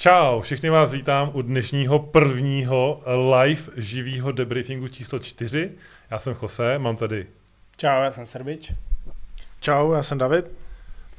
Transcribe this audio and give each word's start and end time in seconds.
Čau, 0.00 0.40
všichni 0.40 0.70
vás 0.70 0.92
vítám 0.92 1.30
u 1.34 1.42
dnešního 1.42 1.98
prvního 1.98 3.00
live 3.40 3.62
živého 3.76 4.32
debriefingu 4.32 4.88
číslo 4.88 5.18
4. 5.18 5.70
Já 6.10 6.18
jsem 6.18 6.36
Jose, 6.42 6.78
mám 6.78 6.96
tady... 6.96 7.26
Čau, 7.76 8.02
já 8.02 8.10
jsem 8.10 8.26
Srbič. 8.26 8.72
Čau, 9.60 9.92
já 9.92 10.02
jsem 10.02 10.18
David. 10.18 10.44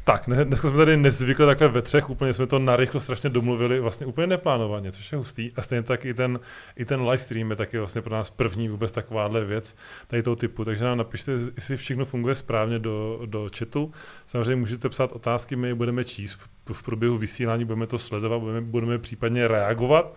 Tak, 0.04 0.23
dneska 0.43 0.70
jsme 0.70 0.77
tady 0.77 0.97
nezvykli 0.97 1.45
takhle 1.45 1.68
ve 1.68 1.82
třech, 1.82 2.09
úplně 2.09 2.34
jsme 2.34 2.47
to 2.47 2.59
narychlo 2.59 3.00
strašně 3.00 3.29
domluvili, 3.29 3.79
vlastně 3.79 4.05
úplně 4.05 4.27
neplánovaně, 4.27 4.91
což 4.91 5.11
je 5.11 5.18
hustý. 5.18 5.51
A 5.55 5.61
stejně 5.61 5.83
tak 5.83 6.05
i 6.05 6.14
ten, 6.14 6.39
i 6.75 6.86
ten 6.86 7.01
live 7.01 7.18
stream 7.18 7.50
je 7.50 7.55
taky 7.55 7.78
vlastně 7.78 8.01
pro 8.01 8.15
nás 8.15 8.29
první 8.29 8.69
vůbec 8.69 8.91
takováhle 8.91 9.46
věc 9.46 9.75
tady 10.07 10.24
toho 10.24 10.36
typu. 10.36 10.65
Takže 10.65 10.83
nám 10.86 10.97
napište, 10.97 11.32
jestli 11.55 11.77
všechno 11.77 12.05
funguje 12.05 12.36
správně 12.36 12.79
do, 12.79 13.21
do 13.25 13.50
chatu. 13.57 13.91
Samozřejmě 14.27 14.55
můžete 14.55 14.89
psát 14.89 15.11
otázky, 15.11 15.55
my 15.55 15.68
je 15.68 15.75
budeme 15.75 16.04
číst 16.04 16.39
v 16.74 16.83
průběhu 16.83 17.18
vysílání, 17.18 17.66
budeme 17.66 17.88
to 17.88 17.97
sledovat, 17.97 18.39
budeme, 18.39 18.61
budeme 18.61 18.97
případně 18.97 19.47
reagovat. 19.47 20.16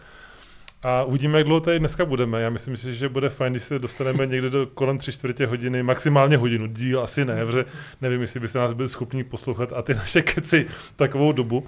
A 0.82 1.04
uvidíme, 1.04 1.38
jak 1.38 1.46
dlouho 1.46 1.60
tady 1.60 1.78
dneska 1.78 2.04
budeme. 2.04 2.42
Já 2.42 2.50
myslím 2.50 2.76
si, 2.76 2.94
že 2.94 3.08
bude 3.08 3.28
fajn, 3.28 3.52
když 3.52 3.62
se 3.62 3.78
dostaneme 3.78 4.26
někde 4.26 4.50
do 4.50 4.66
kolem 4.66 4.98
tři 4.98 5.12
čtvrtě 5.12 5.46
hodiny, 5.46 5.82
maximálně 5.82 6.36
hodinu. 6.36 6.66
Díl 6.66 7.00
asi 7.00 7.24
ne, 7.24 7.46
protože 7.46 7.64
nevím, 8.00 8.20
jestli 8.20 8.40
byste 8.40 8.58
nás 8.58 8.72
byli 8.72 8.88
schopni 8.88 9.24
poslouchat 9.24 9.72
a 9.72 9.82
ty 9.82 9.94
naše 9.94 10.22
keci 10.22 10.66
takovou 10.96 11.32
dobu. 11.32 11.66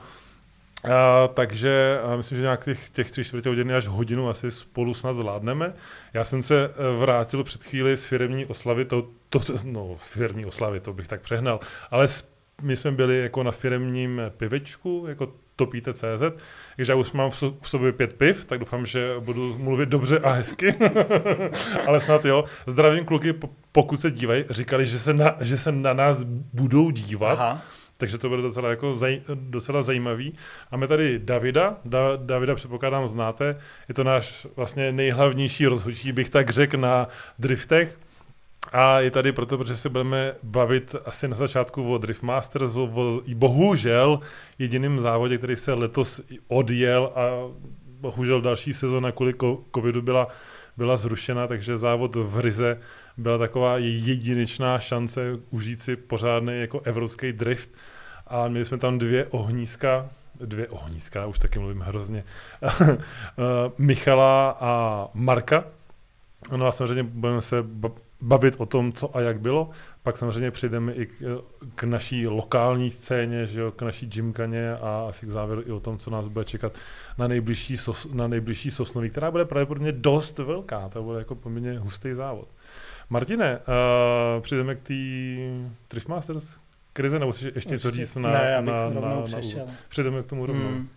A, 0.92 1.28
takže 1.28 2.00
a 2.04 2.16
myslím, 2.16 2.36
že 2.36 2.42
nějak 2.42 2.64
těch, 2.64 2.88
těch 2.88 3.10
tři 3.10 3.24
čtvrtě 3.24 3.48
hodiny 3.48 3.74
až 3.74 3.86
hodinu 3.86 4.28
asi 4.28 4.50
spolu 4.50 4.94
snad 4.94 5.12
zvládneme. 5.12 5.72
Já 6.14 6.24
jsem 6.24 6.42
se 6.42 6.64
eh, 6.64 6.98
vrátil 6.98 7.44
před 7.44 7.64
chvíli 7.64 7.96
z 7.96 8.04
firmní 8.04 8.46
oslavy, 8.46 8.84
to, 8.84 9.08
to, 9.28 9.40
no 9.64 9.94
firmní 9.96 10.46
oslavy, 10.46 10.80
to 10.80 10.92
bych 10.92 11.08
tak 11.08 11.20
přehnal, 11.20 11.60
ale 11.90 12.08
my 12.62 12.76
jsme 12.76 12.92
byli 12.92 13.18
jako 13.18 13.42
na 13.42 13.50
firmním 13.50 14.22
pivečku, 14.36 15.04
jako 15.08 15.32
topíte.cz, 15.56 16.22
takže 16.76 16.92
já 16.92 16.96
už 16.96 17.12
mám 17.12 17.30
v 17.30 17.68
sobě 17.68 17.92
pět 17.92 18.14
piv, 18.14 18.44
tak 18.44 18.58
doufám, 18.58 18.86
že 18.86 19.14
budu 19.20 19.58
mluvit 19.58 19.88
dobře 19.88 20.18
a 20.18 20.30
hezky. 20.30 20.74
Ale 21.86 22.00
snad 22.00 22.24
jo. 22.24 22.44
Zdravím 22.66 23.04
kluky, 23.04 23.34
pokud 23.72 24.00
se 24.00 24.10
dívají, 24.10 24.44
říkali, 24.50 24.86
že 24.86 24.98
se 24.98 25.14
na, 25.14 25.36
že 25.40 25.58
se 25.58 25.72
na 25.72 25.92
nás 25.92 26.24
budou 26.52 26.90
dívat. 26.90 27.38
Aha. 27.38 27.62
Takže 27.96 28.18
to 28.18 28.28
bude 28.28 28.42
docela, 28.42 28.70
jako 28.70 28.94
zaj, 28.94 29.20
docela 29.34 29.82
zajímavý. 29.82 30.34
Máme 30.72 30.86
tady 30.88 31.18
Davida. 31.18 31.76
Da, 31.84 32.16
Davida 32.16 32.54
předpokládám 32.54 33.08
znáte. 33.08 33.58
Je 33.88 33.94
to 33.94 34.04
náš 34.04 34.46
vlastně 34.56 34.92
nejhlavnější 34.92 35.66
rozhodčí, 35.66 36.12
bych 36.12 36.30
tak 36.30 36.50
řekl, 36.50 36.76
na 36.76 37.08
driftech. 37.38 37.98
A 38.72 39.00
je 39.00 39.10
tady 39.10 39.32
proto, 39.32 39.58
protože 39.58 39.76
se 39.76 39.88
budeme 39.88 40.34
bavit 40.42 40.96
asi 41.04 41.28
na 41.28 41.34
začátku 41.36 41.92
o 41.92 41.98
Drift 41.98 42.22
Masters, 42.22 42.76
o, 42.76 43.20
bohužel 43.34 44.20
jediným 44.58 45.00
závodě, 45.00 45.38
který 45.38 45.56
se 45.56 45.72
letos 45.72 46.20
odjel 46.48 47.12
a 47.14 47.22
bohužel 48.00 48.40
další 48.40 48.74
sezóna 48.74 49.12
kvůli 49.12 49.34
covidu 49.74 50.02
byla, 50.02 50.28
byla 50.76 50.96
zrušena, 50.96 51.46
takže 51.46 51.76
závod 51.76 52.16
v 52.16 52.32
Hryze 52.32 52.78
byla 53.16 53.38
taková 53.38 53.78
jedinečná 53.78 54.78
šance 54.78 55.38
užít 55.50 55.80
si 55.80 55.96
pořádný 55.96 56.60
jako 56.60 56.80
evropský 56.80 57.32
drift. 57.32 57.70
A 58.26 58.48
měli 58.48 58.64
jsme 58.64 58.78
tam 58.78 58.98
dvě 58.98 59.26
ohnízka, 59.26 60.08
dvě 60.40 60.68
ohnízka, 60.68 61.26
už 61.26 61.38
taky 61.38 61.58
mluvím 61.58 61.80
hrozně, 61.80 62.24
Michala 63.78 64.56
a 64.60 65.06
Marka, 65.14 65.64
No 66.56 66.66
a 66.66 66.72
samozřejmě 66.72 67.02
budeme 67.02 67.42
se 67.42 67.62
bavit 68.20 68.54
o 68.58 68.66
tom, 68.66 68.92
co 68.92 69.16
a 69.16 69.20
jak 69.20 69.40
bylo. 69.40 69.70
Pak 70.02 70.18
samozřejmě 70.18 70.50
přejdeme 70.50 70.92
i 70.92 71.06
k, 71.06 71.12
k 71.74 71.84
naší 71.84 72.26
lokální 72.26 72.90
scéně, 72.90 73.46
že 73.46 73.60
jo, 73.60 73.72
k 73.72 73.82
naší 73.82 74.06
gymkaně 74.06 74.72
a 74.72 75.06
asi 75.08 75.26
k 75.26 75.30
závěru 75.30 75.62
i 75.66 75.72
o 75.72 75.80
tom, 75.80 75.98
co 75.98 76.10
nás 76.10 76.28
bude 76.28 76.44
čekat 76.44 76.72
na 77.18 77.28
nejbližší, 77.28 77.76
sos, 77.76 78.08
na 78.12 78.28
nejbližší 78.28 78.70
Sosnoví, 78.70 79.10
která 79.10 79.30
bude 79.30 79.44
pravděpodobně 79.44 79.92
dost 79.92 80.38
velká. 80.38 80.88
To 80.88 81.02
bude 81.02 81.18
jako 81.18 81.34
poměrně 81.34 81.78
hustý 81.78 82.14
závod. 82.14 82.48
Martine, 83.10 83.58
uh, 83.58 84.42
přijdeme 84.42 84.74
k 84.74 84.80
té 84.80 84.94
Drift 85.90 86.08
Masters 86.08 86.56
krize, 86.92 87.18
nebo 87.18 87.32
si 87.32 87.52
ještě 87.54 87.78
co 87.78 87.90
říct 87.90 88.16
na, 88.16 88.30
ne, 88.30 88.62
na, 88.62 88.90
na, 88.90 89.00
na, 89.00 89.10
na 89.10 89.24
Přijdeme 89.88 90.22
k 90.22 90.26
tomu 90.26 90.46
rovnou. 90.46 90.68
Hmm. 90.68 90.88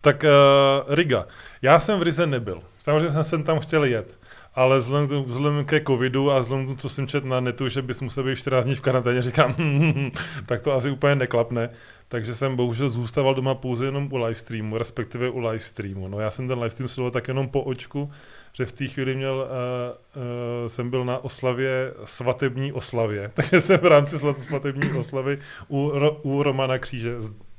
Tak 0.00 0.24
uh, 0.24 0.94
Riga. 0.94 1.26
Já 1.62 1.78
jsem 1.78 1.98
v 1.98 2.02
Rize 2.02 2.26
nebyl. 2.26 2.62
Samozřejmě 2.78 3.10
jsem, 3.10 3.24
jsem 3.24 3.42
tam 3.42 3.60
chtěl 3.60 3.84
jet 3.84 4.17
ale 4.58 4.78
vzhledem, 4.78 5.22
vzhledem 5.22 5.64
ke 5.64 5.80
covidu 5.80 6.30
a 6.30 6.38
vzhledem 6.38 6.66
tomu, 6.66 6.76
co 6.76 6.88
jsem 6.88 7.06
četl 7.06 7.28
na 7.28 7.40
netu, 7.40 7.68
že 7.68 7.82
bys 7.82 8.00
musel 8.00 8.24
být 8.24 8.36
14 8.36 8.64
dní 8.64 8.74
v 8.74 8.80
karanténě, 8.80 9.22
říkám, 9.22 9.54
tak 10.46 10.62
to 10.62 10.72
asi 10.72 10.90
úplně 10.90 11.14
neklapne. 11.14 11.70
Takže 12.08 12.34
jsem 12.34 12.56
bohužel 12.56 12.88
zůstával 12.88 13.34
doma 13.34 13.54
pouze 13.54 13.84
jenom 13.84 14.08
u 14.12 14.16
livestreamu, 14.16 14.78
respektive 14.78 15.30
u 15.30 15.38
livestreamu. 15.38 16.08
No 16.08 16.20
já 16.20 16.30
jsem 16.30 16.48
ten 16.48 16.58
livestream 16.58 16.88
sledoval 16.88 17.10
tak 17.10 17.28
jenom 17.28 17.48
po 17.48 17.62
očku, 17.62 18.10
že 18.52 18.66
v 18.66 18.72
té 18.72 18.86
chvíli 18.86 19.14
měl, 19.14 19.34
uh, 19.34 20.22
uh, 20.22 20.68
jsem 20.68 20.90
byl 20.90 21.04
na 21.04 21.24
oslavě, 21.24 21.94
svatební 22.04 22.72
oslavě, 22.72 23.30
takže 23.34 23.60
jsem 23.60 23.78
v 23.78 23.86
rámci 23.86 24.18
svatební 24.18 24.92
oslavy 24.98 25.38
u, 25.68 25.92
u 26.22 26.42
Romana 26.42 26.78
Kříže 26.78 27.14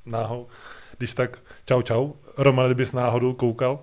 náhou. 0.05 0.47
Když 0.97 1.13
tak, 1.13 1.41
čau 1.65 1.81
čau, 1.81 2.11
Roman, 2.37 2.65
kdybys 2.65 2.93
náhodou 2.93 3.33
koukal, 3.33 3.79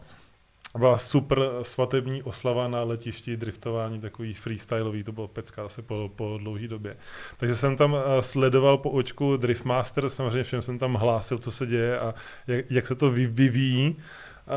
byla 0.78 0.98
super 0.98 1.40
svatební 1.62 2.22
oslava 2.22 2.68
na 2.68 2.82
letišti, 2.82 3.36
driftování, 3.36 4.00
takový 4.00 4.34
freestyleový, 4.34 5.04
to 5.04 5.12
bylo 5.12 5.28
pecka 5.28 5.64
asi 5.64 5.82
po, 5.82 6.10
po 6.16 6.38
dlouhé 6.38 6.68
době. 6.68 6.96
Takže 7.36 7.56
jsem 7.56 7.76
tam 7.76 7.96
eh, 7.96 8.22
sledoval 8.22 8.78
po 8.78 8.90
očku 8.90 9.36
Driftmaster, 9.36 10.08
samozřejmě 10.08 10.42
všem 10.42 10.62
jsem 10.62 10.78
tam 10.78 10.94
hlásil, 10.94 11.38
co 11.38 11.50
se 11.50 11.66
děje 11.66 11.98
a 11.98 12.14
jak, 12.46 12.70
jak 12.70 12.86
se 12.86 12.94
to 12.94 13.10
vyvíjí. 13.10 13.96
A 14.48 14.56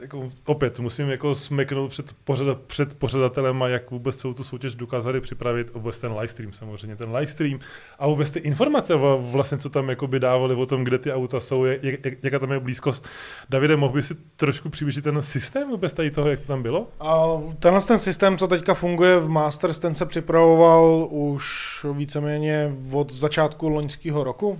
jako, 0.00 0.28
opět 0.46 0.78
musím 0.78 1.08
jako 1.08 1.34
smeknout 1.34 1.90
před, 1.90 2.06
pořada, 2.24 2.54
před 2.54 2.94
pořadatelem 2.94 3.62
a 3.62 3.68
jak 3.68 3.90
vůbec 3.90 4.16
celou 4.16 4.34
tu 4.34 4.44
soutěž 4.44 4.74
dokázali 4.74 5.20
připravit, 5.20 5.74
vůbec 5.74 5.98
ten 5.98 6.12
livestream 6.12 6.52
samozřejmě, 6.52 6.96
ten 6.96 7.14
livestream 7.14 7.58
a 7.98 8.06
vůbec 8.06 8.30
ty 8.30 8.38
informace 8.38 8.94
vlastně, 9.18 9.58
co 9.58 9.70
tam 9.70 9.90
by 10.06 10.20
dávali 10.20 10.54
o 10.54 10.66
tom, 10.66 10.84
kde 10.84 10.98
ty 10.98 11.12
auta 11.12 11.40
jsou, 11.40 11.64
jak, 11.64 11.82
jak, 11.82 12.24
jaká 12.24 12.38
tam 12.38 12.52
je 12.52 12.60
blízkost. 12.60 13.06
Davide, 13.48 13.76
mohl 13.76 13.92
by 13.92 14.02
si 14.02 14.14
trošku 14.36 14.68
přiblížit 14.68 15.04
ten 15.04 15.22
systém 15.22 15.70
vůbec 15.70 15.92
tady 15.92 16.10
toho, 16.10 16.28
jak 16.28 16.40
to 16.40 16.46
tam 16.46 16.62
bylo? 16.62 16.88
A 17.00 17.26
tenhle 17.58 17.80
ten 17.80 17.98
systém, 17.98 18.38
co 18.38 18.48
teďka 18.48 18.74
funguje 18.74 19.18
v 19.18 19.28
Masters, 19.28 19.78
ten 19.78 19.94
se 19.94 20.06
připravoval 20.06 21.06
už 21.10 21.86
víceméně 21.92 22.76
od 22.92 23.12
začátku 23.12 23.68
loňského 23.68 24.24
roku, 24.24 24.58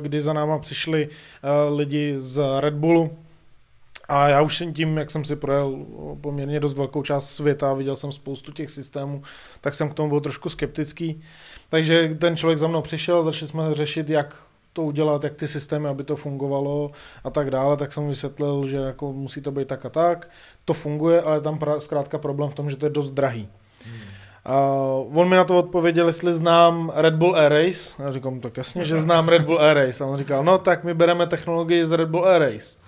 kdy 0.00 0.20
za 0.20 0.32
náma 0.32 0.58
přišli 0.58 1.08
lidi 1.76 2.14
z 2.16 2.42
Red 2.60 2.74
Bullu, 2.74 3.10
a 4.08 4.28
já 4.28 4.42
už 4.42 4.62
tím, 4.72 4.96
jak 4.96 5.10
jsem 5.10 5.24
si 5.24 5.36
projel 5.36 5.86
poměrně 6.20 6.60
dost 6.60 6.74
velkou 6.74 7.02
část 7.02 7.30
světa, 7.30 7.74
viděl 7.74 7.96
jsem 7.96 8.12
spoustu 8.12 8.52
těch 8.52 8.70
systémů, 8.70 9.22
tak 9.60 9.74
jsem 9.74 9.90
k 9.90 9.94
tomu 9.94 10.08
byl 10.08 10.20
trošku 10.20 10.48
skeptický. 10.48 11.20
Takže 11.68 12.10
ten 12.18 12.36
člověk 12.36 12.58
za 12.58 12.66
mnou 12.66 12.82
přišel, 12.82 13.22
začali 13.22 13.48
jsme 13.48 13.74
řešit, 13.74 14.10
jak 14.10 14.36
to 14.72 14.82
udělat, 14.82 15.24
jak 15.24 15.34
ty 15.34 15.48
systémy, 15.48 15.88
aby 15.88 16.04
to 16.04 16.16
fungovalo 16.16 16.90
a 17.24 17.30
tak 17.30 17.50
dále, 17.50 17.76
tak 17.76 17.92
jsem 17.92 18.08
vysvětlil, 18.08 18.66
že 18.66 18.76
jako 18.76 19.12
musí 19.12 19.40
to 19.40 19.50
být 19.50 19.68
tak 19.68 19.86
a 19.86 19.88
tak. 19.88 20.30
To 20.64 20.74
funguje, 20.74 21.22
ale 21.22 21.40
tam 21.40 21.58
pra, 21.58 21.80
zkrátka 21.80 22.18
problém 22.18 22.50
v 22.50 22.54
tom, 22.54 22.70
že 22.70 22.76
to 22.76 22.86
je 22.86 22.90
dost 22.90 23.10
drahý. 23.10 23.48
Hmm. 23.84 23.94
Uh, 25.08 25.18
on 25.18 25.28
mi 25.28 25.36
na 25.36 25.44
to 25.44 25.58
odpověděl, 25.58 26.06
jestli 26.06 26.32
znám 26.32 26.92
Red 26.94 27.14
Bull 27.14 27.36
Air 27.36 27.52
Race. 27.52 28.02
Já 28.02 28.12
říkám, 28.12 28.40
tak 28.40 28.56
jasně, 28.56 28.84
že 28.84 29.00
znám 29.00 29.28
Red 29.28 29.42
Bull 29.42 29.60
Air 29.60 29.76
Race. 29.76 30.04
A 30.04 30.06
on 30.06 30.18
říkal, 30.18 30.44
no 30.44 30.58
tak 30.58 30.84
my 30.84 30.94
bereme 30.94 31.26
technologii 31.26 31.86
z 31.86 31.92
Red 31.92 32.08
Bull 32.08 32.26
Air 32.26 32.42
Race. 32.42 32.78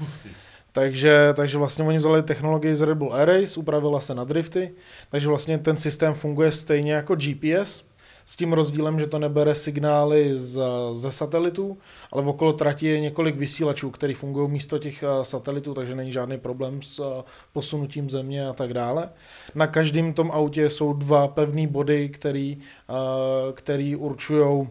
Takže, 0.77 1.33
takže 1.35 1.59
vlastně 1.59 1.85
oni 1.85 1.99
vzali 1.99 2.23
technologii 2.23 2.75
z 2.75 2.83
Red 2.83 2.99
Bull 2.99 3.15
Air 3.15 3.29
Race, 3.29 3.61
upravila 3.61 4.01
se 4.01 4.15
na 4.15 4.25
drifty, 4.25 4.75
takže 5.11 5.29
vlastně 5.29 5.59
ten 5.59 5.77
systém 5.77 6.15
funguje 6.15 6.53
stejně 6.53 6.93
jako 6.93 7.17
GPS, 7.17 7.85
s 8.25 8.37
tím 8.37 8.53
rozdílem, 8.53 9.01
že 9.01 9.07
to 9.07 9.19
nebere 9.19 9.55
signály 9.55 10.33
z, 10.39 10.61
ze 10.93 11.13
satelitů, 11.13 11.79
ale 12.13 12.23
v 12.23 12.29
okolo 12.29 12.53
trati 12.53 12.87
je 12.87 13.01
několik 13.01 13.37
vysílačů, 13.37 13.91
které 13.91 14.15
fungují 14.15 14.51
místo 14.51 14.79
těch 14.79 15.03
eh, 15.03 15.25
satelitů, 15.25 15.75
takže 15.75 15.95
není 15.95 16.13
žádný 16.13 16.39
problém 16.39 16.83
s 16.83 16.99
eh, 16.99 17.25
posunutím 17.53 18.11
země 18.11 18.49
a 18.49 18.53
tak 18.53 18.75
dále. 18.75 19.09
Na 19.55 19.67
každém 19.67 20.13
tom 20.13 20.31
autě 20.31 20.71
jsou 20.71 20.93
dva 20.93 21.29
pevné 21.29 21.67
body, 21.67 22.09
který, 22.09 22.59
eh, 22.61 23.53
který 23.53 23.97
určují 23.97 24.69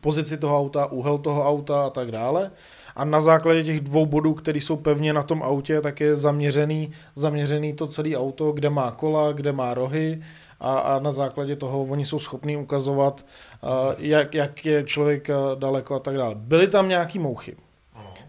pozici 0.00 0.38
toho 0.38 0.58
auta, 0.58 0.86
úhel 0.86 1.18
toho 1.18 1.48
auta 1.48 1.86
a 1.86 1.90
tak 1.90 2.10
dále 2.10 2.50
a 2.96 3.04
na 3.04 3.20
základě 3.20 3.64
těch 3.64 3.80
dvou 3.80 4.06
bodů, 4.06 4.34
které 4.34 4.58
jsou 4.58 4.76
pevně 4.76 5.12
na 5.12 5.22
tom 5.22 5.42
autě, 5.42 5.80
tak 5.80 6.00
je 6.00 6.16
zaměřený, 6.16 6.90
zaměřený 7.16 7.72
to 7.72 7.86
celé 7.86 8.16
auto, 8.16 8.52
kde 8.52 8.70
má 8.70 8.90
kola, 8.90 9.32
kde 9.32 9.52
má 9.52 9.74
rohy 9.74 10.22
a, 10.60 10.78
a 10.78 10.98
na 10.98 11.12
základě 11.12 11.56
toho 11.56 11.82
oni 11.82 12.06
jsou 12.06 12.18
schopní 12.18 12.56
ukazovat, 12.56 13.26
uh, 13.62 13.70
jak, 13.98 14.34
jak 14.34 14.66
je 14.66 14.84
člověk 14.84 15.28
daleko 15.54 15.94
a 15.94 15.98
tak 15.98 16.16
dále. 16.16 16.34
Byly 16.34 16.68
tam 16.68 16.88
nějaký 16.88 17.18
mouchy 17.18 17.56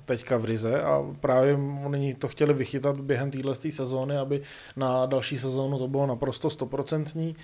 teďka 0.06 0.38
v 0.38 0.46
Rize 0.46 0.82
a 0.82 1.06
právě 1.20 1.58
oni 1.86 2.14
to 2.14 2.28
chtěli 2.28 2.54
vychytat 2.54 3.00
během 3.00 3.32
téhle 3.32 3.56
sezóny, 3.56 4.18
aby 4.18 4.42
na 4.76 5.06
další 5.06 5.38
sezónu 5.38 5.78
to 5.80 5.88
bylo 5.88 6.08
naprosto 6.08 6.50
stoprocentní 6.50 7.36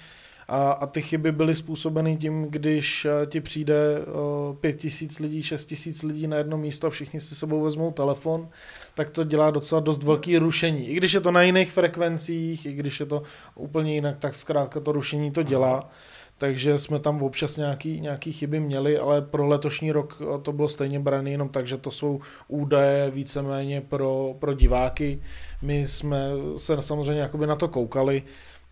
A, 0.53 0.71
a 0.71 0.85
ty 0.85 1.01
chyby 1.01 1.31
byly 1.31 1.55
způsobeny 1.55 2.17
tím, 2.17 2.45
když 2.49 3.05
eh, 3.05 3.25
ti 3.25 3.41
přijde 3.41 3.75
uh, 3.99 4.55
pět 4.55 4.73
tisíc 4.73 5.19
lidí, 5.19 5.43
šest 5.43 5.65
tisíc 5.65 6.03
lidí 6.03 6.27
na 6.27 6.37
jedno 6.37 6.57
místo 6.57 6.87
a 6.87 6.89
všichni 6.89 7.19
si 7.19 7.35
sebou 7.35 7.61
vezmou 7.61 7.91
telefon, 7.91 8.49
tak 8.95 9.09
to 9.09 9.23
dělá 9.23 9.51
docela 9.51 9.81
dost 9.81 10.03
velký 10.03 10.37
rušení. 10.37 10.87
I 10.87 10.93
když 10.95 11.13
je 11.13 11.19
to 11.19 11.31
na 11.31 11.41
jiných 11.41 11.71
frekvencích, 11.71 12.65
i 12.65 12.73
když 12.73 12.99
je 12.99 13.05
to 13.05 13.23
úplně 13.55 13.93
jinak, 13.93 14.17
tak 14.17 14.35
zkrátka 14.35 14.79
to 14.79 14.91
rušení 14.91 15.31
to 15.31 15.43
dělá. 15.43 15.89
Takže 16.37 16.77
jsme 16.77 16.99
tam 16.99 17.23
občas 17.23 17.57
nějaký, 17.57 18.01
nějaký 18.01 18.31
chyby 18.31 18.59
měli, 18.59 18.97
ale 18.97 19.21
pro 19.21 19.47
letošní 19.47 19.91
rok 19.91 20.21
eh, 20.21 20.41
to 20.41 20.51
bylo 20.51 20.69
stejně 20.69 20.99
brané 20.99 21.31
jenom 21.31 21.49
tak, 21.49 21.67
že 21.67 21.77
to 21.77 21.91
jsou 21.91 22.19
údaje 22.47 23.11
víceméně 23.11 23.81
pro, 23.81 24.35
pro 24.39 24.53
diváky. 24.53 25.21
My 25.61 25.87
jsme 25.87 26.29
se 26.57 26.81
samozřejmě 26.81 27.21
jakoby 27.21 27.47
na 27.47 27.55
to 27.55 27.67
koukali, 27.67 28.23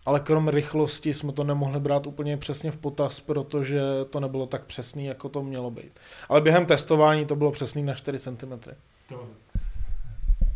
ale 0.06 0.20
krom 0.20 0.48
rychlosti 0.48 1.14
jsme 1.14 1.32
to 1.32 1.44
nemohli 1.44 1.80
brát 1.80 2.06
úplně 2.06 2.36
přesně 2.36 2.70
v 2.70 2.76
potaz, 2.76 3.20
protože 3.20 3.80
to 4.10 4.20
nebylo 4.20 4.46
tak 4.46 4.64
přesný, 4.64 5.06
jako 5.06 5.28
to 5.28 5.42
mělo 5.42 5.70
být. 5.70 5.92
Ale 6.28 6.40
během 6.40 6.66
testování 6.66 7.26
to 7.26 7.36
bylo 7.36 7.50
přesný 7.50 7.82
na 7.82 7.94
4 7.94 8.18
cm. 8.18 8.70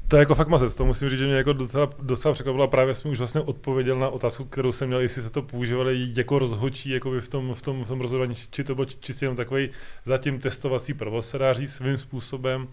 To 0.09 0.17
je 0.17 0.21
jako 0.21 0.35
fakt 0.35 0.49
mazec, 0.49 0.75
to 0.75 0.85
musím 0.85 1.09
říct, 1.09 1.19
že 1.19 1.27
mě 1.27 1.35
jako 1.35 1.53
docela, 1.53 1.91
docela 2.03 2.35
překvapilo. 2.35 2.69
Právě 2.69 2.95
jsem 2.95 3.11
už 3.11 3.19
vlastně 3.19 3.41
odpověděl 3.41 3.99
na 3.99 4.09
otázku, 4.09 4.45
kterou 4.45 4.73
jsem 4.73 4.89
měl, 4.89 5.01
jestli 5.01 5.23
se 5.23 5.31
to 5.31 5.43
používali 5.43 6.09
jako 6.15 6.39
rozhočí 6.39 6.91
jako 6.91 7.11
v 7.21 7.29
tom, 7.29 7.55
v 7.55 7.63
tom, 7.63 7.85
v 7.85 7.89
tom 7.89 8.01
rozhodování, 8.01 8.35
či 8.51 8.65
to 8.65 8.75
byl 8.75 8.85
čistě 8.85 9.25
jenom 9.25 9.37
takový 9.37 9.71
zatím 10.05 10.39
testovací 10.39 10.95
provoz, 10.95 11.29
se 11.29 11.39
dá 11.39 11.53
říct 11.53 11.75
svým 11.75 11.99
způsobem 11.99 12.69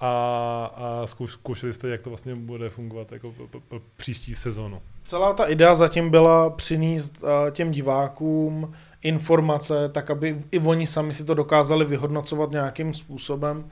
a, 0.00 0.72
a 0.76 1.06
zkoušeli 1.26 1.72
jste, 1.72 1.88
jak 1.88 2.02
to 2.02 2.10
vlastně 2.10 2.34
bude 2.34 2.68
fungovat 2.68 3.12
jako 3.12 3.34
pro 3.68 3.80
příští 3.96 4.34
sezónu. 4.34 4.82
Celá 5.04 5.32
ta 5.32 5.44
idea 5.44 5.74
zatím 5.74 6.10
byla 6.10 6.50
přinést 6.50 7.18
těm 7.50 7.70
divákům 7.70 8.74
informace, 9.02 9.88
tak 9.88 10.10
aby 10.10 10.36
i 10.50 10.58
oni 10.58 10.86
sami 10.86 11.14
si 11.14 11.24
to 11.24 11.34
dokázali 11.34 11.84
vyhodnocovat 11.84 12.50
nějakým 12.50 12.94
způsobem, 12.94 13.70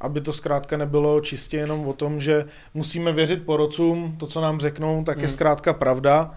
aby 0.00 0.20
to 0.20 0.32
zkrátka 0.32 0.76
nebylo 0.76 1.20
čistě 1.20 1.56
jenom 1.56 1.88
o 1.88 1.92
tom, 1.92 2.20
že 2.20 2.44
musíme 2.74 3.12
věřit 3.12 3.46
porodcům, 3.46 4.16
to, 4.18 4.26
co 4.26 4.40
nám 4.40 4.60
řeknou, 4.60 5.04
tak 5.04 5.16
je 5.16 5.26
hmm. 5.26 5.32
zkrátka 5.32 5.72
pravda, 5.72 6.34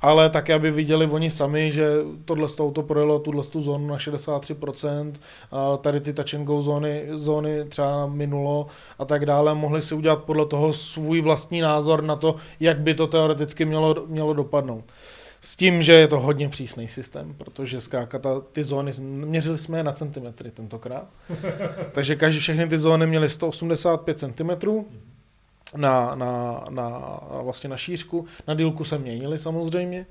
ale 0.00 0.30
také, 0.30 0.54
aby 0.54 0.70
viděli 0.70 1.06
oni 1.06 1.30
sami, 1.30 1.72
že 1.72 1.88
tohle 2.24 2.48
auto 2.58 2.82
projelo 2.82 3.18
tuhle 3.18 3.44
tu 3.44 3.62
zónu 3.62 3.86
na 3.86 3.96
63%, 3.96 5.12
a 5.50 5.76
tady 5.76 6.00
ty 6.00 6.12
touch 6.12 6.34
and 6.34 6.44
go 6.44 6.62
zóny, 6.62 7.04
zóny 7.12 7.64
třeba 7.64 8.06
minulo 8.06 8.66
a 8.98 9.04
tak 9.04 9.26
dále, 9.26 9.54
mohli 9.54 9.82
si 9.82 9.94
udělat 9.94 10.24
podle 10.24 10.46
toho 10.46 10.72
svůj 10.72 11.20
vlastní 11.20 11.60
názor 11.60 12.02
na 12.02 12.16
to, 12.16 12.34
jak 12.60 12.80
by 12.80 12.94
to 12.94 13.06
teoreticky 13.06 13.64
mělo, 13.64 13.94
mělo 14.06 14.32
dopadnout. 14.32 14.84
S 15.40 15.56
tím, 15.56 15.82
že 15.82 15.92
je 15.92 16.08
to 16.08 16.20
hodně 16.20 16.48
přísný 16.48 16.88
systém, 16.88 17.34
protože 17.38 17.80
zkrátka 17.80 18.18
ta, 18.18 18.40
ty 18.52 18.62
zóny, 18.62 18.92
měřili 19.00 19.58
jsme 19.58 19.78
je 19.78 19.82
na 19.82 19.92
centimetry 19.92 20.50
tentokrát, 20.50 21.08
takže 21.92 22.16
každý, 22.16 22.40
všechny 22.40 22.68
ty 22.68 22.78
zóny 22.78 23.06
měly 23.06 23.28
185 23.28 24.18
cm, 24.18 24.50
na, 25.76 26.14
na, 26.14 26.64
na, 26.70 27.20
vlastně 27.42 27.70
na 27.70 27.76
šířku. 27.76 28.26
Na 28.48 28.54
dílku 28.54 28.84
se 28.84 28.98
měnili 28.98 29.38
samozřejmě. 29.38 30.06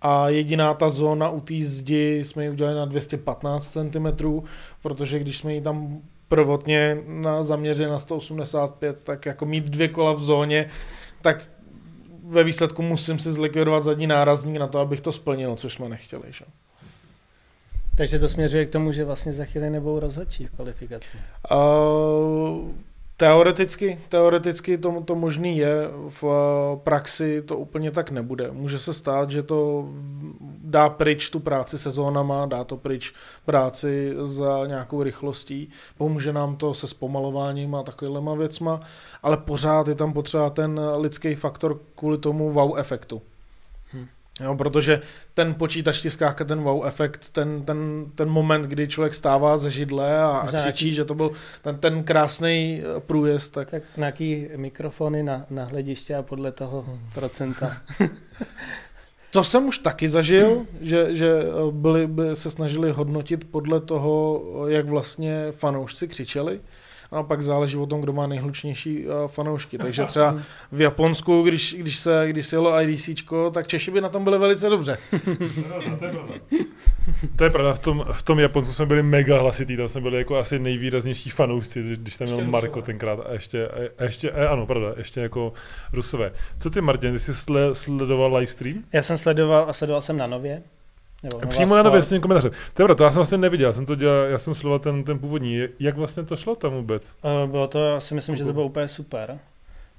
A 0.00 0.28
jediná 0.28 0.74
ta 0.74 0.90
zóna 0.90 1.30
u 1.30 1.40
té 1.40 1.54
zdi 1.60 2.24
jsme 2.24 2.44
ji 2.44 2.50
udělali 2.50 2.76
na 2.76 2.84
215 2.84 3.72
cm, 3.72 4.06
protože 4.82 5.18
když 5.18 5.38
jsme 5.38 5.54
ji 5.54 5.60
tam 5.60 6.02
prvotně 6.28 6.98
na, 7.06 7.42
zaměřili 7.42 7.90
na 7.90 7.98
185, 7.98 9.04
tak 9.04 9.26
jako 9.26 9.46
mít 9.46 9.64
dvě 9.64 9.88
kola 9.88 10.12
v 10.12 10.20
zóně, 10.20 10.68
tak 11.22 11.44
ve 12.24 12.44
výsledku 12.44 12.82
musím 12.82 13.18
si 13.18 13.32
zlikvidovat 13.32 13.82
zadní 13.82 14.06
nárazník 14.06 14.56
na 14.56 14.66
to, 14.66 14.78
abych 14.78 15.00
to 15.00 15.12
splnil, 15.12 15.56
což 15.56 15.72
jsme 15.72 15.88
nechtěli. 15.88 16.22
Že? 16.30 16.44
Takže 17.96 18.18
to 18.18 18.28
směřuje 18.28 18.66
k 18.66 18.70
tomu, 18.70 18.92
že 18.92 19.04
vlastně 19.04 19.32
za 19.32 19.44
chvíli 19.44 19.70
nebudou 19.70 19.98
rozhodčí 19.98 20.46
v 20.46 20.50
kvalifikaci. 20.50 21.18
Uh, 21.50 22.70
Teoreticky, 23.24 23.98
teoreticky 24.08 24.78
to, 24.78 25.02
to 25.04 25.14
možný 25.14 25.58
je, 25.58 25.88
v 26.08 26.24
eh, 26.24 26.80
praxi 26.84 27.42
to 27.42 27.56
úplně 27.56 27.90
tak 27.90 28.10
nebude. 28.10 28.50
Může 28.50 28.78
se 28.78 28.94
stát, 28.94 29.30
že 29.30 29.42
to 29.42 29.88
dá 30.60 30.88
pryč 30.88 31.30
tu 31.30 31.40
práci 31.40 31.78
sezónama, 31.78 32.46
dá 32.46 32.64
to 32.64 32.76
pryč 32.76 33.12
práci 33.44 34.12
za 34.22 34.66
nějakou 34.66 35.02
rychlostí, 35.02 35.68
pomůže 35.98 36.32
nám 36.32 36.56
to 36.56 36.74
se 36.74 36.86
zpomalováním 36.86 37.74
a 37.74 37.82
takovýhlema 37.82 38.34
věcma, 38.34 38.80
ale 39.22 39.36
pořád 39.36 39.88
je 39.88 39.94
tam 39.94 40.12
potřeba 40.12 40.50
ten 40.50 40.80
lidský 40.96 41.34
faktor 41.34 41.80
kvůli 41.94 42.18
tomu 42.18 42.50
wow 42.50 42.78
efektu. 42.78 43.22
Jo, 44.40 44.54
protože 44.56 45.00
ten 45.34 45.54
počítač 45.54 46.00
tiskáka, 46.00 46.44
ten 46.44 46.62
wow 46.62 46.86
efekt, 46.86 47.30
ten, 47.30 47.64
ten, 47.64 48.06
ten 48.14 48.28
moment, 48.28 48.62
kdy 48.62 48.88
člověk 48.88 49.14
stává 49.14 49.56
ze 49.56 49.70
židle 49.70 50.18
a, 50.18 50.26
a 50.26 50.46
křičí, 50.46 50.94
že 50.94 51.04
to 51.04 51.14
byl 51.14 51.30
ten, 51.62 51.76
ten 51.76 52.04
krásný 52.04 52.82
eh, 52.82 53.00
průjezd. 53.00 53.54
Tak... 53.54 53.70
tak 53.70 53.82
nějaký 53.96 54.48
mikrofony 54.56 55.22
na, 55.22 55.46
na 55.50 55.64
hlediště 55.64 56.16
a 56.16 56.22
podle 56.22 56.52
toho 56.52 56.98
procenta. 57.14 57.76
To 59.30 59.44
jsem 59.44 59.66
už 59.66 59.78
taky 59.78 60.08
zažil, 60.08 60.66
že, 60.80 61.14
že 61.16 61.42
eh, 61.42 61.72
byli, 61.72 62.06
by 62.06 62.22
se 62.34 62.50
snažili 62.50 62.92
hodnotit 62.92 63.50
podle 63.50 63.80
toho, 63.80 64.42
jak 64.68 64.86
vlastně 64.86 65.46
fanoušci 65.50 66.08
křičeli 66.08 66.60
a 67.14 67.22
pak 67.22 67.42
záleží 67.42 67.76
o 67.76 67.86
tom, 67.86 68.00
kdo 68.00 68.12
má 68.12 68.26
nejhlučnější 68.26 69.06
uh, 69.06 69.12
fanoušky. 69.26 69.78
Takže 69.78 70.04
třeba 70.06 70.36
v 70.72 70.80
Japonsku, 70.80 71.42
když, 71.42 71.74
když 71.78 71.96
se 71.96 72.26
když 72.28 72.46
se 72.46 72.56
jelo 72.56 72.80
IDC, 72.80 73.08
tak 73.52 73.66
Češi 73.66 73.90
by 73.90 74.00
na 74.00 74.08
tom 74.08 74.24
byli 74.24 74.38
velice 74.38 74.68
dobře. 74.68 74.98
to 77.36 77.44
je 77.44 77.50
pravda, 77.50 77.74
v 77.74 77.78
tom, 77.78 78.04
v 78.12 78.22
tom 78.22 78.38
Japonsku 78.38 78.72
jsme 78.72 78.86
byli 78.86 79.02
mega 79.02 79.40
hlasitý, 79.40 79.76
tam 79.76 79.88
jsme 79.88 80.00
byli 80.00 80.18
jako 80.18 80.36
asi 80.36 80.58
nejvýraznější 80.58 81.30
fanoušci, 81.30 81.82
když 81.82 82.16
tam 82.16 82.28
měl 82.28 82.44
Marko 82.44 82.82
tenkrát 82.82 83.20
a 83.26 83.32
ještě, 83.32 83.68
a 83.98 84.04
ještě 84.04 84.30
a 84.30 84.48
ano, 84.48 84.66
pravda, 84.66 84.94
ještě 84.96 85.20
jako 85.20 85.52
Rusové. 85.92 86.32
Co 86.58 86.70
ty, 86.70 86.80
Martin, 86.80 87.12
ty 87.12 87.18
jsi 87.18 87.32
sledoval 87.72 88.36
livestream? 88.36 88.84
Já 88.92 89.02
jsem 89.02 89.18
sledoval 89.18 89.66
a 89.68 89.72
sledoval 89.72 90.02
jsem 90.02 90.16
na 90.16 90.26
nově. 90.26 90.62
Nebo 91.24 91.38
Přímo 91.38 91.76
na 91.76 92.00
tím 92.00 92.20
komentářem. 92.20 92.50
To 92.74 92.82
je 92.82 92.94
to 92.94 93.04
já 93.04 93.10
jsem 93.10 93.16
vlastně 93.16 93.38
neviděl, 93.38 93.68
já 93.68 93.72
jsem 93.72 93.86
to 93.86 93.94
dělal, 93.94 94.16
já 94.16 94.38
jsem 94.38 94.54
sledoval 94.54 94.78
ten, 94.78 95.04
ten 95.04 95.18
původní. 95.18 95.62
Jak 95.80 95.96
vlastně 95.96 96.22
to 96.22 96.36
šlo 96.36 96.56
tam 96.56 96.72
vůbec? 96.72 97.12
Uh, 97.44 97.50
bylo 97.50 97.68
to, 97.68 97.84
já 97.84 98.00
si 98.00 98.14
myslím, 98.14 98.36
že 98.36 98.44
to 98.44 98.52
bylo 98.52 98.64
úplně 98.64 98.88
super. 98.88 99.38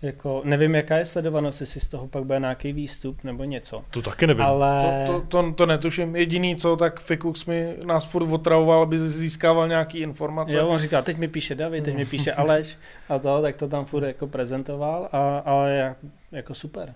Jako, 0.02 0.42
nevím, 0.46 0.76
jaká 0.76 0.98
je 0.98 1.06
sledovanost, 1.06 1.62
jestli 1.62 1.82
z 1.82 1.88
toho 1.88 2.08
pak 2.08 2.24
bude 2.24 2.40
nějaký 2.40 2.74
výstup 2.74 3.24
nebo 3.24 3.44
něco. 3.44 3.84
To 3.92 4.02
taky 4.02 4.28
nevím. 4.28 4.46
Ale... 4.46 5.04
To, 5.08 5.14
to, 5.14 5.44
to, 5.44 5.54
to 5.54 5.66
netuším. 5.66 6.16
Jediný 6.16 6.56
co, 6.56 6.76
tak 6.76 7.00
Fikux 7.00 7.46
mi 7.46 7.76
nás 7.86 8.06
furt 8.06 8.34
otravoval, 8.34 8.82
aby 8.82 8.98
získával 8.98 9.68
nějaký 9.68 10.00
informace. 10.00 10.58
Jo, 10.58 10.68
on 10.68 10.80
říkal, 10.80 11.04
teď 11.04 11.18
mi 11.18 11.28
píše 11.28 11.56
David, 11.56 11.84
teď 11.84 11.96
mi 11.96 12.06
píše 12.06 12.34
Aleš 12.34 12.78
a 13.10 13.20
to, 13.20 13.42
tak 13.42 13.56
to 13.56 13.68
tam 13.68 13.86
furt 13.86 14.04
jako 14.04 14.28
prezentoval, 14.28 15.10
a, 15.12 15.38
ale 15.38 15.96
jako 16.32 16.54
super. 16.54 16.94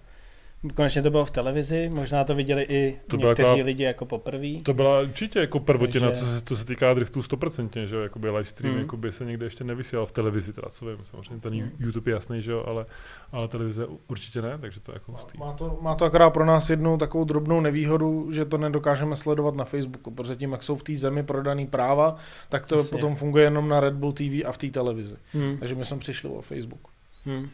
Konečně 0.75 1.01
to 1.01 1.11
bylo 1.11 1.25
v 1.25 1.31
televizi, 1.31 1.89
možná 1.93 2.23
to 2.23 2.35
viděli 2.35 2.63
i 2.69 2.99
to 3.07 3.17
někteří 3.17 3.43
taková, 3.43 3.63
lidi 3.65 3.83
jako 3.83 4.05
poprvé. 4.05 4.47
To 4.63 4.73
byla 4.73 5.01
určitě 5.01 5.39
jako 5.39 5.59
prvotina, 5.59 6.07
Takže... 6.07 6.21
co, 6.21 6.27
se, 6.27 6.41
co 6.41 6.57
se 6.57 6.65
týká 6.65 6.93
driftu 6.93 7.21
100%, 7.21 7.85
že 7.85 7.95
jo, 7.95 8.01
jakoby 8.01 8.29
live 8.29 8.45
stream 8.45 8.73
hmm. 8.73 8.81
jakoby 8.81 9.11
se 9.11 9.25
někde 9.25 9.45
ještě 9.45 9.63
nevysílal 9.63 10.05
v 10.05 10.11
televizi, 10.11 10.53
teda 10.53 10.69
co 10.69 10.85
vím, 10.85 10.97
samozřejmě 11.03 11.41
ten 11.41 11.53
hmm. 11.53 11.71
YouTube 11.79 12.11
je 12.11 12.13
jasný, 12.13 12.41
že 12.41 12.51
jo, 12.51 12.63
ale, 12.67 12.85
ale 13.31 13.47
televize 13.47 13.87
určitě 14.07 14.41
ne, 14.41 14.57
takže 14.57 14.79
to 14.79 14.91
je 14.91 14.95
jako 14.95 15.11
hustý. 15.11 15.37
Má 15.37 15.53
to, 15.53 15.79
má 15.81 15.95
to 15.95 16.05
akorát 16.05 16.29
pro 16.29 16.45
nás 16.45 16.69
jednu 16.69 16.97
takovou 16.97 17.23
drobnou 17.23 17.61
nevýhodu, 17.61 18.31
že 18.31 18.45
to 18.45 18.57
nedokážeme 18.57 19.15
sledovat 19.15 19.55
na 19.55 19.65
Facebooku, 19.65 20.11
protože 20.11 20.35
tím, 20.35 20.51
jak 20.51 20.63
jsou 20.63 20.75
v 20.75 20.83
té 20.83 20.95
zemi 20.95 21.23
prodaný 21.23 21.67
práva, 21.67 22.15
tak 22.49 22.65
to 22.65 22.75
Jasně. 22.75 22.97
potom 22.97 23.15
funguje 23.15 23.43
jenom 23.43 23.69
na 23.69 23.79
Red 23.79 23.93
Bull 23.93 24.13
TV 24.13 24.45
a 24.45 24.51
v 24.51 24.57
té 24.57 24.69
televizi. 24.69 25.15
Hmm. 25.33 25.57
Takže 25.57 25.75
my 25.75 25.85
jsme 25.85 25.97
přišli 25.97 26.29
o 26.29 26.41
Facebook. 26.41 26.87
Hmm. 27.25 27.37
Hmm. 27.37 27.49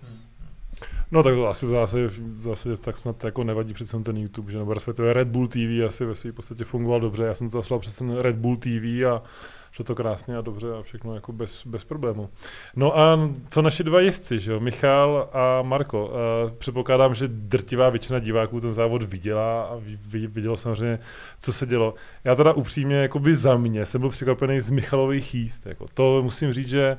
No 1.12 1.24
tak 1.24 1.34
to 1.34 1.48
asi 1.48 1.66
v 1.66 1.70
zásadě, 1.70 2.08
v 2.08 2.42
zásadě 2.42 2.78
tak 2.78 2.98
snad 2.98 3.24
jako 3.24 3.44
nevadí 3.44 3.74
přece 3.74 4.00
ten 4.00 4.18
YouTube, 4.18 4.52
že 4.52 4.58
nebo 4.58 4.74
respektive 4.74 5.14
Red 5.14 5.28
Bull 5.28 5.48
TV 5.48 5.86
asi 5.88 6.06
ve 6.06 6.16
své 6.16 6.32
podstatě 6.32 6.64
fungoval 6.64 7.00
dobře. 7.00 7.24
Já 7.24 7.34
jsem 7.34 7.50
to 7.50 7.58
zaslal 7.58 7.80
přes 7.80 7.96
ten 7.96 8.18
Red 8.18 8.36
Bull 8.36 8.58
TV 8.58 9.06
a 9.14 9.24
šlo 9.72 9.86
to 9.86 9.96
krásně 9.96 10.38
a 10.38 10.42
dobře 10.42 10.68
a 10.80 10.82
všechno 10.82 11.16
jako 11.16 11.32
bez, 11.32 11.66
bez 11.66 11.84
problému. 11.84 12.30
No 12.76 13.00
a 13.00 13.30
co 13.50 13.62
naši 13.62 13.84
dva 13.84 14.02
jezdci, 14.02 14.40
že 14.40 14.52
jo? 14.52 14.60
Michal 14.60 15.30
a 15.34 15.62
Marko. 15.62 16.06
Uh, 16.06 16.52
předpokládám, 16.52 17.16
že 17.16 17.28
drtivá 17.28 17.90
většina 17.90 18.20
diváků 18.20 18.62
ten 18.62 18.72
závod 18.72 19.04
viděla 19.04 19.64
a 19.64 19.82
vidělo 20.28 20.58
samozřejmě, 20.58 21.00
co 21.42 21.54
se 21.54 21.66
dělo. 21.66 21.94
Já 22.24 22.36
teda 22.36 22.54
upřímně, 22.54 22.96
jako 22.96 23.20
by 23.20 23.36
za 23.36 23.58
mě, 23.58 23.86
jsem 23.86 24.02
byl 24.02 24.10
překvapený 24.10 24.60
z 24.60 24.70
Michalových 24.70 25.36
jíst. 25.36 25.66
Jako. 25.66 25.86
To 25.94 26.24
musím 26.24 26.54
říct, 26.54 26.70
že 26.70 26.98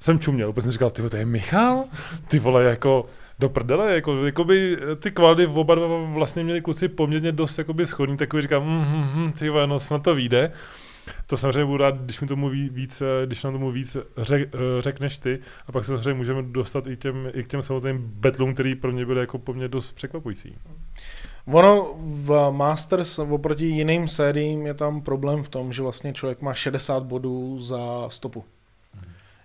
jsem 0.00 0.18
čuměl, 0.18 0.48
úplně 0.48 0.62
jsem 0.62 0.72
říkal, 0.72 0.90
ty 0.90 1.02
to 1.02 1.16
je 1.16 1.26
Michal? 1.26 1.84
Ty 2.28 2.38
vole, 2.38 2.64
jako 2.64 3.06
do 3.38 3.48
prdele, 3.48 3.94
jako, 3.94 4.26
jakoby 4.26 4.78
ty 5.00 5.10
kvality 5.10 5.46
v 5.46 5.58
oba 5.58 5.74
dva 5.74 5.86
vlastně 6.04 6.44
měli 6.44 6.60
kluci 6.60 6.88
poměrně 6.88 7.32
dost 7.32 7.58
jakoby 7.58 7.86
schodný, 7.86 8.16
takový 8.16 8.42
říkám, 8.42 8.62
mm, 8.62 8.84
mm, 8.84 9.22
mm, 9.22 9.32
ty 9.32 9.48
vole, 9.48 9.66
no 9.66 9.78
snad 9.78 10.02
to 10.02 10.14
vyjde. 10.14 10.52
To 11.26 11.36
samozřejmě 11.36 11.64
budu 11.64 11.76
rád, 11.76 11.94
když 12.00 12.20
mi 12.20 12.26
tomu 12.26 12.48
víc, 12.48 13.02
když 13.24 13.44
nám 13.44 13.52
tomu 13.52 13.70
víc 13.70 13.96
řek, 14.16 14.54
řekneš 14.78 15.18
ty 15.18 15.38
a 15.66 15.72
pak 15.72 15.84
se 15.84 15.88
samozřejmě 15.88 16.14
můžeme 16.14 16.42
dostat 16.42 16.86
i, 16.86 16.96
těm, 16.96 17.30
i 17.34 17.44
k 17.44 17.46
těm 17.46 17.62
samotným 17.62 18.12
betlům, 18.14 18.54
který 18.54 18.74
pro 18.74 18.92
mě 18.92 19.06
byly 19.06 19.20
jako 19.20 19.38
po 19.38 19.52
dost 19.52 19.92
překvapující. 19.92 20.56
Ono 21.46 21.94
v 21.98 22.50
Masters 22.50 23.18
oproti 23.18 23.66
jiným 23.66 24.08
sériím 24.08 24.66
je 24.66 24.74
tam 24.74 25.00
problém 25.00 25.42
v 25.42 25.48
tom, 25.48 25.72
že 25.72 25.82
vlastně 25.82 26.12
člověk 26.12 26.42
má 26.42 26.54
60 26.54 27.02
bodů 27.02 27.60
za 27.60 28.08
stopu. 28.08 28.44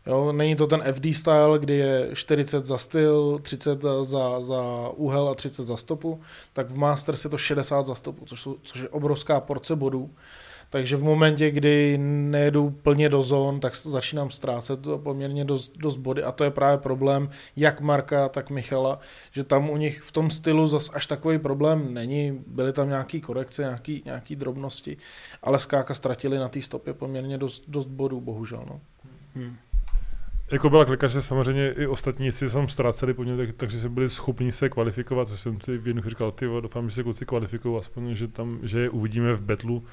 Jo, 0.08 0.32
není 0.32 0.56
to 0.56 0.68
ten 0.68 0.84
FD 0.94 1.06
style, 1.16 1.60
kdy 1.60 1.74
je 1.74 2.10
40 2.14 2.66
za 2.66 2.78
styl, 2.78 3.40
30 3.42 3.82
za, 4.02 4.42
za 4.42 4.90
úhel 4.96 5.30
a 5.30 5.36
30 5.36 5.64
za 5.66 5.78
stopu, 5.78 6.22
tak 6.54 6.70
v 6.70 6.78
Masters 6.78 7.24
je 7.24 7.30
to 7.30 7.38
60 7.38 7.86
za 7.86 7.96
stopu, 7.96 8.26
což, 8.26 8.48
což 8.64 8.82
je 8.82 8.90
obrovská 8.90 9.40
porce 9.40 9.76
bodů. 9.76 10.10
Takže 10.74 10.98
v 10.98 11.04
momentě, 11.04 11.52
kdy 11.52 11.98
nejedu 11.98 12.70
plně 12.70 13.10
do 13.10 13.24
zón, 13.24 13.60
tak 13.60 13.76
začínám 13.76 14.30
ztrácet 14.30 14.80
poměrně 15.04 15.46
dost, 15.46 15.78
dost 15.78 15.98
body 15.98 16.24
a 16.24 16.32
to 16.32 16.44
je 16.44 16.52
právě 16.52 16.78
problém 16.78 17.30
jak 17.56 17.82
Marka, 17.82 18.30
tak 18.30 18.50
Michala, 18.50 19.00
že 19.32 19.44
tam 19.44 19.70
u 19.70 19.78
nich 19.78 20.02
v 20.02 20.12
tom 20.12 20.30
stylu 20.30 20.68
zas 20.68 20.90
až 20.94 21.08
takový 21.08 21.40
problém 21.40 21.94
není, 21.94 22.44
byly 22.48 22.74
tam 22.74 22.90
nějaké 22.90 23.20
korekce, 23.20 23.62
nějaké 23.62 24.00
nějaký 24.06 24.36
drobnosti, 24.36 24.98
ale 25.44 25.60
skáka 25.60 25.94
ztratili 25.94 26.38
na 26.38 26.50
té 26.50 26.62
stopě 26.62 26.94
poměrně 26.94 27.38
dost, 27.38 27.64
dost 27.68 27.88
bodů, 27.88 28.22
bohužel. 28.22 28.64
No. 28.70 28.82
Hmm. 29.36 29.56
Jako 30.52 30.70
byla 30.70 30.86
klika, 30.86 31.08
že 31.08 31.22
samozřejmě 31.22 31.72
i 31.72 31.88
ostatní 31.88 32.32
si 32.32 32.50
tam 32.50 32.70
ztráceli 32.70 33.14
po 33.14 33.24
něm, 33.24 33.38
tak, 33.38 33.50
takže 33.58 33.80
se 33.80 33.90
byli 33.90 34.10
schopni 34.10 34.52
se 34.52 34.70
kvalifikovat, 34.70 35.28
což 35.28 35.40
jsem 35.40 35.62
si 35.62 35.78
v 35.78 35.88
jednu 35.88 36.02
říkal, 36.02 36.32
ty 36.32 36.46
doufám, 36.46 36.90
že 36.90 36.96
se 36.96 37.04
kluci 37.04 37.26
kvalifikují, 37.26 37.80
aspoň, 37.80 38.16
že 38.16 38.28
tam, 38.28 38.60
že 38.64 38.80
je 38.80 38.90
uvidíme 38.90 39.34
v 39.34 39.42
betlu, 39.42 39.86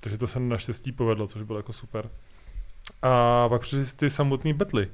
takže 0.00 0.18
to 0.18 0.26
se 0.26 0.40
naštěstí 0.40 0.92
povedlo, 0.92 1.26
což 1.26 1.42
bylo 1.42 1.58
jako 1.58 1.72
super. 1.72 2.10
A 3.02 3.48
pak 3.48 3.60
přišly 3.60 3.84
ty 3.96 4.10
samotné 4.10 4.54
betly. 4.54 4.88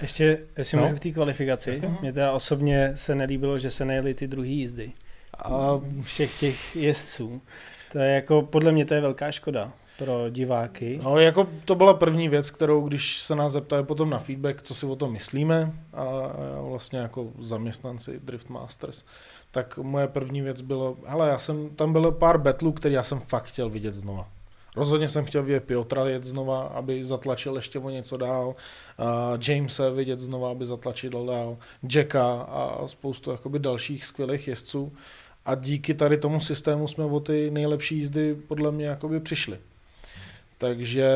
Ještě, 0.00 0.38
jestli 0.58 0.76
no? 0.76 0.82
můžu 0.82 0.94
k 0.94 1.00
té 1.00 1.10
kvalifikaci, 1.10 1.82
mně 2.00 2.12
teda 2.12 2.32
osobně 2.32 2.92
se 2.94 3.14
nelíbilo, 3.14 3.58
že 3.58 3.70
se 3.70 3.84
nejeli 3.84 4.14
ty 4.14 4.28
druhé 4.28 4.48
jízdy. 4.48 4.92
A 5.38 5.80
všech 6.02 6.40
těch 6.40 6.76
jezdců. 6.76 7.42
To 7.92 7.98
je 7.98 8.14
jako, 8.14 8.42
podle 8.42 8.72
mě 8.72 8.84
to 8.84 8.94
je 8.94 9.00
velká 9.00 9.30
škoda 9.30 9.72
pro 9.98 10.30
diváky. 10.30 11.00
No, 11.02 11.18
jako 11.18 11.48
to 11.64 11.74
byla 11.74 11.94
první 11.94 12.28
věc, 12.28 12.50
kterou, 12.50 12.88
když 12.88 13.18
se 13.18 13.34
nás 13.34 13.52
zeptají 13.52 13.84
potom 13.84 14.10
na 14.10 14.18
feedback, 14.18 14.62
co 14.62 14.74
si 14.74 14.86
o 14.86 14.96
tom 14.96 15.12
myslíme, 15.12 15.72
a, 15.92 16.04
vlastně 16.60 16.98
jako 16.98 17.26
zaměstnanci 17.38 18.20
Drift 18.24 18.48
Masters, 18.48 19.04
tak 19.50 19.78
moje 19.78 20.08
první 20.08 20.40
věc 20.40 20.60
bylo, 20.60 20.96
hele, 21.06 21.28
já 21.28 21.38
jsem, 21.38 21.68
tam 21.76 21.92
bylo 21.92 22.12
pár 22.12 22.38
betlů, 22.38 22.72
který 22.72 22.94
já 22.94 23.02
jsem 23.02 23.20
fakt 23.20 23.44
chtěl 23.44 23.70
vidět 23.70 23.94
znova. 23.94 24.28
Rozhodně 24.76 25.08
jsem 25.08 25.24
chtěl 25.24 25.42
vidět 25.42 25.64
Piotra 25.64 26.08
jet 26.08 26.24
znova, 26.24 26.62
aby 26.62 27.04
zatlačil 27.04 27.56
ještě 27.56 27.78
o 27.78 27.90
něco 27.90 28.16
dál, 28.16 28.48
uh, 28.48 29.04
Jamese 29.48 29.90
vidět 29.90 30.20
znova, 30.20 30.50
aby 30.50 30.66
zatlačil 30.66 31.26
dál, 31.26 31.56
Jacka 31.94 32.42
a 32.42 32.88
spoustu 32.88 33.30
jakoby 33.30 33.58
dalších 33.58 34.04
skvělých 34.04 34.48
jezdců. 34.48 34.92
A 35.44 35.54
díky 35.54 35.94
tady 35.94 36.18
tomu 36.18 36.40
systému 36.40 36.88
jsme 36.88 37.04
o 37.04 37.20
ty 37.20 37.50
nejlepší 37.50 37.96
jízdy 37.96 38.34
podle 38.34 38.72
mě 38.72 38.86
jakoby 38.86 39.20
přišli. 39.20 39.58
Takže 40.58 41.08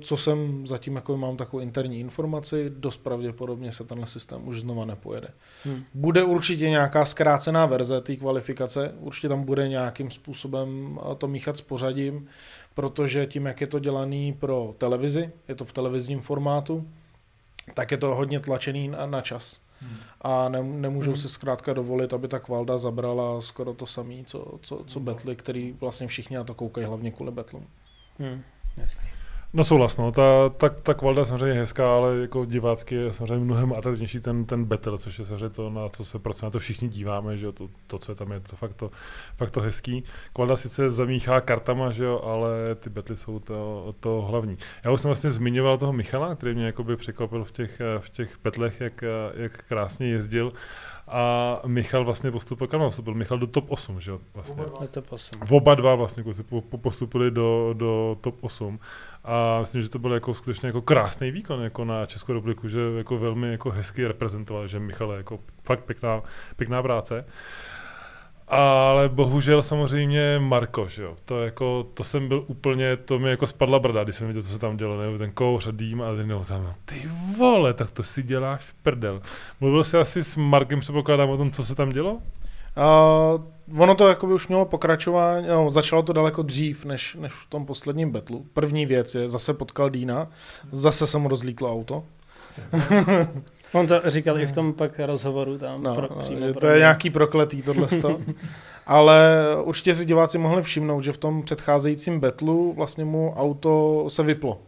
co 0.00 0.16
jsem 0.16 0.66
zatím 0.66 0.96
jako 0.96 1.16
mám 1.16 1.36
takovou 1.36 1.60
interní 1.60 2.00
informaci, 2.00 2.70
dost 2.70 2.96
pravděpodobně 2.96 3.72
se 3.72 3.84
tenhle 3.84 4.06
systém 4.06 4.48
už 4.48 4.60
znova 4.60 4.84
nepojede. 4.84 5.28
Hmm. 5.64 5.84
Bude 5.94 6.22
určitě 6.22 6.70
nějaká 6.70 7.04
zkrácená 7.04 7.66
verze 7.66 8.00
té 8.00 8.16
kvalifikace, 8.16 8.94
určitě 9.00 9.28
tam 9.28 9.44
bude 9.44 9.68
nějakým 9.68 10.10
způsobem 10.10 10.98
to 11.18 11.28
míchat 11.28 11.56
s 11.56 11.60
pořadím, 11.60 12.28
protože 12.74 13.26
tím, 13.26 13.46
jak 13.46 13.60
je 13.60 13.66
to 13.66 13.78
dělaný 13.78 14.32
pro 14.32 14.74
televizi, 14.78 15.30
je 15.48 15.54
to 15.54 15.64
v 15.64 15.72
televizním 15.72 16.20
formátu, 16.20 16.88
tak 17.74 17.90
je 17.90 17.96
to 17.96 18.14
hodně 18.14 18.40
tlačený 18.40 18.88
na, 18.88 19.06
na 19.06 19.20
čas. 19.20 19.60
Hmm. 19.80 19.96
A 20.20 20.48
ne, 20.48 20.62
nemůžou 20.62 21.10
hmm. 21.10 21.20
si 21.20 21.28
zkrátka 21.28 21.72
dovolit, 21.72 22.12
aby 22.12 22.28
ta 22.28 22.38
kvalda 22.38 22.78
zabrala 22.78 23.40
skoro 23.40 23.74
to 23.74 23.86
samé, 23.86 24.14
co, 24.24 24.58
co, 24.62 24.84
co 24.86 25.00
betly, 25.00 25.36
který 25.36 25.72
vlastně 25.80 26.06
všichni 26.06 26.36
na 26.36 26.44
to 26.44 26.54
koukají 26.54 26.86
hlavně 26.86 27.10
kvůli 27.10 27.30
betlům. 27.30 27.66
Hmm, 28.18 28.42
jasně. 28.76 29.08
No 29.52 29.64
souhlas, 29.64 29.96
no. 29.96 30.12
Ta, 30.12 30.48
ta, 30.48 30.68
ta 30.68 30.94
kvalita 30.94 31.20
je 31.20 31.26
samozřejmě 31.26 31.60
hezká, 31.60 31.96
ale 31.96 32.16
jako 32.16 32.44
divácky 32.44 32.94
je 32.94 33.12
samozřejmě 33.12 33.44
mnohem 33.44 33.72
atraktivnější 33.72 34.20
ten, 34.20 34.44
ten 34.44 34.64
battle, 34.64 34.98
což 34.98 35.18
je 35.18 35.24
samozřejmě 35.24 35.48
to, 35.48 35.70
na 35.70 35.88
co 35.88 36.04
se 36.04 36.18
prostě 36.18 36.46
na 36.46 36.50
to 36.50 36.58
všichni 36.58 36.88
díváme, 36.88 37.36
že 37.36 37.46
jo, 37.46 37.52
to, 37.52 37.68
to, 37.86 37.98
co 37.98 38.12
je 38.12 38.16
tam, 38.16 38.32
je 38.32 38.40
to 38.40 38.56
fakt 38.56 38.74
to, 38.74 38.90
fakt 39.36 39.50
to 39.50 39.60
hezký. 39.60 40.04
Kvalita 40.32 40.56
sice 40.56 40.90
zamíchá 40.90 41.40
kartama, 41.40 41.92
že 41.92 42.04
jo, 42.04 42.20
ale 42.24 42.74
ty 42.74 42.90
battle 42.90 43.16
jsou 43.16 43.38
to, 43.38 43.94
to 44.00 44.22
hlavní. 44.22 44.56
Já 44.84 44.90
už 44.90 45.00
jsem 45.00 45.08
vlastně 45.08 45.30
zmiňoval 45.30 45.78
toho 45.78 45.92
Michala, 45.92 46.34
který 46.34 46.54
mě 46.54 46.66
jakoby 46.66 46.96
překvapil 46.96 47.44
v 47.44 47.52
těch, 47.52 47.80
v 47.98 48.10
těch 48.10 48.38
betlech, 48.44 48.80
jak, 48.80 49.04
jak 49.34 49.64
krásně 49.68 50.08
jezdil. 50.08 50.52
A 51.10 51.60
Michal 51.66 52.04
vlastně 52.04 52.30
postupil, 52.30 52.66
kam 52.66 52.80
postupil? 52.80 53.14
Michal 53.14 53.38
do 53.38 53.46
top 53.46 53.70
8, 53.70 54.00
že 54.00 54.10
jo? 54.10 54.20
Vlastně. 54.34 54.64
Do 54.80 54.88
top 54.88 55.12
8. 55.12 55.40
V 55.46 55.52
oba 55.52 55.74
dva 55.74 55.94
vlastně 55.94 56.24
postupili 56.82 57.30
do, 57.30 57.74
do 57.76 58.16
top 58.20 58.36
8. 58.40 58.80
A 59.24 59.60
myslím, 59.60 59.82
že 59.82 59.90
to 59.90 59.98
byl 59.98 60.12
jako 60.12 60.34
skutečně 60.34 60.66
jako 60.66 60.82
krásný 60.82 61.30
výkon 61.30 61.62
jako 61.62 61.84
na 61.84 62.06
Českou 62.06 62.32
republiku, 62.32 62.68
že 62.68 62.80
jako 62.96 63.18
velmi 63.18 63.50
jako 63.50 63.70
hezky 63.70 64.06
reprezentoval, 64.06 64.66
že 64.66 64.80
Michal 64.80 65.10
je 65.10 65.16
jako 65.16 65.38
fakt 65.64 65.84
pěkná, 65.84 66.22
pěkná 66.56 66.82
práce. 66.82 67.24
Ale 68.50 69.08
bohužel 69.08 69.62
samozřejmě 69.62 70.38
Marko, 70.38 70.88
jo. 70.98 71.16
To, 71.24 71.40
jako, 71.40 71.86
to 71.94 72.04
jsem 72.04 72.28
byl 72.28 72.44
úplně, 72.46 72.96
to 72.96 73.18
mi 73.18 73.30
jako 73.30 73.46
spadla 73.46 73.78
brada, 73.78 74.04
když 74.04 74.16
jsem 74.16 74.26
viděl, 74.26 74.42
co 74.42 74.48
se 74.48 74.58
tam 74.58 74.76
dělo, 74.76 75.02
nebo 75.02 75.18
ten 75.18 75.32
kouř 75.32 75.66
a 75.66 75.70
dým 75.70 76.02
a 76.02 76.14
ten, 76.16 76.44
tam, 76.48 76.74
ty 76.84 77.10
vole, 77.38 77.74
tak 77.74 77.90
to 77.90 78.02
si 78.02 78.22
děláš 78.22 78.72
prdel. 78.82 79.22
Mluvil 79.60 79.84
jsi 79.84 79.96
asi 79.96 80.24
s 80.24 80.36
Markem, 80.36 80.80
předpokládám 80.80 81.30
o 81.30 81.36
tom, 81.36 81.50
co 81.50 81.64
se 81.64 81.74
tam 81.74 81.88
dělo? 81.88 82.12
Uh, 82.78 83.80
ono 83.82 83.94
to 83.94 84.08
jako 84.08 84.26
by 84.26 84.34
už 84.34 84.48
mělo 84.48 84.64
pokračování, 84.64 85.46
no, 85.48 85.70
začalo 85.70 86.02
to 86.02 86.12
daleko 86.12 86.42
dřív, 86.42 86.84
než, 86.84 87.16
než 87.20 87.32
v 87.32 87.46
tom 87.48 87.66
posledním 87.66 88.10
betlu. 88.10 88.46
První 88.52 88.86
věc 88.86 89.14
je, 89.14 89.28
zase 89.28 89.54
potkal 89.54 89.90
Dýna, 89.90 90.28
zase 90.72 91.06
se 91.06 91.18
mu 91.18 91.28
rozlítlo 91.28 91.72
auto. 91.72 92.04
On 93.72 93.86
to 93.86 94.00
říkal 94.04 94.40
i 94.40 94.46
v 94.46 94.52
tom 94.52 94.72
pak 94.72 94.98
rozhovoru 94.98 95.58
tam. 95.58 95.82
No, 95.82 95.94
pro, 95.94 96.08
no, 96.10 96.16
přímo 96.16 96.46
to 96.52 96.60
pro 96.60 96.68
je 96.68 96.74
mě. 96.74 96.78
nějaký 96.78 97.10
prokletý 97.10 97.62
tohle. 97.62 97.88
Ale 98.86 99.46
určitě 99.62 99.94
si 99.94 100.04
diváci 100.04 100.38
mohli 100.38 100.62
všimnout, 100.62 101.00
že 101.00 101.12
v 101.12 101.18
tom 101.18 101.42
předcházejícím 101.42 102.20
betlu 102.20 102.72
vlastně 102.72 103.04
mu 103.04 103.34
auto 103.36 104.04
se 104.08 104.22
vyplo. 104.22 104.58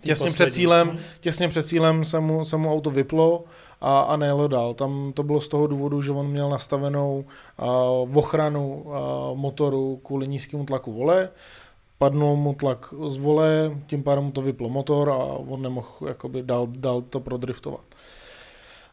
Těsně 0.00 0.30
před, 0.30 0.52
cílem, 0.52 0.98
těsně 1.20 1.48
před 1.48 1.66
cílem 1.66 2.04
se 2.04 2.20
mu, 2.20 2.44
se 2.44 2.56
mu 2.56 2.72
auto 2.72 2.90
vyplo 2.90 3.44
a, 3.80 4.00
a 4.00 4.16
nejelo 4.16 4.48
dál. 4.48 4.74
Tam 4.74 5.12
to 5.14 5.22
bylo 5.22 5.40
z 5.40 5.48
toho 5.48 5.66
důvodu, 5.66 6.02
že 6.02 6.12
on 6.12 6.26
měl 6.26 6.50
nastavenou 6.50 7.24
uh, 8.06 8.18
ochranu 8.18 8.82
uh, 8.84 8.94
motoru 9.38 10.00
kvůli 10.04 10.28
nízkému 10.28 10.64
tlaku 10.64 10.92
vole, 10.92 11.28
padnul 11.98 12.36
mu 12.36 12.54
tlak 12.54 12.94
z 13.08 13.16
vole, 13.16 13.78
tím 13.86 14.02
pádem 14.02 14.24
mu 14.24 14.32
to 14.32 14.42
vyplo 14.42 14.68
motor 14.68 15.10
a 15.10 15.16
on 15.24 15.62
nemohl 15.62 16.08
jakoby 16.08 16.42
dál, 16.42 16.68
dál 16.70 17.02
to 17.02 17.20
prodriftovat. 17.20 17.84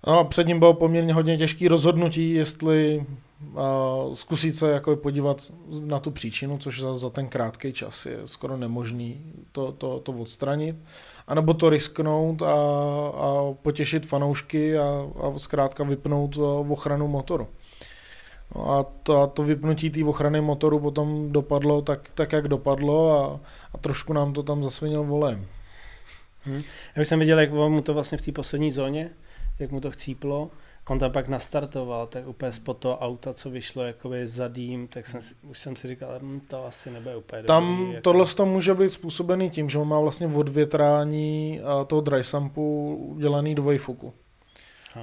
No 0.08 0.20
a 0.20 0.24
před 0.24 0.48
ním 0.48 0.60
bylo 0.60 0.74
poměrně 0.74 1.14
hodně 1.14 1.38
těžké 1.38 1.70
rozhodnutí, 1.70 2.34
jestli 2.34 3.06
uh, 3.54 4.14
zkusit 4.14 4.54
se 4.54 4.72
jako 4.72 4.96
podívat 4.96 5.52
na 5.86 6.00
tu 6.00 6.12
příčinu, 6.12 6.58
což 6.58 6.82
za, 6.82 6.96
za 6.96 7.10
ten 7.10 7.28
krátký 7.28 7.74
čas 7.74 8.06
je 8.06 8.18
skoro 8.26 8.58
nemožný 8.58 9.22
to, 9.52 9.72
to, 9.72 10.00
to 10.00 10.12
odstranit, 10.12 10.76
anebo 11.28 11.54
to 11.54 11.70
risknout 11.70 12.42
a, 12.42 12.54
a 13.18 13.54
potěšit 13.62 14.06
fanoušky 14.06 14.78
a, 14.78 14.84
a 15.22 15.40
zkrátka 15.40 15.84
vypnout 15.84 16.38
ochranu 16.70 17.08
motoru. 17.08 17.48
No 18.56 18.72
a 18.72 18.84
to, 19.04 19.22
a 19.22 19.28
to 19.28 19.44
vypnutí 19.44 19.90
té 19.90 20.06
ochrany 20.06 20.42
motoru 20.42 20.80
potom 20.80 21.32
dopadlo 21.32 21.82
tak, 21.82 22.12
tak 22.14 22.34
jak 22.34 22.48
dopadlo 22.48 23.12
a, 23.12 23.40
a 23.74 23.78
trošku 23.78 24.14
nám 24.14 24.34
to 24.34 24.44
tam 24.44 24.64
zasvinil 24.64 25.04
volem. 25.04 25.46
Hmm. 26.44 26.62
Já 26.96 27.04
jsem 27.04 27.20
viděl, 27.20 27.40
jak 27.40 27.52
mu 27.52 27.82
to 27.82 27.94
vlastně 27.94 28.18
v 28.18 28.22
té 28.22 28.32
poslední 28.32 28.72
zóně, 28.72 29.10
jak 29.60 29.72
mu 29.72 29.82
to 29.82 29.92
chcíplo, 29.92 30.50
on 30.90 31.00
tam 31.00 31.12
pak 31.12 31.28
nastartoval, 31.28 32.08
tak 32.08 32.28
úplně 32.28 32.52
spod 32.52 32.78
toho 32.78 32.98
auta, 32.98 33.34
co 33.34 33.50
vyšlo 33.50 33.84
jakoby 33.84 34.28
za 34.28 34.48
dým, 34.48 34.88
tak 34.88 35.08
jsem 35.08 35.22
si, 35.22 35.36
už 35.42 35.60
jsem 35.60 35.76
si 35.76 35.88
říkal, 35.88 36.20
hm, 36.22 36.42
to 36.48 36.66
asi 36.66 36.92
nebude 36.92 37.16
úplně 37.16 37.44
Tam 37.44 37.78
dobrý, 37.78 37.94
jako... 37.94 38.02
tohle 38.02 38.26
to 38.26 38.46
může 38.46 38.74
být 38.74 38.90
způsobený 38.90 39.50
tím, 39.50 39.70
že 39.70 39.78
on 39.78 39.88
má 39.88 40.00
vlastně 40.00 40.28
odvětrání 40.28 41.62
toho 41.88 42.02
dry 42.02 42.24
sumpu 42.24 42.96
udělaný 42.96 43.56
do 43.56 43.64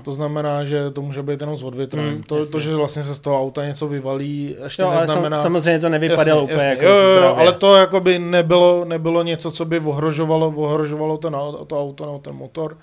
To 0.02 0.12
znamená, 0.12 0.64
že 0.64 0.90
to 0.90 1.02
může 1.02 1.22
být 1.22 1.40
jenom 1.40 1.56
z 1.56 1.64
odvětrání. 1.64 2.10
Hmm, 2.10 2.22
to, 2.22 2.46
to, 2.46 2.60
že 2.60 2.74
vlastně 2.74 3.02
se 3.02 3.14
z 3.14 3.20
toho 3.20 3.40
auta 3.40 3.66
něco 3.66 3.88
vyvalí, 3.88 4.56
ještě 4.64 4.82
jo, 4.82 4.90
neznamená... 4.90 5.36
Sam, 5.36 5.42
samozřejmě 5.42 5.80
to 5.80 5.88
nevypadalo 5.88 6.40
jasně, 6.40 6.54
úplně 6.54 6.68
jasně. 6.68 6.84
jako 6.84 6.84
jo, 6.84 7.22
jo, 7.22 7.34
ale 7.36 7.52
to 7.52 7.74
jako 7.74 8.00
by 8.00 8.18
nebylo, 8.18 8.84
nebylo 8.84 9.22
něco, 9.22 9.50
co 9.50 9.64
by 9.64 9.80
ohrožovalo, 9.80 10.52
ohrožovalo 10.56 11.18
ten, 11.18 11.36
to 11.66 11.80
auto 11.80 12.06
nebo 12.06 12.18
ten 12.18 12.34
motor. 12.34 12.76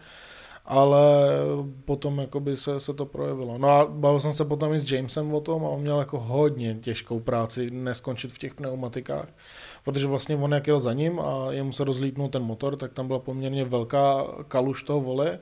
ale 0.70 1.00
potom 1.86 2.20
jakoby 2.20 2.56
se, 2.56 2.80
se 2.80 2.94
to 2.94 3.06
projevilo. 3.06 3.58
No 3.58 3.70
a 3.70 3.86
bavil 3.89 4.20
jsem 4.20 4.34
se 4.34 4.46
potom 4.46 4.74
i 4.74 4.80
s 4.80 4.92
Jamesem 4.92 5.34
o 5.34 5.42
tom 5.42 5.66
a 5.66 5.70
on 5.70 5.82
měl 5.82 6.00
jako 6.00 6.20
hodně 6.20 6.75
těžkou 6.75 7.20
práci 7.20 7.68
neskončit 7.72 8.34
v 8.34 8.38
těch 8.38 8.54
pneumatikách, 8.54 9.28
protože 9.84 10.08
vlastně 10.08 10.36
on 10.36 10.51
jak 10.51 10.68
jel 10.68 10.80
za 10.80 10.94
ním 10.94 11.20
a 11.20 11.48
jemu 11.50 11.72
se 11.72 11.84
rozlítnul 11.84 12.30
ten 12.30 12.44
motor, 12.44 12.75
tak 12.75 12.94
tam 12.94 13.08
byla 13.08 13.20
poměrně 13.20 13.66
velká 13.66 14.24
kaluž 14.48 14.84
toho 14.84 15.01
vole 15.01 15.39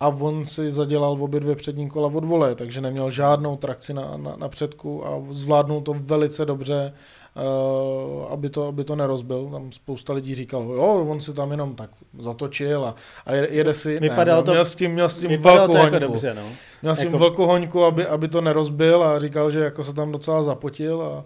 a 0.00 0.08
on 0.08 0.46
si 0.46 0.70
zadělal 0.70 1.16
v 1.16 1.22
obě 1.22 1.40
dvě 1.40 1.56
přední 1.56 1.88
kola 1.88 2.10
od 2.14 2.24
vole, 2.24 2.54
takže 2.54 2.80
neměl 2.80 3.10
žádnou 3.10 3.56
trakci 3.56 3.94
na, 3.94 4.12
na, 4.16 4.36
na 4.36 4.48
předku 4.48 5.06
a 5.06 5.22
zvládnul 5.30 5.80
to 5.80 5.94
velice 5.98 6.44
dobře, 6.44 6.92
uh, 7.36 8.32
aby, 8.32 8.50
to, 8.50 8.66
aby 8.66 8.84
to 8.84 8.96
nerozbil. 8.96 9.48
Tam 9.52 9.72
spousta 9.72 10.12
lidí 10.12 10.34
říkalo, 10.34 10.74
jo, 10.74 11.06
on 11.08 11.20
si 11.20 11.32
tam 11.34 11.50
jenom 11.50 11.74
tak 11.74 11.90
zatočil 12.18 12.84
a, 12.84 12.94
a 13.26 13.32
jede 13.34 13.74
si, 13.74 13.98
Vypadalo 14.00 14.40
ne, 14.40 14.46
to, 14.46 14.50
měl 14.52 14.64
s 14.64 14.74
tím, 14.74 14.90
měl 14.92 15.08
s 15.08 15.20
tím 15.20 15.40
velkou 15.40 15.72
to 15.72 15.78
jako 15.78 15.90
hoňku. 15.94 15.98
dobře, 16.12 16.34
no. 16.34 16.42
Měl 16.82 16.96
s 16.96 16.98
tím 16.98 17.06
Jako- 17.06 17.18
velkou 17.18 17.46
hoňku, 17.46 17.84
aby, 17.84 18.06
aby 18.06 18.28
to 18.28 18.40
nerozbil 18.40 19.04
a 19.04 19.18
říkal, 19.18 19.50
že 19.50 19.60
jako 19.60 19.84
se 19.84 19.94
tam 19.94 20.12
docela 20.12 20.42
zapotil 20.42 21.02
a, 21.02 21.24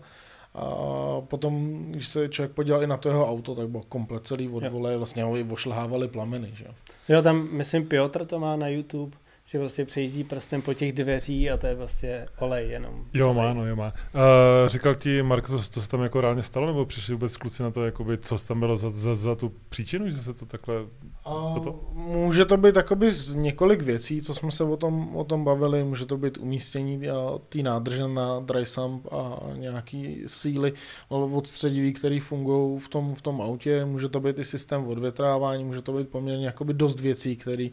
a 0.54 1.20
potom, 1.20 1.84
když 1.90 2.08
se 2.08 2.28
člověk 2.28 2.52
podíval 2.52 2.82
i 2.82 2.86
na 2.86 2.96
to 2.96 3.08
jeho 3.08 3.28
auto, 3.30 3.54
tak 3.54 3.68
bylo 3.68 3.82
komplet 3.82 4.26
celý 4.26 4.48
od 4.48 4.68
vole, 4.68 4.96
vlastně 4.96 5.24
ho 5.24 5.36
i 5.36 5.44
ošlhávali 5.44 6.08
plameny, 6.08 6.50
že? 6.54 6.64
jo. 6.64 6.70
Jo, 7.08 7.22
tam, 7.22 7.48
myslím, 7.52 7.86
Piotr 7.86 8.24
to 8.26 8.40
má 8.40 8.56
na 8.56 8.68
YouTube, 8.68 9.16
že 9.54 9.58
prostě 9.58 9.84
přejíždí 9.84 10.24
prstem 10.24 10.62
po 10.62 10.74
těch 10.74 10.92
dveří 10.92 11.50
a 11.50 11.56
to 11.56 11.66
je 11.66 11.76
prostě 11.76 12.26
olej 12.38 12.68
jenom. 12.68 13.04
Jo, 13.14 13.34
má, 13.34 13.52
no, 13.52 13.66
jo, 13.66 13.76
má. 13.76 13.92
Uh, 14.14 14.68
říkal 14.68 14.94
ti, 14.94 15.22
Mark, 15.22 15.46
co, 15.46 15.62
co 15.62 15.82
se 15.82 15.88
tam 15.88 16.02
jako 16.02 16.20
reálně 16.20 16.42
stalo, 16.42 16.66
nebo 16.66 16.86
přišli 16.86 17.14
vůbec 17.14 17.36
kluci 17.36 17.62
na 17.62 17.70
to, 17.70 17.84
jakoby, 17.84 18.18
co 18.18 18.38
tam 18.38 18.60
bylo 18.60 18.76
za, 18.76 18.90
za, 18.90 19.14
za 19.14 19.34
tu 19.34 19.52
příčinu, 19.68 20.10
že 20.10 20.16
se 20.16 20.34
to 20.34 20.46
takhle... 20.46 20.74
A 21.24 21.54
Toto? 21.54 21.80
může 21.92 22.44
to 22.44 22.56
být 22.56 22.74
takoby 22.74 23.10
z 23.10 23.34
několik 23.34 23.82
věcí, 23.82 24.22
co 24.22 24.34
jsme 24.34 24.50
se 24.50 24.64
o 24.64 24.76
tom, 24.76 25.16
o 25.16 25.24
tom 25.24 25.44
bavili. 25.44 25.84
Může 25.84 26.06
to 26.06 26.16
být 26.16 26.38
umístění 26.38 27.08
a, 27.08 27.38
té 27.48 27.58
nádrže 27.58 28.08
na 28.08 28.40
dry 28.40 28.66
sump 28.66 29.06
a 29.12 29.40
nějaký 29.56 30.22
síly 30.26 30.72
odstřediví, 31.08 31.92
které 31.92 32.20
fungují 32.20 32.78
v 32.78 32.88
tom, 32.88 33.14
v 33.14 33.22
tom 33.22 33.42
autě. 33.42 33.84
Může 33.84 34.08
to 34.08 34.20
být 34.20 34.38
i 34.38 34.44
systém 34.44 34.86
odvětrávání, 34.86 35.64
může 35.64 35.82
to 35.82 35.92
být 35.92 36.08
poměrně 36.08 36.46
jakoby 36.46 36.74
dost 36.74 37.00
věcí, 37.00 37.36
které 37.36 37.68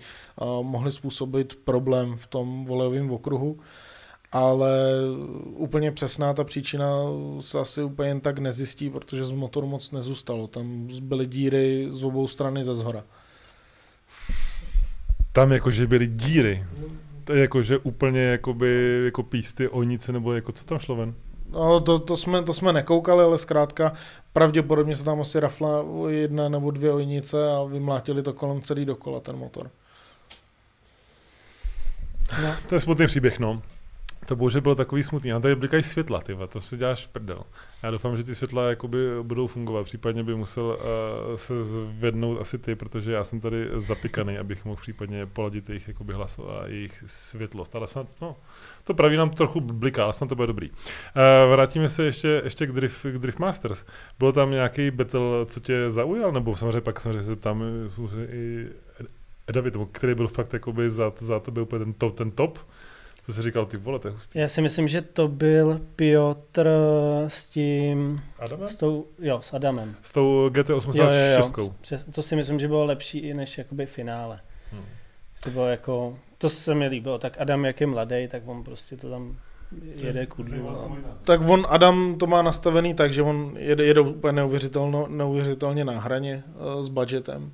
mohly 0.61 0.91
způsobit 0.91 1.55
problém 1.71 2.15
v 2.17 2.27
tom 2.27 2.65
volejovém 2.65 3.11
okruhu. 3.11 3.59
Ale 4.31 4.71
úplně 5.45 5.91
přesná 5.91 6.33
ta 6.33 6.43
příčina 6.43 6.87
se 7.39 7.59
asi 7.59 7.83
úplně 7.83 8.09
jen 8.09 8.19
tak 8.19 8.39
nezjistí, 8.39 8.89
protože 8.89 9.25
z 9.25 9.31
motoru 9.31 9.67
moc 9.67 9.91
nezůstalo. 9.91 10.47
Tam 10.47 10.87
byly 11.01 11.25
díry 11.25 11.87
z 11.89 12.03
obou 12.03 12.27
strany 12.27 12.63
ze 12.63 12.73
zhora. 12.73 13.03
Tam 15.31 15.51
jakože 15.51 15.87
byly 15.87 16.07
díry. 16.07 16.63
To 17.23 17.33
je 17.33 17.41
jakože 17.41 17.77
úplně 17.77 18.21
jakoby, 18.21 19.01
jako 19.05 19.23
písty, 19.23 19.69
onice, 19.69 20.11
nebo 20.11 20.33
jako 20.33 20.51
co 20.51 20.65
tam 20.65 20.79
šlo 20.79 20.95
ven? 20.95 21.13
No, 21.51 21.79
to, 21.79 21.99
to, 21.99 22.17
jsme, 22.17 22.43
to 22.43 22.53
jsme 22.53 22.73
nekoukali, 22.73 23.23
ale 23.23 23.37
zkrátka 23.37 23.93
pravděpodobně 24.33 24.95
se 24.95 25.05
tam 25.05 25.21
asi 25.21 25.39
rafla 25.39 25.85
jedna 26.07 26.49
nebo 26.49 26.71
dvě 26.71 26.93
ojnice 26.93 27.51
a 27.51 27.63
vymlátili 27.63 28.23
to 28.23 28.33
kolem 28.33 28.61
celý 28.61 28.85
dokola 28.85 29.19
ten 29.19 29.35
motor. 29.35 29.69
No. 32.41 32.55
To 32.69 32.75
je 32.75 32.79
smutný 32.79 33.05
příběh, 33.05 33.39
no. 33.39 33.61
To 34.25 34.35
bohužel 34.35 34.61
bylo 34.61 34.75
takový 34.75 35.03
smutný. 35.03 35.31
A 35.31 35.39
tady 35.39 35.55
blikají 35.55 35.83
světla, 35.83 36.19
ty 36.19 36.37
to 36.49 36.61
si 36.61 36.77
děláš 36.77 37.07
prdel. 37.07 37.43
Já 37.83 37.91
doufám, 37.91 38.17
že 38.17 38.23
ty 38.23 38.35
světla 38.35 38.69
jakoby 38.69 38.97
budou 39.23 39.47
fungovat. 39.47 39.83
Případně 39.83 40.23
by 40.23 40.35
musel 40.35 40.63
uh, 40.65 41.35
se 41.35 41.53
zvednout 41.63 42.41
asi 42.41 42.57
ty, 42.57 42.75
protože 42.75 43.11
já 43.11 43.23
jsem 43.23 43.39
tady 43.39 43.69
zapikaný, 43.75 44.37
abych 44.37 44.65
mohl 44.65 44.81
případně 44.81 45.25
poladit 45.25 45.69
jejich 45.69 45.87
jakoby 45.87 46.13
hlas 46.13 46.39
a 46.39 46.67
jejich 46.67 47.03
světlost. 47.05 47.75
Ale 47.75 47.87
snad, 47.87 48.07
no, 48.21 48.35
to 48.83 48.93
praví 48.93 49.17
nám 49.17 49.29
trochu 49.29 49.61
bliká, 49.61 50.03
ale 50.03 50.13
snad 50.13 50.27
to 50.27 50.35
bude 50.35 50.47
dobrý. 50.47 50.69
Uh, 50.69 50.75
vrátíme 51.51 51.89
se 51.89 52.03
ještě, 52.03 52.41
ještě 52.43 52.67
k, 52.67 52.71
Drift, 52.71 53.05
k 53.05 53.17
Drift 53.17 53.39
Masters. 53.39 53.85
Bylo 54.19 54.31
tam 54.31 54.51
nějaký 54.51 54.91
battle, 54.91 55.45
co 55.45 55.59
tě 55.59 55.91
zaujal? 55.91 56.31
Nebo 56.31 56.55
samozřejmě 56.55 56.81
pak 56.81 56.99
samozřejmě 56.99 57.23
se 57.23 57.35
tam 57.35 57.63
i 58.29 58.67
David, 59.51 59.73
který 59.91 60.15
byl 60.15 60.27
fakt 60.27 60.53
jakoby 60.53 60.89
za, 60.89 61.13
za 61.17 61.39
tebe 61.39 61.61
úplně 61.61 61.85
ten 61.85 61.93
top, 61.93 62.15
ten 62.17 62.31
top. 62.31 62.59
To 63.25 63.33
jsi 63.33 63.41
říkal, 63.41 63.65
ty 63.65 63.77
vole, 63.77 63.99
to 63.99 64.07
je 64.07 64.11
hustý. 64.11 64.39
Já 64.39 64.47
si 64.47 64.61
myslím, 64.61 64.87
že 64.87 65.01
to 65.01 65.27
byl 65.27 65.81
Piotr 65.95 66.69
s 67.27 67.49
tím, 67.49 68.21
Adamem? 68.39 68.67
s 68.67 68.75
tou, 68.75 69.05
jo, 69.19 69.41
s 69.41 69.53
Adamem. 69.53 69.95
S 70.03 70.11
tou 70.11 70.23
Jo, 70.23 70.43
jo, 70.43 70.49
GT86. 70.49 71.61
jo. 71.61 71.75
Přes, 71.81 72.05
to 72.15 72.21
si 72.23 72.35
myslím, 72.35 72.59
že 72.59 72.67
bylo 72.67 72.85
lepší 72.85 73.19
i 73.19 73.33
než 73.33 73.57
jakoby 73.57 73.85
finále. 73.85 74.39
Hmm. 74.71 74.85
To 75.43 75.49
bylo 75.49 75.67
jako, 75.67 76.17
to 76.37 76.49
se 76.49 76.75
mi 76.75 76.87
líbilo, 76.87 77.19
tak 77.19 77.41
Adam 77.41 77.65
jak 77.65 77.81
je 77.81 77.87
mladý, 77.87 78.27
tak 78.27 78.43
on 78.45 78.63
prostě 78.63 78.97
to 78.97 79.09
tam 79.09 79.37
jede 79.95 80.25
kudlu. 80.25 80.57
No. 80.57 80.97
Tak 81.25 81.41
on, 81.49 81.67
Adam 81.69 82.15
to 82.19 82.27
má 82.27 82.41
nastavený 82.41 82.93
tak, 82.93 83.13
že 83.13 83.21
on 83.21 83.55
jede, 83.59 83.85
jede 83.85 84.01
úplně 84.01 84.33
neuvěřitelno, 84.33 85.07
neuvěřitelně 85.09 85.85
na 85.85 85.99
hraně 85.99 86.43
uh, 86.75 86.83
s 86.83 86.87
budgetem 86.89 87.51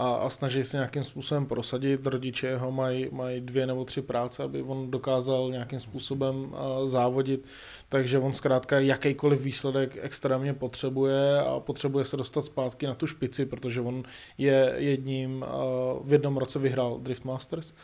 a, 0.00 0.14
a 0.14 0.30
snaží 0.30 0.64
se 0.64 0.76
nějakým 0.76 1.04
způsobem 1.04 1.46
prosadit. 1.46 2.06
Rodiče 2.06 2.56
ho 2.56 2.72
mají, 2.72 3.08
mají 3.12 3.40
dvě 3.40 3.66
nebo 3.66 3.84
tři 3.84 4.02
práce, 4.02 4.42
aby 4.42 4.62
on 4.62 4.90
dokázal 4.90 5.50
nějakým 5.50 5.80
způsobem 5.80 6.54
závodit. 6.84 7.44
Takže 7.88 8.18
on 8.18 8.32
zkrátka 8.32 8.80
jakýkoliv 8.80 9.40
výsledek 9.40 9.98
extrémně 10.00 10.54
potřebuje 10.54 11.40
a 11.40 11.60
potřebuje 11.60 12.04
se 12.04 12.16
dostat 12.16 12.44
zpátky 12.44 12.86
na 12.86 12.94
tu 12.94 13.06
špici, 13.06 13.46
protože 13.46 13.80
on 13.80 14.02
je 14.38 14.74
jedním, 14.76 15.44
v 16.04 16.12
jednom 16.12 16.36
roce 16.36 16.58
vyhrál 16.58 16.98
Drift 16.98 17.24
Masters. 17.24 17.74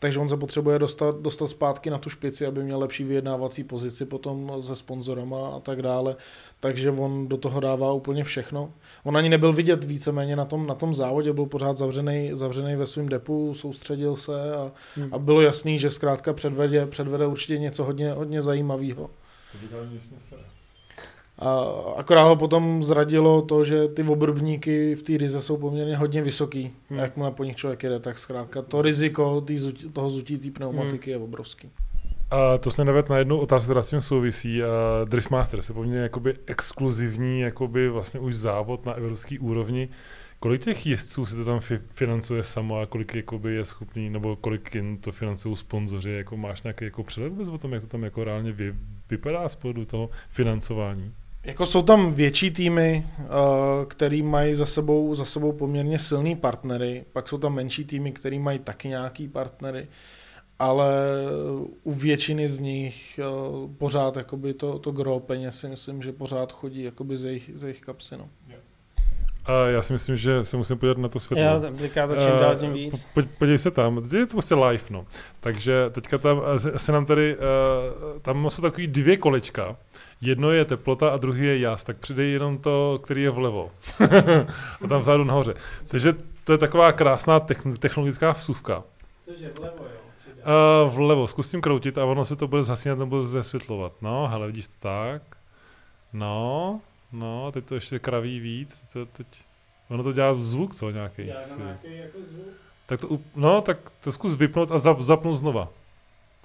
Takže 0.00 0.18
on 0.18 0.28
se 0.28 0.36
potřebuje 0.36 0.78
dostat, 0.78 1.20
dostat 1.20 1.46
zpátky 1.46 1.90
na 1.90 1.98
tu 1.98 2.10
špici, 2.10 2.46
aby 2.46 2.62
měl 2.64 2.78
lepší 2.78 3.04
vyjednávací 3.04 3.64
pozici 3.64 4.04
potom 4.04 4.52
se 4.60 4.76
sponzorama 4.76 5.48
a 5.48 5.60
tak 5.60 5.82
dále. 5.82 6.16
Takže 6.60 6.90
on 6.90 7.28
do 7.28 7.36
toho 7.36 7.60
dává 7.60 7.92
úplně 7.92 8.24
všechno. 8.24 8.72
On 9.04 9.16
ani 9.16 9.28
nebyl 9.28 9.52
vidět 9.52 9.84
víceméně 9.84 10.36
na 10.36 10.44
tom, 10.44 10.66
na 10.66 10.74
tom 10.74 10.94
závodě, 10.94 11.32
byl 11.32 11.46
pořád 11.46 11.76
zavřený, 11.76 12.30
zavřený 12.32 12.76
ve 12.76 12.86
svém 12.86 13.08
depu, 13.08 13.54
soustředil 13.54 14.16
se 14.16 14.54
a, 14.56 14.72
Hmm. 14.96 15.14
a 15.14 15.18
bylo 15.18 15.40
jasný, 15.40 15.78
že 15.78 15.90
zkrátka 15.90 16.32
předvede, 16.32 16.86
předvede 16.86 17.26
určitě 17.26 17.58
něco 17.58 17.84
hodně, 17.84 18.12
hodně 18.12 18.42
zajímavého. 18.42 19.10
A 21.38 21.60
akorát 21.96 22.22
ho 22.24 22.36
potom 22.36 22.82
zradilo 22.82 23.42
to, 23.42 23.64
že 23.64 23.88
ty 23.88 24.02
obrubníky 24.02 24.94
v 24.94 25.02
té 25.02 25.18
ryze 25.18 25.42
jsou 25.42 25.56
poměrně 25.56 25.96
hodně 25.96 26.22
vysoký. 26.22 26.72
Hmm. 26.90 26.98
Jak 26.98 27.16
mu 27.16 27.22
na 27.24 27.30
po 27.30 27.44
nich 27.44 27.56
člověk 27.56 27.82
jede, 27.82 28.00
tak 28.00 28.18
zkrátka 28.18 28.62
to 28.62 28.82
riziko 28.82 29.40
tý 29.40 29.58
toho 29.92 30.10
zutí 30.10 30.38
té 30.38 30.50
pneumatiky 30.50 31.10
Hmm. 31.10 31.20
je 31.20 31.24
obrovský. 31.24 31.70
A 32.30 32.58
to 32.58 32.70
se 32.70 32.84
navět 32.84 33.08
na 33.08 33.18
jednu 33.18 33.38
otázku, 33.40 33.64
která 33.66 33.82
s 33.82 33.90
tím 33.90 34.00
souvisí. 34.00 34.60
Uh, 34.62 35.08
Drift 35.08 35.30
Masters 35.30 35.68
je 35.68 35.74
poměrně 35.74 36.00
jakoby 36.02 36.34
exkluzivní 36.46 37.40
jakoby 37.40 37.88
vlastně 37.88 38.20
už 38.20 38.34
závod 38.34 38.86
na 38.86 38.92
evropské 38.92 39.38
úrovni. 39.38 39.88
Kolik 40.40 40.64
těch 40.64 40.86
jezdců 40.86 41.26
si 41.26 41.36
to 41.36 41.44
tam 41.44 41.58
fi- 41.58 41.80
financuje 41.90 42.42
samo 42.42 42.80
a 42.80 42.86
kolik 42.86 43.14
jakoby 43.14 43.54
je 43.54 43.64
schopný, 43.64 44.10
nebo 44.10 44.36
kolik 44.36 44.74
jim 44.74 44.98
to 44.98 45.12
financují 45.12 45.56
sponzoři? 45.56 46.10
Jako 46.10 46.36
máš 46.36 46.62
nějaký 46.62 46.84
jako 46.84 47.02
přehled 47.02 47.30
vůbec 47.30 47.48
o 47.48 47.58
tom, 47.58 47.72
jak 47.72 47.82
to 47.82 47.88
tam 47.88 48.02
jako 48.04 48.24
reálně 48.24 48.52
vy, 48.52 48.74
vypadá 49.10 49.48
z 49.48 49.56
pohledu 49.56 49.84
toho 49.84 50.10
financování? 50.28 51.12
Jako 51.48 51.66
jsou 51.66 51.82
tam 51.82 52.12
větší 52.14 52.50
týmy, 52.50 53.06
uh, 53.18 53.26
který 53.88 54.22
mají 54.22 54.54
za 54.54 54.66
sebou, 54.66 55.14
za 55.14 55.24
sebou 55.24 55.52
poměrně 55.52 55.98
silný 55.98 56.36
partnery, 56.36 57.04
pak 57.12 57.28
jsou 57.28 57.38
tam 57.38 57.54
menší 57.54 57.84
týmy, 57.84 58.12
který 58.12 58.38
mají 58.38 58.58
taky 58.58 58.88
nějaký 58.88 59.28
partnery, 59.28 59.86
ale 60.58 60.92
u 61.84 61.92
většiny 61.92 62.48
z 62.48 62.58
nich 62.58 63.20
uh, 63.62 63.70
pořád 63.78 64.16
jakoby 64.16 64.54
to, 64.54 64.78
to 64.78 64.90
gro 64.90 65.20
peněz 65.20 65.60
si 65.60 65.68
myslím, 65.68 66.02
že 66.02 66.12
pořád 66.12 66.52
chodí 66.52 66.82
jakoby 66.82 67.16
z 67.16 67.24
jejich, 67.24 67.50
z 67.54 67.62
jejich 67.62 67.80
kapsy. 67.80 68.16
No. 68.16 68.28
A 69.44 69.66
já 69.66 69.82
si 69.82 69.92
myslím, 69.92 70.16
že 70.16 70.44
se 70.44 70.56
musím 70.56 70.78
podívat 70.78 70.98
na 70.98 71.08
to 71.08 71.20
světlo. 71.20 71.44
Já 71.44 71.60
tam 71.60 71.76
říká 71.76 72.06
to 72.06 72.14
čím 72.16 72.32
Eh, 72.36 72.40
dál 72.40 72.56
tím 72.56 72.72
víc. 72.72 73.06
po- 73.14 73.22
Podívej 73.38 73.58
se 73.58 73.70
tam, 73.70 74.02
teď 74.02 74.12
je 74.12 74.26
to 74.26 74.32
prostě 74.32 74.54
live, 74.54 74.84
no. 74.90 75.06
Takže 75.40 75.72
teďka 75.90 76.18
tam 76.18 76.42
eh, 76.74 76.78
se- 76.78 76.92
nám 76.92 77.06
tady, 77.06 77.36
tam 78.22 78.50
jsou 78.50 78.62
takový 78.62 78.86
dvě 78.86 79.16
kolečka. 79.16 79.76
Jedno 80.20 80.50
je 80.50 80.64
teplota 80.64 81.10
a 81.10 81.16
druhý 81.16 81.46
je 81.46 81.58
jas, 81.58 81.84
tak 81.84 81.98
přidej 81.98 82.32
jenom 82.32 82.58
to, 82.58 83.00
který 83.02 83.22
je 83.22 83.30
vlevo. 83.30 83.70
a 84.84 84.88
tam 84.88 85.00
vzadu 85.00 85.24
nahoře. 85.24 85.54
Takže 85.88 86.14
to 86.44 86.52
je 86.52 86.58
taková 86.58 86.92
krásná 86.92 87.40
techn- 87.40 87.76
technologická 87.76 88.30
vsuvka. 88.32 88.84
Cože 89.24 89.48
vlevo, 89.58 89.84
jo? 89.84 89.98
Uh, 90.86 90.94
vlevo, 90.94 91.28
zkusím 91.28 91.60
kroutit 91.60 91.98
a 91.98 92.04
ono 92.04 92.24
se 92.24 92.36
to 92.36 92.48
bude 92.48 92.62
zhasínat 92.62 92.98
nebo 92.98 93.24
zesvětlovat. 93.24 93.92
No, 94.02 94.28
hele, 94.28 94.46
vidíš 94.46 94.66
to 94.66 94.74
tak? 94.78 95.22
No, 96.12 96.80
no, 97.12 97.52
teď 97.52 97.64
to 97.64 97.74
ještě 97.74 97.98
kraví 97.98 98.40
víc. 98.40 98.82
To, 98.92 99.06
teď, 99.06 99.26
ono 99.90 100.02
to 100.02 100.12
dělá 100.12 100.34
zvuk, 100.34 100.74
co 100.74 100.90
nějaký. 100.90 101.22
si- 101.38 101.60
jako 101.96 102.18
zvuk. 102.30 102.46
tak 102.86 103.00
to, 103.00 103.18
no, 103.36 103.60
tak 103.60 103.78
to 104.00 104.12
zkus 104.12 104.34
vypnout 104.34 104.72
a 104.72 104.78
zap, 104.78 105.00
zapnout 105.00 105.36
znova. 105.36 105.68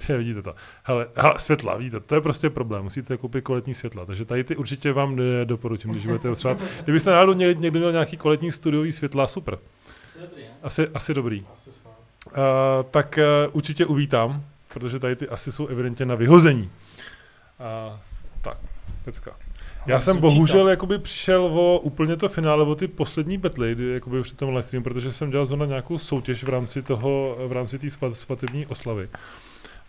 Je, 0.09 0.17
vidíte 0.17 0.41
to. 0.41 0.55
Hele, 0.83 1.07
hele, 1.15 1.33
světla, 1.37 1.75
vidíte, 1.75 1.99
to 1.99 2.15
je 2.15 2.21
prostě 2.21 2.49
problém. 2.49 2.83
Musíte 2.83 3.17
koupit 3.17 3.41
kvalitní 3.43 3.73
světla. 3.73 4.05
Takže 4.05 4.25
tady 4.25 4.43
ty 4.43 4.55
určitě 4.55 4.91
vám 4.91 5.17
doporučím, 5.43 5.91
když 5.91 6.05
budete 6.05 6.29
potřebovat. 6.29 6.69
Kdybyste 6.83 7.11
náhodou 7.11 7.33
někdy, 7.33 7.61
někdo 7.61 7.79
měl 7.79 7.91
nějaký 7.91 8.17
kvalitní 8.17 8.51
studiový 8.51 8.91
světla, 8.91 9.27
super. 9.27 9.57
Asi, 10.63 10.87
asi 10.93 11.13
dobrý. 11.13 11.41
uh, 11.41 12.33
tak 12.91 13.19
uh, 13.47 13.55
určitě 13.55 13.85
uvítám, 13.85 14.43
protože 14.73 14.99
tady 14.99 15.15
ty 15.15 15.29
asi 15.29 15.51
jsou 15.51 15.67
evidentně 15.67 16.05
na 16.05 16.15
vyhození. 16.15 16.69
Uh, 17.59 17.99
tak, 18.41 18.57
pecka. 19.05 19.35
Já 19.85 20.01
jsem 20.01 20.17
bohužel 20.17 20.69
jakoby 20.69 20.99
přišel 20.99 21.45
o 21.45 21.79
úplně 21.79 22.17
to 22.17 22.29
finále, 22.29 22.63
o 22.63 22.75
ty 22.75 22.87
poslední 22.87 23.37
betly, 23.37 23.75
kdy, 23.75 23.93
jakoby 23.93 24.21
při 24.21 24.35
tom 24.35 24.49
live 24.49 24.63
stream, 24.63 24.83
protože 24.83 25.11
jsem 25.11 25.31
dělal 25.31 25.45
zrovna 25.45 25.65
nějakou 25.65 25.97
soutěž 25.97 26.43
v 26.43 26.49
rámci 26.49 26.81
toho, 26.81 27.37
v 27.47 27.51
rámci 27.51 27.79
té 27.79 27.89
svat, 27.89 28.15
svatební 28.15 28.65
oslavy. 28.65 29.09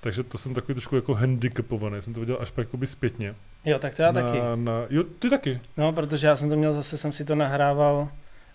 Takže 0.05 0.23
to 0.23 0.38
jsem 0.38 0.55
takový 0.55 0.75
trošku 0.75 0.97
jako 0.97 1.14
handicapovaný, 1.14 2.03
jsem 2.03 2.14
to 2.14 2.21
viděl 2.21 2.38
až 2.40 2.51
pak 2.51 2.67
jakoby 2.67 2.87
zpětně. 2.87 3.35
Jo, 3.64 3.79
tak 3.79 3.95
to 3.95 4.03
já 4.03 4.12
na, 4.12 4.23
taky. 4.23 4.38
Na, 4.55 4.73
jo, 4.90 5.03
ty 5.19 5.31
taky. 5.31 5.61
No, 5.77 5.93
protože 5.93 6.27
já 6.27 6.37
jsem 6.37 6.49
to 6.49 6.57
měl, 6.57 6.73
zase 6.73 6.99
jsem 6.99 7.12
si 7.12 7.25
to 7.25 7.35
nahrával 7.35 8.09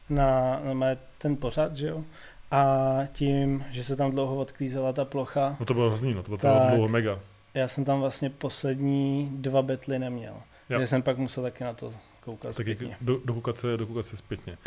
na, 0.10 0.60
na 0.74 0.88
ten 1.18 1.38
pořad, 1.38 1.76
že 1.76 1.88
jo. 1.88 2.04
A 2.52 2.98
tím, 3.12 3.66
že 3.70 3.84
se 3.84 3.96
tam 3.96 4.12
dlouho 4.12 4.36
odklízela 4.36 4.94
ta 4.94 5.06
plocha. 5.06 5.56
No 5.60 5.66
to 5.66 5.74
bylo 5.74 5.88
hrozný, 5.88 6.14
no, 6.14 6.24
to 6.24 6.38
bylo 6.38 6.68
dlouho 6.70 6.88
mega. 6.88 7.20
Já 7.54 7.68
jsem 7.68 7.86
tam 7.86 8.00
vlastně 8.00 8.30
poslední 8.30 9.30
dva 9.34 9.62
betly 9.62 10.00
neměl. 10.00 10.34
Takže 10.68 10.88
jsem 10.88 11.02
pak 11.02 11.18
musel 11.18 11.44
taky 11.44 11.64
na 11.64 11.74
to 11.74 11.94
koukat 12.22 12.56
taky 12.56 12.76
zpětně. 12.76 12.98
Do, 13.02 13.20
dokoukat, 13.26 13.58
se, 13.58 13.78
dokoukat 13.78 14.06
se 14.06 14.18
zpětně. 14.18 14.58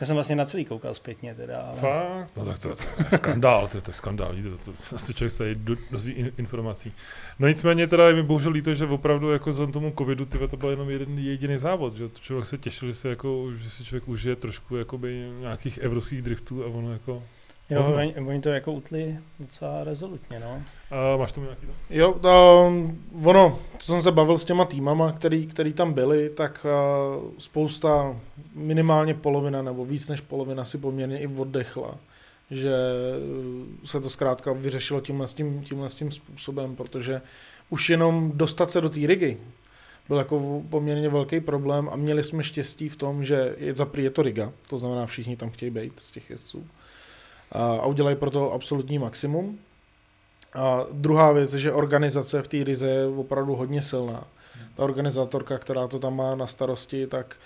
Já 0.00 0.06
jsem 0.06 0.14
vlastně 0.14 0.36
na 0.36 0.44
celý 0.44 0.64
koukal 0.64 0.94
zpětně 0.94 1.34
teda. 1.34 1.60
Ale... 1.60 1.80
Fakt? 1.80 2.36
No 2.36 2.44
tak 2.44 2.58
to, 2.58 2.68
to, 2.68 2.74
to 2.74 3.04
je 3.12 3.18
skandál, 3.18 3.68
to, 3.68 3.80
to 3.80 3.90
je 3.90 3.94
skandál, 3.94 4.34
to, 4.42 4.72
to, 4.72 4.72
to, 4.72 5.06
to 5.06 5.12
člověk 5.12 5.32
se 5.32 5.54
do, 5.54 5.76
dozví 5.90 6.12
in, 6.12 6.32
informací. 6.36 6.92
No 7.38 7.48
nicméně 7.48 7.86
teda 7.86 8.08
je 8.08 8.14
mi 8.14 8.22
bohužel 8.22 8.52
líto, 8.52 8.74
že 8.74 8.86
opravdu 8.86 9.32
jako 9.32 9.50
vzhledem 9.50 9.72
tomu 9.72 9.92
covidu 9.98 10.24
tyhle, 10.24 10.48
to 10.48 10.56
byl 10.56 10.70
jenom 10.70 10.90
jeden 10.90 11.18
jediný 11.18 11.58
závod, 11.58 11.96
že 11.96 12.08
člověk 12.20 12.46
se 12.46 12.58
těšil, 12.58 12.88
že, 12.88 12.94
se 12.94 13.08
jako, 13.08 13.52
že 13.54 13.70
si 13.70 13.84
člověk 13.84 14.08
užije 14.08 14.36
trošku 14.36 14.76
jakoby 14.76 15.30
nějakých 15.40 15.78
evropských 15.78 16.22
driftů 16.22 16.64
a 16.64 16.66
ono 16.66 16.92
jako 16.92 17.22
Jo, 17.70 17.94
oni, 17.96 18.14
oni 18.16 18.40
to 18.40 18.48
jako 18.48 18.72
utli 18.72 19.18
docela 19.40 19.84
rezolutně, 19.84 20.40
no. 20.40 20.62
A 20.92 21.16
máš 21.16 21.32
tomu 21.32 21.46
nějaký 21.46 21.66
Jo, 21.90 22.12
um, 22.12 23.04
ono, 23.24 23.58
co 23.78 23.92
jsem 23.92 24.02
se 24.02 24.12
bavil 24.12 24.38
s 24.38 24.44
těma 24.44 24.64
týmama, 24.64 25.12
který, 25.12 25.46
který 25.46 25.72
tam 25.72 25.92
byli, 25.92 26.30
tak 26.30 26.66
uh, 26.66 27.30
spousta, 27.38 28.16
minimálně 28.54 29.14
polovina 29.14 29.62
nebo 29.62 29.84
víc 29.84 30.08
než 30.08 30.20
polovina 30.20 30.64
si 30.64 30.78
poměrně 30.78 31.18
i 31.18 31.26
oddechla 31.26 31.98
že 32.52 32.74
se 33.84 34.00
to 34.00 34.10
zkrátka 34.10 34.52
vyřešilo 34.52 35.00
tímhle, 35.00 35.26
tím, 35.26 35.62
tímhle 35.62 35.88
tím 35.88 36.10
způsobem, 36.10 36.76
protože 36.76 37.22
už 37.70 37.90
jenom 37.90 38.32
dostat 38.34 38.70
se 38.70 38.80
do 38.80 38.88
té 38.88 39.06
rigy 39.06 39.38
byl 40.08 40.18
jako 40.18 40.62
poměrně 40.70 41.08
velký 41.08 41.40
problém 41.40 41.88
a 41.92 41.96
měli 41.96 42.22
jsme 42.22 42.44
štěstí 42.44 42.88
v 42.88 42.96
tom, 42.96 43.24
že 43.24 43.56
je, 43.58 43.74
za 43.74 43.90
je 43.96 44.10
to 44.10 44.22
riga, 44.22 44.52
to 44.68 44.78
znamená 44.78 45.06
všichni 45.06 45.36
tam 45.36 45.50
chtějí 45.50 45.70
být 45.70 45.92
z 45.96 46.10
těch 46.10 46.30
jezdců 46.30 46.66
a 47.52 47.86
udělají 47.86 48.16
pro 48.16 48.30
to 48.30 48.52
absolutní 48.52 48.98
maximum. 48.98 49.58
A 50.54 50.86
druhá 50.92 51.32
věc 51.32 51.54
je, 51.54 51.60
že 51.60 51.72
organizace 51.72 52.42
v 52.42 52.48
té 52.48 52.64
Rize 52.64 52.88
je 52.88 53.06
opravdu 53.06 53.54
hodně 53.54 53.82
silná. 53.82 54.24
Ta 54.76 54.82
organizátorka, 54.82 55.58
která 55.58 55.88
to 55.88 55.98
tam 55.98 56.16
má 56.16 56.34
na 56.34 56.46
starosti, 56.46 57.06
tak 57.06 57.36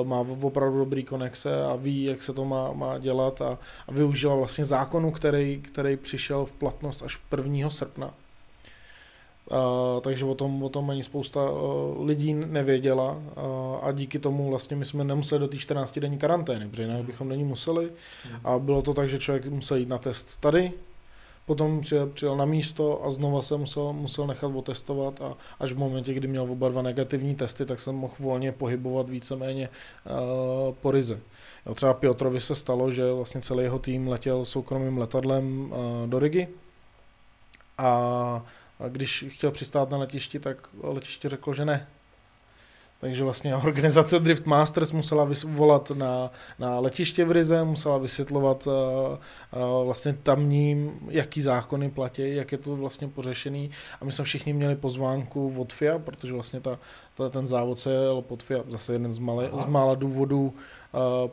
uh, 0.00 0.06
má 0.06 0.26
opravdu 0.40 0.78
dobrý 0.78 1.04
konexe 1.04 1.64
a 1.64 1.76
ví, 1.76 2.04
jak 2.04 2.22
se 2.22 2.32
to 2.32 2.44
má, 2.44 2.72
má 2.72 2.98
dělat 2.98 3.40
a, 3.40 3.58
a 3.88 3.92
využila 3.92 4.34
vlastně 4.34 4.64
zákonu, 4.64 5.10
který, 5.10 5.60
který 5.60 5.96
přišel 5.96 6.44
v 6.44 6.52
platnost 6.52 7.02
až 7.02 7.20
1. 7.36 7.70
srpna. 7.70 8.14
Uh, 9.50 10.00
takže 10.00 10.24
o 10.24 10.34
tom, 10.34 10.62
o 10.62 10.68
tom 10.68 10.90
ani 10.90 11.02
spousta 11.02 11.50
uh, 11.50 12.06
lidí 12.06 12.34
nevěděla 12.34 13.12
uh, 13.12 13.22
a 13.82 13.92
díky 13.92 14.18
tomu 14.18 14.50
vlastně 14.50 14.76
my 14.76 14.84
jsme 14.84 15.04
nemuseli 15.04 15.40
do 15.40 15.48
té 15.48 15.56
14 15.56 15.98
denní 15.98 16.18
karantény, 16.18 16.68
protože 16.68 16.82
jinak 16.82 17.04
bychom 17.04 17.28
není 17.28 17.44
museli 17.44 17.92
a 18.44 18.58
bylo 18.58 18.82
to 18.82 18.94
tak, 18.94 19.08
že 19.08 19.18
člověk 19.18 19.46
musel 19.46 19.76
jít 19.76 19.88
na 19.88 19.98
test 19.98 20.40
tady, 20.40 20.72
potom 21.46 21.80
přijel, 21.80 22.06
přijel 22.06 22.36
na 22.36 22.44
místo 22.44 23.04
a 23.04 23.10
znova 23.10 23.42
se 23.42 23.56
musel, 23.56 23.92
musel 23.92 24.26
nechat 24.26 24.52
otestovat 24.54 25.20
a 25.20 25.36
až 25.60 25.72
v 25.72 25.78
momentě, 25.78 26.14
kdy 26.14 26.28
měl 26.28 26.42
oba 26.42 26.68
dva 26.68 26.82
negativní 26.82 27.34
testy, 27.34 27.66
tak 27.66 27.80
se 27.80 27.92
mohl 27.92 28.14
volně 28.18 28.52
pohybovat 28.52 29.08
víceméně 29.08 29.68
uh, 29.68 30.74
po 30.74 30.90
Rize. 30.90 31.20
Jo, 31.66 31.74
třeba 31.74 31.94
Piotrovi 31.94 32.40
se 32.40 32.54
stalo, 32.54 32.92
že 32.92 33.12
vlastně 33.12 33.40
celý 33.40 33.62
jeho 33.62 33.78
tým 33.78 34.08
letěl 34.08 34.44
soukromým 34.44 34.98
letadlem 34.98 35.72
uh, 35.72 36.08
do 36.10 36.18
Rigi 36.18 36.48
a 37.78 38.42
a 38.80 38.88
když 38.88 39.24
chtěl 39.28 39.50
přistát 39.50 39.90
na 39.90 39.98
letišti, 39.98 40.38
tak 40.38 40.68
letiště 40.82 41.28
řeklo, 41.28 41.54
že 41.54 41.64
ne. 41.64 41.86
Takže 43.00 43.24
vlastně 43.24 43.56
organizace 43.56 44.18
Drift 44.18 44.46
Masters 44.46 44.92
musela 44.92 45.28
volat 45.44 45.90
na, 45.90 46.30
na 46.58 46.80
letiště 46.80 47.24
v 47.24 47.30
Rize, 47.30 47.64
musela 47.64 47.98
vysvětlovat 47.98 48.66
uh, 48.66 48.72
uh, 48.72 49.86
vlastně 49.86 50.12
tamním, 50.22 50.92
jaký 51.08 51.42
zákony 51.42 51.90
platí, 51.90 52.34
jak 52.34 52.52
je 52.52 52.58
to 52.58 52.76
vlastně 52.76 53.08
pořešený. 53.08 53.70
A 54.00 54.04
my 54.04 54.12
jsme 54.12 54.24
všichni 54.24 54.52
měli 54.52 54.76
pozvánku 54.76 55.54
od 55.58 55.72
FIA, 55.72 55.98
protože 55.98 56.32
vlastně 56.32 56.60
ta, 56.60 56.78
ta, 57.14 57.28
ten 57.28 57.46
závod 57.46 57.78
se 57.78 57.90
jel 57.90 58.22
pod 58.22 58.42
FIA, 58.42 58.58
zase 58.68 58.92
jeden 58.92 59.12
z, 59.12 59.18
malé, 59.18 59.50
z 59.54 59.66
mála 59.66 59.94
důvodů, 59.94 60.46
uh, 60.46 60.60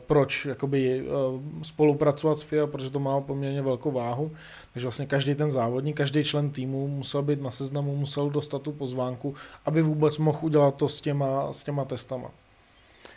proč 0.06 0.46
jakoby, 0.46 1.02
uh, 1.02 1.42
spolupracovat 1.62 2.38
s 2.38 2.42
FIA, 2.42 2.66
protože 2.66 2.90
to 2.90 2.98
má 2.98 3.20
poměrně 3.20 3.62
velkou 3.62 3.90
váhu. 3.90 4.30
Takže 4.72 4.86
vlastně 4.86 5.06
každý 5.06 5.34
ten 5.34 5.50
závodník, 5.50 5.96
každý 5.96 6.24
člen 6.24 6.50
týmu 6.50 6.88
musel 6.88 7.22
být 7.22 7.42
na 7.42 7.50
seznamu, 7.50 7.96
musel 7.96 8.30
dostat 8.30 8.62
tu 8.62 8.72
pozvánku, 8.72 9.34
aby 9.66 9.82
vůbec 9.82 10.18
mohl 10.18 10.38
udělat 10.42 10.74
to 10.74 10.88
s 10.88 11.00
těma, 11.00 11.52
s 11.52 11.62
těma 11.62 11.84
testama. 11.84 12.30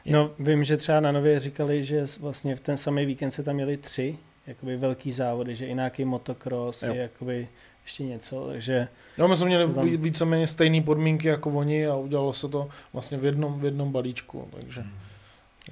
No, 0.05 0.31
vím, 0.39 0.63
že 0.63 0.77
třeba 0.77 0.99
na 0.99 1.11
Nově 1.11 1.39
říkali, 1.39 1.83
že 1.83 2.05
vlastně 2.19 2.55
v 2.55 2.59
ten 2.59 2.77
samý 2.77 3.05
víkend 3.05 3.31
se 3.31 3.43
tam 3.43 3.55
měli 3.55 3.77
tři 3.77 4.17
jakoby 4.47 4.77
velký 4.77 5.11
závody, 5.11 5.55
že 5.55 5.65
i 5.65 5.73
nějaký 5.73 6.05
motocross, 6.05 6.83
jo. 6.83 6.93
i 6.93 6.97
jakoby 6.97 7.47
ještě 7.83 8.03
něco, 8.03 8.47
takže... 8.47 8.87
No, 9.17 9.27
my 9.27 9.37
jsme 9.37 9.45
měli 9.45 9.73
tam... 9.73 9.89
víceméně 9.89 10.47
stejné 10.47 10.81
podmínky 10.81 11.27
jako 11.27 11.49
oni 11.49 11.87
a 11.87 11.95
udělalo 11.95 12.33
se 12.33 12.49
to 12.49 12.69
vlastně 12.93 13.17
v 13.17 13.25
jednom, 13.25 13.59
v 13.59 13.65
jednom 13.65 13.91
balíčku, 13.91 14.47
takže... 14.51 14.81
Hmm. 14.81 14.91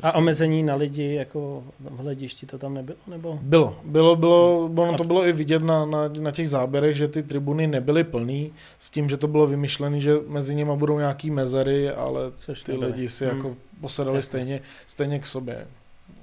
A 0.01 0.15
omezení 0.15 0.63
na 0.63 0.75
lidi 0.75 1.13
jako 1.13 1.63
v 1.79 1.97
hledišti 1.97 2.45
to 2.45 2.57
tam 2.57 2.73
nebylo? 2.73 2.97
Nebo? 3.07 3.39
Bylo, 3.41 3.77
bylo, 3.83 4.15
bylo, 4.15 4.65
ono 4.65 4.97
to 4.97 5.03
bylo 5.03 5.27
i 5.27 5.33
vidět 5.33 5.63
na, 5.63 5.85
na, 5.85 6.07
na 6.19 6.31
těch 6.31 6.49
záběrech, 6.49 6.95
že 6.95 7.07
ty 7.07 7.23
tribuny 7.23 7.67
nebyly 7.67 8.03
plný, 8.03 8.53
s 8.79 8.89
tím, 8.89 9.09
že 9.09 9.17
to 9.17 9.27
bylo 9.27 9.47
vymyšlené, 9.47 9.99
že 9.99 10.15
mezi 10.27 10.55
nimi 10.55 10.71
budou 10.75 10.99
nějaký 10.99 11.31
mezery, 11.31 11.89
ale 11.89 12.21
Což 12.37 12.63
ty 12.63 12.71
nebyly. 12.71 12.91
lidi 12.91 13.09
si 13.09 13.25
hmm. 13.25 13.37
jako 13.37 13.55
posedali 13.81 14.21
stejně, 14.21 14.61
stejně 14.87 15.19
k 15.19 15.25
sobě. 15.25 15.67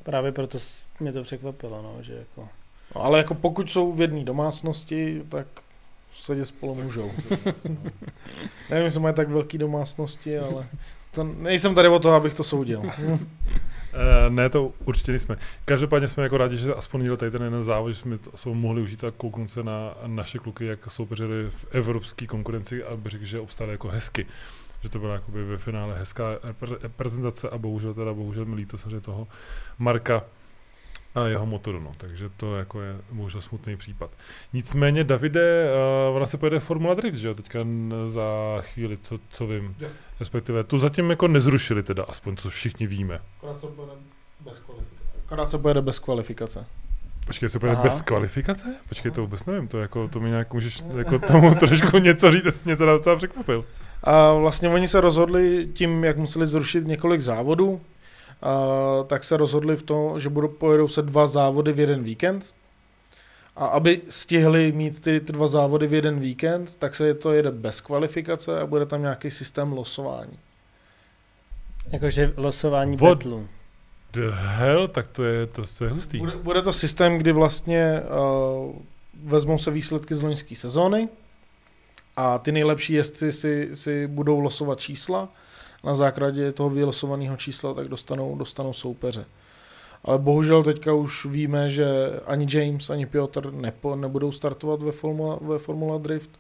Právě 0.03 0.33
proto 0.33 0.59
mě 1.01 1.13
to 1.13 1.23
překvapilo, 1.23 1.83
no, 1.83 2.03
že 2.03 2.15
jako... 2.15 2.49
No, 2.95 3.03
ale 3.05 3.19
jako 3.19 3.35
pokud 3.35 3.71
jsou 3.71 3.93
v 3.93 4.01
jedné 4.01 4.25
domácnosti, 4.25 5.23
tak 5.29 5.47
sedět 6.15 6.45
spolu 6.45 6.75
můžou. 6.75 7.11
Nevím, 8.71 8.85
jestli 8.85 9.01
mají 9.01 9.15
tak 9.15 9.29
velké 9.29 9.59
domácnosti, 9.59 10.39
ale 10.39 10.67
to 11.15 11.25
nejsem 11.25 11.75
tady 11.75 11.89
o 11.89 11.99
toho, 11.99 12.15
abych 12.15 12.35
to 12.35 12.45
soudil. 12.45 12.81
Uh, 12.81 13.19
ne, 14.29 14.49
to 14.49 14.73
určitě 14.85 15.13
nejsme. 15.13 15.37
Každopádně 15.65 16.09
jsme 16.09 16.23
jako 16.23 16.37
rádi, 16.37 16.57
že 16.57 16.75
aspoň 16.75 17.01
někdo 17.01 17.17
tady 17.17 17.31
ten 17.31 17.43
jeden 17.43 17.63
závod, 17.63 17.93
že 17.93 17.99
jsme 17.99 18.19
to 18.19 18.55
mohli 18.55 18.83
užít 18.83 19.05
a 19.05 19.11
kouknout 19.11 19.51
se 19.51 19.63
na 19.63 19.95
naše 20.07 20.39
kluky, 20.39 20.67
jak 20.67 20.91
soupeřili 20.91 21.51
v 21.51 21.67
evropské 21.71 22.27
konkurenci 22.27 22.85
a 22.85 22.97
bych 22.97 23.13
řekl, 23.13 23.25
že 23.25 23.41
obstáli 23.41 23.71
jako 23.71 23.89
hezky. 23.89 24.27
Že 24.83 24.89
to 24.89 24.99
byla 24.99 25.15
jakoby 25.15 25.45
ve 25.45 25.59
finále 25.59 25.99
hezká 25.99 26.25
prezentace 26.97 27.51
a 27.51 27.59
bohužel 27.59 27.95
teda, 27.95 28.15
bohužel 28.15 28.45
mi 28.45 28.55
líto 28.55 28.79
samozřejmě 28.79 29.01
toho 29.01 29.29
Marka, 29.79 30.25
jeho 31.27 31.47
motoru, 31.47 31.81
no. 31.81 31.93
takže 31.97 32.29
to 32.37 32.57
jako 32.57 32.81
je 32.81 32.97
bohužel 33.11 33.41
smutný 33.41 33.77
případ. 33.77 34.11
Nicméně, 34.53 35.05
Davide, 35.05 35.71
uh, 36.11 36.17
ona 36.17 36.27
se 36.27 36.39
pojede 36.39 36.61
Formula 36.61 36.95
Drift, 36.95 37.19
že 37.19 37.29
jo, 37.29 37.35
teďka 37.35 37.59
za 38.09 38.23
chvíli, 38.61 38.99
co, 39.03 39.19
co 39.31 39.47
vím. 39.47 39.77
Je. 39.79 39.89
Respektive, 40.21 40.65
tu 40.65 40.79
zatím 40.79 41.11
jako 41.11 41.29
nezrušili 41.29 41.83
teda, 41.83 42.05
aspoň 42.05 42.37
co 42.37 42.51
všichni 42.51 42.87
víme. 42.87 43.21
Akorát 43.39 43.61
se 43.61 43.67
pojede 43.67 43.93
bez 44.41 44.59
kvalifikace. 44.59 45.03
Akorát 45.27 45.51
se 45.51 45.59
pojede 45.59 45.83
bez 45.83 45.99
kvalifikace. 45.99 46.67
Počkej, 47.27 47.49
se 47.49 47.59
pojede 47.59 47.83
bez 47.83 48.03
kvalifikace? 48.03 48.75
Počkej, 48.89 49.11
to 49.11 49.21
vůbec 49.21 49.45
nevím, 49.45 49.69
to 49.69 49.79
jako, 49.79 50.09
to 50.09 50.21
mi 50.21 50.29
nějak 50.29 50.55
můžeš 50.55 50.85
jako 50.97 51.19
tomu 51.19 51.55
trošku 51.61 51.99
něco 51.99 52.31
říct, 52.31 52.65
mě 52.65 52.77
teda 52.77 52.93
docela 52.93 53.17
překvapil. 53.17 53.65
A 54.03 54.33
vlastně 54.33 54.69
oni 54.69 54.89
se 54.89 55.01
rozhodli 55.01 55.69
tím, 55.73 56.05
jak 56.05 56.17
museli 56.17 56.47
zrušit 56.47 56.87
několik 56.87 57.21
závodů, 57.21 57.81
a, 58.43 59.05
tak 59.07 59.25
se 59.25 59.37
rozhodli 59.37 59.77
v 59.77 59.83
tom, 59.83 60.21
že 60.21 60.29
budou, 60.29 60.49
pojedou 60.49 60.89
se 60.89 61.03
dva 61.03 61.27
závody 61.27 61.73
v 61.73 61.81
jeden 61.81 62.03
víkend. 62.03 62.55
A 63.57 63.67
aby 63.67 64.01
stihli 64.09 64.73
mít 64.73 65.01
ty, 65.01 65.21
ty 65.21 65.33
dva 65.33 65.47
závody 65.47 65.87
v 65.87 65.95
jeden 65.95 66.21
víkend, 66.21 66.77
tak 66.77 66.95
se 66.95 67.15
to 67.15 67.33
jede 67.33 67.51
bez 67.51 67.81
kvalifikace 67.81 68.61
a 68.61 68.67
bude 68.67 68.87
tam 68.87 69.03
nějaký 69.03 69.31
systém 69.31 69.73
losování. 69.73 70.39
Jakože 71.91 72.33
losování 72.37 72.97
What 72.97 73.19
betlu. 73.19 73.49
The 74.13 74.31
hell? 74.31 74.89
Tak 74.89 75.09
to 75.09 75.25
je, 75.25 75.47
to, 75.47 75.63
to 75.79 75.85
je 75.85 75.91
hustý. 75.91 76.19
Bude, 76.19 76.37
bude 76.37 76.63
to 76.63 76.73
systém, 76.73 77.19
kdy 77.19 77.33
vlastně 77.33 78.03
uh, 78.03 78.77
vezmou 79.25 79.59
se 79.59 79.71
výsledky 79.71 80.15
z 80.15 80.23
loňské 80.23 80.57
sezóny 80.57 81.09
a 82.17 82.39
ty 82.39 82.53
nejlepší 82.53 82.93
jezdci 82.93 83.33
si, 83.33 83.71
si 83.77 84.07
budou 84.07 84.41
losovat 84.41 84.81
čísla 84.81 85.29
na 85.85 85.95
základě 85.95 86.53
toho 86.53 86.71
vylosovaného 86.71 87.37
čísla 87.37 87.75
tak 87.75 87.89
dostanou, 87.89 88.37
dostanou 88.37 88.73
soupeře. 88.73 89.25
ale 90.05 90.19
bohužel 90.19 90.63
teďka 90.63 90.95
už 90.95 91.25
víme, 91.25 91.71
že 91.71 91.87
ani 92.27 92.47
James, 92.51 92.91
ani 92.91 93.07
Piotr 93.07 93.53
nepo, 93.53 93.97
nebudou 93.97 94.33
startovat 94.33 94.83
ve 94.83 94.93
Formula, 94.93 95.39
ve 95.41 95.59
Formula 95.59 95.99
Drift. 95.99 96.31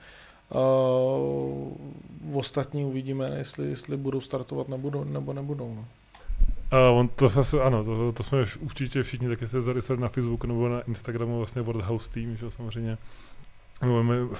Uh, 0.54 2.38
ostatní 2.38 2.84
uvidíme, 2.84 3.30
jestli, 3.38 3.68
jestli 3.68 3.96
budou 3.96 4.20
startovat 4.20 4.68
nebudou, 4.68 5.04
nebo 5.04 5.32
nebudou. 5.32 5.74
No. 5.74 5.84
Uh, 6.90 6.98
on 6.98 7.08
to 7.08 7.28
zase, 7.28 7.62
ano, 7.62 7.84
to, 7.84 8.12
to 8.12 8.22
jsme 8.22 8.44
určitě 8.60 9.02
všichni 9.02 9.28
taky 9.28 9.46
se 9.46 9.62
zaregistovali 9.62 10.02
na 10.02 10.08
Facebooku 10.08 10.46
nebo 10.46 10.68
na 10.68 10.80
Instagramu 10.80 11.38
vlastně 11.38 11.62
World 11.62 11.84
House 11.84 12.10
Team, 12.10 12.36
že 12.36 12.50
samozřejmě 12.50 12.98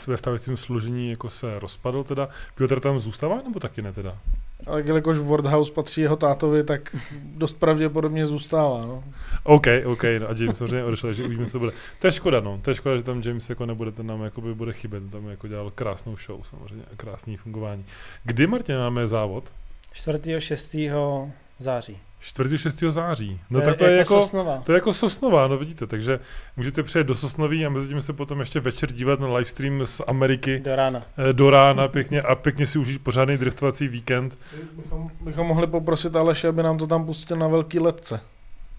ve 0.07 0.17
stávajícím 0.17 0.57
složení 0.57 1.11
jako 1.11 1.31
se 1.31 1.59
rozpadl 1.59 2.03
teda. 2.03 2.29
Piotr 2.55 2.81
tam 2.81 3.01
zůstává 3.01 3.43
nebo 3.45 3.61
taky 3.61 3.83
ne 3.83 3.93
teda? 3.93 4.19
Ale 4.67 4.83
jelikož 4.83 5.19
Wordhouse 5.19 5.73
patří 5.73 6.01
jeho 6.01 6.17
tátovi, 6.17 6.65
tak 6.65 6.97
dost 7.25 7.53
pravděpodobně 7.53 8.27
zůstává. 8.27 8.87
No. 8.87 9.05
OK, 9.45 9.67
OK, 9.85 10.03
no 10.21 10.31
a 10.31 10.35
James 10.39 10.59
samozřejmě 10.59 10.85
odešel, 10.85 11.13
že 11.13 11.25
uvidíme, 11.25 11.47
co 11.47 11.59
bude. 11.59 11.73
To 11.99 12.07
je 12.07 12.13
škoda, 12.13 12.41
no. 12.41 12.61
To 12.63 12.71
je 12.71 12.75
škoda, 12.75 12.97
že 12.97 13.03
tam 13.03 13.23
James 13.25 13.51
jako 13.51 13.67
nebude, 13.67 13.93
ten 13.93 14.07
nám 14.07 14.23
jakoby 14.23 14.55
bude 14.55 14.73
chybět. 14.73 15.11
Tam 15.11 15.27
jako 15.27 15.49
dělal 15.49 15.71
krásnou 15.71 16.17
show 16.17 16.43
samozřejmě 16.45 16.85
a 16.93 16.97
krásný 16.97 17.37
fungování. 17.37 17.85
Kdy, 18.25 18.47
Martin, 18.47 18.79
máme 18.79 19.07
závod? 19.07 19.45
4. 19.93 20.41
6. 20.41 20.77
září. 21.59 21.99
4. 22.23 22.59
6. 22.59 22.81
září. 22.91 23.41
No 23.51 23.61
To 23.61 23.65
tak 23.65 23.75
je 23.75 23.79
to 23.79 23.85
je 23.85 23.97
jako 23.97 24.15
jako, 24.15 24.23
Sosnova. 24.25 24.63
to 24.67 24.73
je 24.73 24.77
jako 24.77 24.93
Sosnova, 24.93 25.49
no 25.49 25.59
vidíte, 25.59 25.87
takže 25.87 26.21
můžete 26.57 26.83
přijet 26.83 27.07
do 27.07 27.15
Sosnoví 27.15 27.67
a 27.67 27.69
mezi 27.69 27.89
tím 27.89 28.03
se 28.03 28.13
potom 28.13 28.41
ještě 28.41 28.61
večer 28.61 28.93
dívat 28.93 29.21
na 29.21 29.27
livestream 29.35 29.87
z 29.87 30.01
Ameriky 30.07 30.59
Do 30.65 30.77
rána. 30.77 31.03
eh, 31.31 31.33
do 31.33 31.51
rána 31.51 31.89
pěkně 31.89 32.23
a 32.23 32.35
pěkně 32.35 32.67
si 32.67 32.79
užít 32.79 33.03
pořádný 33.05 33.37
driftovací 33.37 33.89
víkend. 33.89 34.39
Bychom, 34.77 35.11
bychom 35.21 35.47
mohli 35.47 35.67
poprosit 35.67 36.17
Aleše, 36.17 36.49
aby 36.49 36.63
nám 36.63 36.79
to 36.79 36.87
tam 36.87 37.07
pustil 37.07 37.37
na 37.37 37.49
velký 37.49 37.79
letce. 37.79 38.21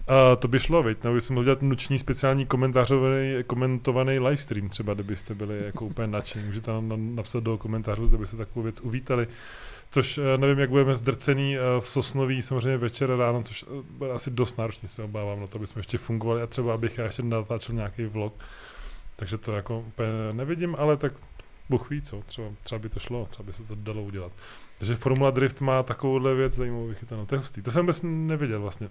A 0.08 0.36
to 0.36 0.48
by 0.48 0.58
šlo, 0.58 0.82
viď? 0.82 0.98
Nebo 1.04 1.14
bychom 1.14 1.34
mohli 1.34 1.44
dělat 1.44 1.62
noční 1.62 1.98
speciální 1.98 2.46
komentářovaný, 2.46 3.34
komentovaný 3.46 4.18
livestream 4.18 4.68
třeba, 4.68 4.94
kdybyste 4.94 5.34
byli 5.34 5.64
jako 5.64 5.84
úplně 5.86 6.06
nadšení. 6.06 6.46
Můžete 6.46 6.70
nám 6.70 6.88
na- 6.88 6.96
napsat 6.98 7.42
do 7.42 7.58
komentářů, 7.58 8.06
zda 8.06 8.18
byste 8.18 8.36
takovou 8.36 8.62
věc 8.62 8.80
uvítali. 8.80 9.26
Což 9.94 10.18
eh, 10.18 10.38
nevím, 10.38 10.58
jak 10.58 10.70
budeme 10.70 10.94
zdrcený 10.94 11.56
eh, 11.56 11.60
v 11.80 11.88
Sosnoví, 11.88 12.42
samozřejmě 12.42 12.76
večer 12.76 13.16
ráno, 13.16 13.42
což 13.42 13.62
eh, 13.62 13.82
bude 13.82 14.12
asi 14.12 14.30
dost 14.30 14.58
náročně, 14.58 14.88
se 14.88 15.02
obávám, 15.02 15.40
na 15.40 15.46
to, 15.46 15.66
jsme 15.66 15.78
ještě 15.78 15.98
fungovali 15.98 16.42
a 16.42 16.46
třeba 16.46 16.74
abych 16.74 16.98
já 16.98 17.04
ještě 17.04 17.22
natáčel 17.22 17.74
nějaký 17.74 18.04
vlog. 18.04 18.34
Takže 19.16 19.38
to 19.38 19.52
jako 19.52 19.78
úplně 19.78 20.08
nevidím, 20.32 20.76
ale 20.78 20.96
tak 20.96 21.12
Bůh 21.70 21.90
ví 21.90 22.02
co, 22.02 22.22
třeba, 22.26 22.48
třeba 22.62 22.78
by 22.78 22.88
to 22.88 23.00
šlo, 23.00 23.26
třeba 23.26 23.46
by 23.46 23.52
se 23.52 23.62
to 23.62 23.74
dalo 23.74 24.02
udělat. 24.02 24.32
Takže 24.78 24.96
Formula 24.96 25.30
Drift 25.30 25.60
má 25.60 25.82
takovouhle 25.82 26.34
věc 26.34 26.54
zajímavou 26.54 26.86
vychytanou. 26.86 27.26
To 27.26 27.34
je. 27.34 27.40
To 27.62 27.70
jsem 27.70 27.82
vůbec 27.82 28.00
nevěděl 28.02 28.60
vlastně. 28.60 28.88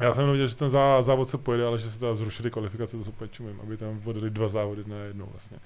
Já 0.00 0.14
jsem 0.14 0.20
jenom 0.20 0.32
viděl, 0.32 0.48
že 0.48 0.56
ten 0.56 0.70
zá, 0.70 1.02
závod 1.02 1.28
se 1.28 1.38
pojede, 1.38 1.66
ale 1.66 1.78
že 1.78 1.90
se 1.90 1.98
teda 1.98 2.14
zrušili 2.14 2.50
kvalifikace, 2.50 2.96
to 2.96 3.04
se 3.04 3.10
úplně 3.10 3.28
čumím, 3.28 3.60
aby 3.60 3.76
tam 3.76 3.98
vodili 3.98 4.30
dva 4.30 4.48
závody 4.48 4.84
na 4.86 4.96
jednou 4.96 5.26
vlastně. 5.26 5.58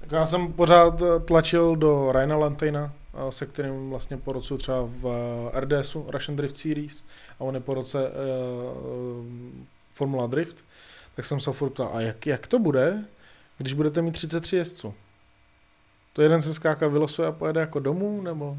Tak 0.00 0.12
já 0.12 0.26
jsem 0.26 0.52
pořád 0.52 1.02
eh, 1.02 1.20
tlačil 1.20 1.76
do 1.76 2.12
Ryana 2.12 2.36
Lantejna, 2.36 2.92
eh, 3.14 3.32
se 3.32 3.46
kterým 3.46 3.90
vlastně 3.90 4.16
po 4.16 4.32
roce 4.32 4.58
třeba 4.58 4.82
v 4.82 5.06
eh, 5.54 5.60
RDSu, 5.60 6.06
Russian 6.08 6.36
Drift 6.36 6.58
Series, 6.58 7.04
a 7.38 7.40
on 7.40 7.54
je 7.54 7.60
po 7.60 7.74
roce 7.74 7.98
uh, 8.08 9.26
Formula 9.94 10.26
Drift, 10.26 10.64
tak 11.16 11.24
jsem 11.24 11.40
se 11.40 11.52
furt 11.52 11.70
ptal, 11.70 11.90
a 11.92 12.00
jak, 12.00 12.26
jak 12.26 12.46
to 12.46 12.58
bude, 12.58 13.04
když 13.58 13.72
budete 13.72 14.02
mít 14.02 14.12
33 14.12 14.56
jezdců? 14.56 14.94
To 16.12 16.22
jeden 16.22 16.42
se 16.42 16.54
skáka 16.54 16.88
vylosuje 16.88 17.28
a 17.28 17.32
pojede 17.32 17.60
jako 17.60 17.78
domů, 17.80 18.22
nebo 18.22 18.56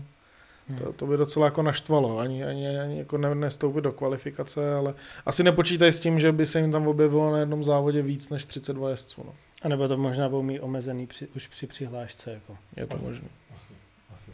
to, 0.78 0.94
to 0.94 1.08
by 1.08 1.18
docela 1.18 1.46
jako 1.46 1.62
naštvalo, 1.62 2.20
ani, 2.20 2.46
ani, 2.46 2.80
ani 2.80 2.98
jako 2.98 3.18
ne, 3.18 3.36
nestoupit 3.36 3.82
do 3.82 3.92
kvalifikace, 3.92 4.74
ale 4.74 4.94
asi 5.26 5.44
nepočítají 5.44 5.94
s 5.94 6.00
tím, 6.00 6.20
že 6.20 6.32
by 6.32 6.46
se 6.46 6.60
jim 6.60 6.72
tam 6.72 6.88
objevilo 6.88 7.32
na 7.32 7.38
jednom 7.38 7.64
závodě 7.64 8.02
víc 8.02 8.30
než 8.30 8.46
32 8.46 8.90
jezdců. 8.90 9.24
No. 9.26 9.34
A 9.62 9.68
nebo 9.68 9.88
to 9.88 9.98
možná 9.98 10.30
budou 10.30 10.44
mít 10.44 10.60
omezený 10.60 11.08
při, 11.08 11.28
už 11.36 11.48
při 11.48 11.68
přihlášce. 11.68 12.32
Jako. 12.32 12.58
Je 12.78 12.88
to 12.88 12.96
Asi. 12.96 13.06
možné. 13.06 13.28
Asi, 13.56 13.74
asi. 14.16 14.32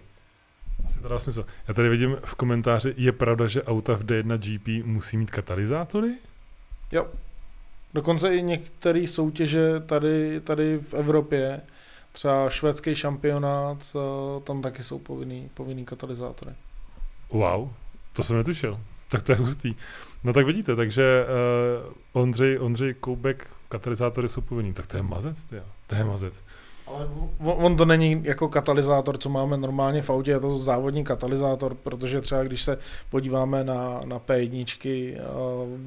Asi 0.86 1.00
to 1.00 1.08
dá 1.08 1.20
smysl. 1.20 1.46
Já 1.68 1.74
tady 1.74 1.90
vidím 1.90 2.18
v 2.26 2.36
komentáři, 2.36 2.94
je 2.98 3.12
pravda, 3.12 3.48
že 3.48 3.64
auta 3.64 3.94
v 3.94 4.04
D1 4.04 4.38
GP 4.38 4.86
musí 4.86 5.18
mít 5.18 5.32
katalyzátory? 5.32 6.14
Jo. 6.92 7.08
Dokonce 7.94 8.36
i 8.36 8.44
některé 8.44 9.08
soutěže 9.08 9.80
tady, 9.80 10.42
tady 10.42 10.78
v 10.78 10.94
Evropě, 10.94 11.62
třeba 12.18 12.50
švédský 12.50 12.96
šampionát, 12.96 13.78
eh, 13.96 14.42
tam 14.42 14.62
taky 14.62 14.84
jsou 14.84 15.00
povinný, 15.00 15.50
povinný 15.54 15.86
katalyzátory. 15.86 16.52
Wow, 17.30 17.70
to 18.14 18.24
jsem 18.24 18.38
netušil. 18.38 18.80
Tak 19.08 19.24
to 19.24 19.32
je 19.32 19.36
hustý. 19.36 19.76
No 20.24 20.34
tak 20.34 20.46
vidíte, 20.46 20.76
takže 20.76 21.26
uh, 21.86 21.94
Ondřej, 22.14 22.60
Ondřej 22.60 22.94
Koubek, 22.94 23.48
katalyzátory 23.70 24.30
jsou 24.30 24.42
povinný. 24.42 24.74
Tak 24.74 24.88
to 24.88 24.98
je 24.98 25.04
mazec, 25.04 25.44
tyjo. 25.44 25.64
to 25.88 25.96
je 25.96 26.04
mazec. 26.04 26.34
Ale 26.88 27.10
on, 27.40 27.78
to 27.78 27.86
není 27.86 28.22
jako 28.24 28.50
katalyzátor, 28.50 29.18
co 29.18 29.30
máme 29.30 29.58
normálně 29.58 30.02
v 30.02 30.10
autě, 30.10 30.32
je 30.32 30.40
to 30.40 30.58
závodní 30.58 31.04
katalyzátor, 31.04 31.76
protože 31.76 32.22
třeba 32.22 32.44
když 32.44 32.64
se 32.64 32.78
podíváme 33.10 33.64
na, 33.64 34.02
na 34.06 34.20
P1 34.20 35.18
uh, 35.18 35.28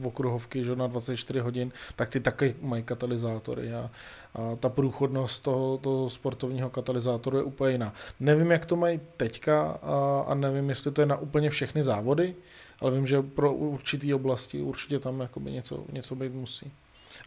v 0.02 0.06
okruhovky 0.06 0.64
že, 0.64 0.76
na 0.76 0.86
24 0.86 1.40
hodin, 1.40 1.72
tak 1.96 2.08
ty 2.08 2.20
taky 2.20 2.54
mají 2.62 2.82
katalyzátory 2.82 3.74
a, 3.74 3.90
a 4.34 4.56
ta 4.56 4.68
průchodnost 4.68 5.42
toho, 5.42 5.78
toho 5.78 6.10
sportovního 6.10 6.70
katalyzátoru 6.70 7.36
je 7.36 7.42
úplně 7.42 7.72
jiná. 7.72 7.94
Nevím, 8.20 8.50
jak 8.50 8.66
to 8.66 8.76
mají 8.76 9.00
teďka 9.16 9.62
a, 9.70 10.24
a 10.28 10.34
nevím, 10.34 10.68
jestli 10.68 10.92
to 10.92 11.00
je 11.02 11.06
na 11.06 11.16
úplně 11.16 11.50
všechny 11.50 11.82
závody, 11.82 12.34
ale 12.80 12.90
vím, 12.90 13.06
že 13.06 13.22
pro 13.22 13.52
určitý 13.52 14.14
oblasti 14.14 14.62
určitě 14.62 14.98
tam 14.98 15.28
něco, 15.40 15.84
něco 15.92 16.14
být 16.14 16.34
musí. 16.34 16.72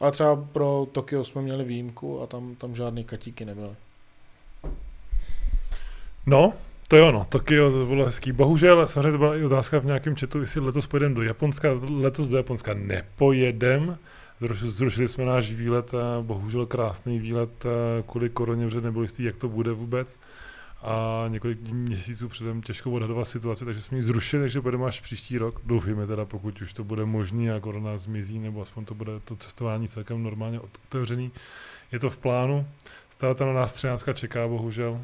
Ale 0.01 0.12
třeba 0.12 0.36
pro 0.36 0.88
Tokio 0.91 1.23
jsme 1.23 1.41
měli 1.41 1.63
výjimku 1.63 2.21
a 2.21 2.27
tam, 2.27 2.56
tam 2.56 2.75
žádný 2.75 3.03
katíky 3.03 3.45
nebyly. 3.45 3.69
No, 6.25 6.53
to 6.88 6.97
jo, 6.97 7.12
no, 7.12 7.25
Tokio 7.29 7.71
to 7.71 7.86
bylo 7.86 8.06
hezký. 8.06 8.32
Bohužel, 8.32 8.88
samozřejmě 8.88 9.12
to 9.12 9.17
byla 9.17 9.36
i 9.36 9.43
otázka 9.43 9.79
v 9.79 9.86
nějakém 9.86 10.15
chatu, 10.15 10.39
jestli 10.39 10.62
letos 10.62 10.88
pojedeme 10.88 11.15
do 11.15 11.21
Japonska. 11.21 11.69
Letos 11.89 12.27
do 12.27 12.38
Japonska 12.38 12.73
nepojedem. 12.73 13.97
Zruš- 14.41 14.69
Zrušili 14.69 15.08
jsme 15.08 15.25
náš 15.25 15.51
výlet, 15.51 15.91
bohužel 16.21 16.65
krásný 16.65 17.19
výlet 17.19 17.65
a 17.65 18.03
kvůli 18.12 18.29
koroně, 18.29 18.69
že 18.69 18.82
nebylo 18.82 19.01
jistý, 19.01 19.23
jak 19.23 19.36
to 19.36 19.49
bude 19.49 19.71
vůbec. 19.71 20.19
A 20.84 21.26
několik 21.28 21.60
měsíců 21.72 22.30
předem 22.30 22.62
těžko 22.62 22.91
odhadovat 22.91 23.28
situaci, 23.28 23.65
takže 23.65 23.82
jsme 23.82 23.98
ji 23.98 24.04
zrušili, 24.04 24.43
takže 24.43 24.62
budeme 24.62 24.86
až 24.86 25.00
příští 25.00 25.38
rok. 25.38 25.62
Doufíme 25.65 26.08
teda, 26.08 26.26
pokud 26.26 26.62
už 26.62 26.74
to 26.74 26.84
bude 26.84 27.06
možný 27.06 27.50
a 27.50 27.60
korona 27.60 27.98
zmizí, 27.98 28.39
nebo 28.39 28.62
aspoň 28.62 28.86
to 28.86 28.93
bude 28.93 29.12
to 29.19 29.36
cestování 29.36 29.88
celkem 29.88 30.24
normálně 30.24 30.60
otevřený. 30.60 31.32
Je 31.91 32.00
to 32.00 32.10
v 32.10 32.17
plánu. 32.17 32.67
Stále 33.10 33.36
tam 33.36 33.48
na 33.48 33.54
nás 33.54 33.74
13 33.74 34.06
čeká, 34.13 34.48
bohužel. 34.48 35.02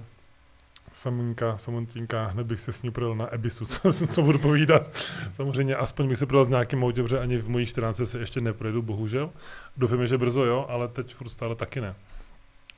Samonka, 0.94 1.58
Samontínka, 1.58 2.26
hned 2.26 2.48
bych 2.48 2.62
se 2.62 2.72
s 2.72 2.84
ní 2.84 2.92
projel 2.92 3.15
na 3.15 3.34
Ebisu, 3.34 3.65
co, 3.94 4.08
co 4.08 4.22
budu 4.22 4.39
povídat. 4.39 4.92
Samozřejmě 5.32 5.76
aspoň 5.76 6.08
bych 6.08 6.18
se 6.18 6.26
projel 6.26 6.46
s 6.46 6.50
nějakým 6.50 6.84
autě, 6.84 7.02
protože 7.02 7.20
ani 7.20 7.38
v 7.38 7.50
mojí 7.50 7.65
14 7.65 8.02
se 8.04 8.20
ještě 8.20 8.42
neprojedu, 8.42 8.82
bohužel. 8.82 9.32
Doufám, 9.78 10.08
že 10.08 10.18
brzo 10.18 10.46
jo, 10.46 10.65
ale 10.70 10.88
teď 10.88 11.15
furt 11.15 11.30
stále 11.30 11.56
taky 11.56 11.82
ne. 11.82 11.96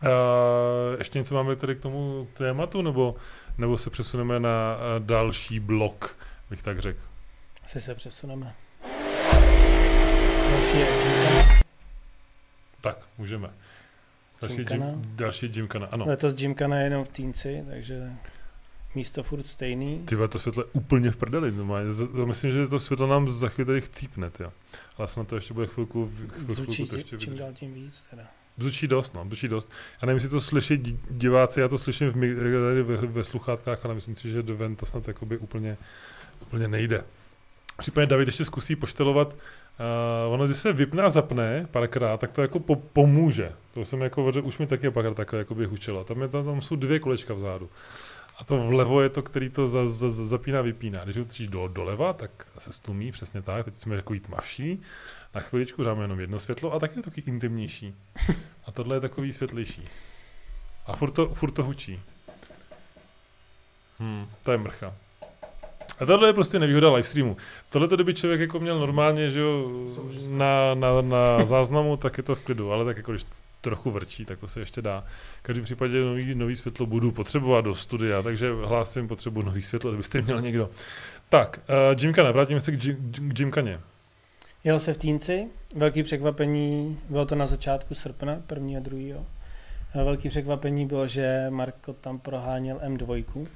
Uh, 0.03 0.07
ještě 0.99 1.19
něco 1.19 1.35
máme 1.35 1.55
tady 1.55 1.75
k 1.75 1.79
tomu 1.79 2.27
tématu, 2.33 2.81
nebo, 2.81 3.15
nebo 3.57 3.77
se 3.77 3.89
přesuneme 3.89 4.39
na 4.39 4.75
uh, 4.75 5.05
další 5.05 5.59
blok, 5.59 6.17
bych 6.49 6.63
tak 6.63 6.79
řekl. 6.79 6.99
Asi 7.65 7.81
se 7.81 7.95
přesuneme. 7.95 8.55
Další 10.51 10.77
je 10.79 10.87
Tak, 12.81 12.97
můžeme. 13.17 13.49
Další, 14.41 14.55
Gymkhana. 14.55 14.85
gym, 14.91 15.11
další 15.15 15.47
gymkana, 15.47 15.87
ano. 15.91 16.05
Letos 16.07 16.35
Gymkana 16.35 16.77
je 16.77 16.83
jenom 16.83 17.05
v 17.05 17.09
Týnci, 17.09 17.63
takže 17.69 18.11
místo 18.95 19.23
furt 19.23 19.43
stejný. 19.43 19.99
Ty 20.05 20.15
to 20.29 20.39
světlo 20.39 20.63
je 20.63 20.69
úplně 20.73 21.11
v 21.11 21.17
prdeli, 21.17 21.51
normálně. 21.51 21.93
To 22.15 22.25
Myslím, 22.25 22.51
že 22.51 22.67
to 22.67 22.79
světlo 22.79 23.07
nám 23.07 23.29
za 23.29 23.49
chvíli 23.49 23.65
tady 23.65 23.81
chcípne, 23.81 24.29
tyjo. 24.29 24.53
Ale 24.97 25.07
snad 25.07 25.27
to 25.27 25.35
ještě 25.35 25.53
bude 25.53 25.67
chvilku, 25.67 26.11
chvilku, 26.15 26.35
chvilku 26.35 26.65
to 26.65 26.71
ti- 26.71 26.95
ještě 26.95 27.17
čím 27.17 27.37
dál 27.37 27.53
tím 27.53 27.73
víc 27.73 28.07
teda. 28.09 28.23
Bzučí 28.61 28.87
dost, 28.87 29.13
no, 29.13 29.25
bzučí 29.25 29.47
dost. 29.47 29.69
Já 30.01 30.05
nevím, 30.05 30.15
jestli 30.15 30.29
to 30.29 30.41
slyší 30.41 30.77
di- 30.77 30.97
diváci, 31.09 31.59
já 31.59 31.67
to 31.67 31.77
slyším 31.77 32.09
v, 32.09 32.13
tady 32.13 32.83
ve, 32.83 33.07
ve 33.07 33.23
sluchátkách, 33.23 33.85
ale 33.85 33.93
myslím 33.95 34.15
si, 34.15 34.31
že 34.31 34.41
ven 34.41 34.75
to 34.75 34.85
snad 34.85 35.07
jakoby 35.07 35.37
úplně, 35.37 35.77
úplně 36.41 36.67
nejde. 36.67 37.03
Případně 37.77 38.07
David 38.07 38.27
ještě 38.27 38.45
zkusí 38.45 38.75
poštelovat, 38.75 39.33
uh, 39.33 40.33
ono, 40.33 40.45
když 40.45 40.57
se 40.57 40.73
vypne 40.73 41.03
a 41.03 41.09
zapne 41.09 41.67
párkrát, 41.71 42.19
tak 42.19 42.31
to 42.31 42.41
jako 42.41 42.59
po, 42.59 42.75
pomůže. 42.75 43.51
To 43.73 43.85
jsem 43.85 44.01
jako, 44.01 44.31
už 44.43 44.57
mi 44.57 44.67
taky 44.67 44.91
párkrát 44.91 45.13
takhle 45.13 45.39
jakoby 45.39 45.65
hučelo. 45.65 46.03
Tam, 46.03 46.21
je, 46.21 46.27
tam, 46.27 46.45
tam 46.45 46.61
jsou 46.61 46.75
dvě 46.75 46.99
kolečka 46.99 47.33
vzadu. 47.33 47.69
A 48.37 48.43
to 48.43 48.57
vlevo 48.57 49.01
je 49.01 49.09
to, 49.09 49.21
který 49.23 49.49
to 49.49 49.67
za, 49.67 49.87
za, 49.87 50.11
za, 50.11 50.25
zapíná, 50.25 50.61
vypíná. 50.61 51.03
Když 51.03 51.17
utočíš 51.17 51.47
do, 51.47 51.67
doleva, 51.67 52.13
tak 52.13 52.31
se 52.57 52.73
stlumí, 52.73 53.11
přesně 53.11 53.41
tak. 53.41 53.65
Teď 53.65 53.77
jsme 53.77 53.95
takový 53.95 54.19
tmavší. 54.19 54.81
Na 55.35 55.41
chviličku 55.41 55.83
dáme 55.83 56.03
jenom 56.03 56.19
jedno 56.19 56.39
světlo 56.39 56.73
a 56.73 56.79
taky 56.79 56.99
je 56.99 57.03
taky 57.03 57.21
intimnější. 57.21 57.95
A 58.65 58.71
tohle 58.71 58.95
je 58.95 58.99
takový 58.99 59.33
světlejší. 59.33 59.87
A 60.85 60.95
furt 60.95 61.11
to, 61.11 61.29
furt 61.29 61.51
to 61.51 61.63
hučí. 61.63 61.99
Hmm, 63.99 64.27
to 64.43 64.51
je 64.51 64.57
mrcha. 64.57 64.93
A 65.99 66.05
tohle 66.05 66.29
je 66.29 66.33
prostě 66.33 66.59
nevýhoda 66.59 66.93
live 66.93 67.07
streamu. 67.07 67.37
Tohle 67.69 67.87
to, 67.87 67.95
kdyby 67.95 68.13
člověk 68.13 68.41
jako 68.41 68.59
měl 68.59 68.79
normálně, 68.79 69.29
že 69.29 69.39
jo, 69.39 69.69
na, 70.29 70.73
na, 70.73 71.01
na, 71.01 71.45
záznamu, 71.45 71.97
tak 71.97 72.17
je 72.17 72.23
to 72.23 72.35
v 72.35 72.43
klidu, 72.43 72.71
ale 72.71 72.85
tak 72.85 72.97
jako 72.97 73.11
když 73.11 73.25
trochu 73.61 73.91
vrčí, 73.91 74.25
tak 74.25 74.39
to 74.39 74.47
se 74.47 74.59
ještě 74.59 74.81
dá. 74.81 75.03
V 75.39 75.43
každém 75.43 75.65
případě 75.65 76.01
nový, 76.01 76.35
nový 76.35 76.55
světlo 76.55 76.85
budu 76.85 77.11
potřebovat 77.11 77.61
do 77.61 77.75
studia, 77.75 78.21
takže 78.21 78.51
hlásím 78.65 79.07
potřebu 79.07 79.41
nový 79.41 79.61
světlo, 79.61 79.91
kdybyste 79.91 80.21
měl 80.21 80.41
někdo. 80.41 80.69
Tak, 81.29 81.59
uh, 81.93 82.01
Jimkane, 82.01 82.31
vrátíme 82.31 82.59
se 82.59 82.71
k, 82.71 82.83
Jim, 82.83 83.11
k 83.33 83.39
Jimkaně. 83.39 83.79
Jel 84.63 84.79
se 84.79 84.93
v 84.93 84.97
Týnci, 84.97 85.47
velký 85.75 86.03
překvapení, 86.03 86.99
bylo 87.09 87.25
to 87.25 87.35
na 87.35 87.45
začátku 87.45 87.95
srpna, 87.95 88.41
prvního 88.47 88.81
a 88.81 88.83
druhého. 88.83 89.25
Velký 89.95 90.29
překvapení 90.29 90.85
bylo, 90.85 91.07
že 91.07 91.45
Marko 91.49 91.93
tam 91.93 92.19
proháněl 92.19 92.77
M2. 92.77 93.47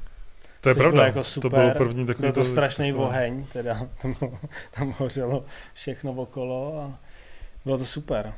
To 0.62 0.70
je 0.70 0.76
pravda, 0.76 1.06
jako 1.06 1.24
super. 1.24 1.52
to 1.52 1.58
bylo 1.58 1.72
první 1.72 2.06
takový... 2.06 2.22
Byl 2.22 2.32
to, 2.34 2.39
to 2.39 2.44
strašný 2.44 2.91
to 2.91 2.98
oheň, 2.98 3.46
teda 3.54 3.88
tam, 4.02 4.15
tam 4.72 4.96
hořelo 4.98 5.46
všechno 5.74 6.12
okolo 6.12 6.80
a 6.80 7.00
bylo 7.65 7.78
to 7.78 7.86
super. 7.86 8.34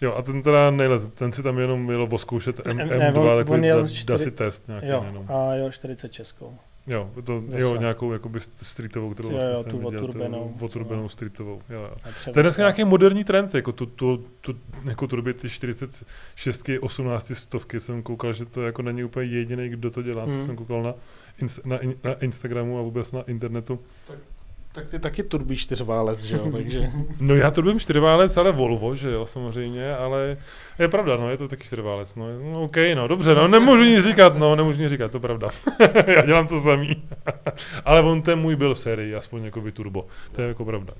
Jo, 0.00 0.14
a 0.14 0.22
ten 0.22 0.42
teda 0.42 0.70
nejlez, 0.70 1.08
ten 1.14 1.32
si 1.32 1.42
tam 1.42 1.58
jenom 1.58 1.84
měl 1.84 2.08
oskoušet 2.10 2.66
M, 2.66 2.78
M2, 2.78 2.98
ne, 2.98 3.12
on, 3.12 3.38
takový 3.38 3.58
on 3.58 3.64
jel 3.64 3.82
da, 3.82 3.88
4, 3.88 4.06
DASI 4.06 4.30
test 4.30 4.68
nějaký 4.68 4.88
jo, 4.88 5.02
jenom. 5.06 5.26
a 5.30 5.54
jo, 5.54 5.70
40 5.70 6.08
českou. 6.12 6.58
Jo, 6.88 7.10
to, 7.24 7.42
jo, 7.56 7.76
nějakou 7.76 8.12
jakoby 8.12 8.40
streetovou, 8.62 9.14
kterou 9.14 9.30
jo, 9.30 9.36
vlastně 9.36 9.54
jo, 9.56 9.64
tu 9.64 9.78
viděl, 9.78 10.04
oturbenou. 10.04 10.56
oturbenou 10.60 11.08
streetovou, 11.08 11.62
jo, 11.70 11.80
jo. 11.80 12.12
To 12.32 12.38
je 12.38 12.42
dneska 12.42 12.62
nějaký 12.62 12.84
moderní 12.84 13.24
trend, 13.24 13.54
jako 13.54 13.72
tu, 13.72 13.86
tu, 13.86 14.24
tu 14.40 14.56
jako 14.84 15.06
turbě 15.06 15.34
ty 15.34 15.50
46, 15.50 16.70
18 16.80 17.32
stovky 17.34 17.80
jsem 17.80 18.02
koukal, 18.02 18.32
že 18.32 18.44
to 18.44 18.62
jako 18.62 18.82
není 18.82 19.04
úplně 19.04 19.26
jediný, 19.26 19.68
kdo 19.68 19.90
to 19.90 20.02
dělá, 20.02 20.24
hmm. 20.24 20.38
co 20.38 20.46
jsem 20.46 20.56
koukal 20.56 20.82
na, 20.82 20.94
na, 21.64 21.78
na 22.04 22.14
Instagramu 22.14 22.78
a 22.78 22.82
vůbec 22.82 23.12
na 23.12 23.22
internetu. 23.22 23.80
Tak 24.06 24.18
tak 24.72 24.88
ty 24.88 24.98
taky 24.98 25.22
turbí 25.22 25.56
čtyřválec, 25.56 26.24
že 26.24 26.36
jo, 26.36 26.48
takže... 26.52 26.84
No 27.20 27.34
já 27.34 27.50
turbím 27.50 27.80
čtyřválec, 27.80 28.36
ale 28.36 28.52
Volvo, 28.52 28.94
že 28.94 29.10
jo, 29.10 29.26
samozřejmě, 29.26 29.94
ale 29.94 30.36
je 30.78 30.88
pravda, 30.88 31.16
no, 31.16 31.30
je 31.30 31.36
to 31.36 31.48
taky 31.48 31.64
čtyřválec, 31.64 32.14
no, 32.14 32.26
no 32.52 32.62
OK, 32.62 32.76
no, 32.94 33.08
dobře, 33.08 33.34
no, 33.34 33.48
nemůžu 33.48 33.82
nic 33.82 34.04
říkat, 34.04 34.38
no, 34.38 34.56
nemůžu 34.56 34.80
nic 34.80 34.90
říkat, 34.90 35.10
to 35.10 35.16
je 35.16 35.20
pravda. 35.20 35.48
já 36.06 36.26
dělám 36.26 36.46
to 36.46 36.60
samý. 36.60 37.02
ale 37.84 38.02
on 38.02 38.22
ten 38.22 38.38
můj 38.38 38.56
byl 38.56 38.74
v 38.74 38.78
sérii, 38.78 39.14
aspoň 39.14 39.44
jako 39.44 39.60
by 39.60 39.72
turbo, 39.72 40.06
to 40.32 40.42
je 40.42 40.48
jako 40.48 40.64
pravda. 40.64 40.94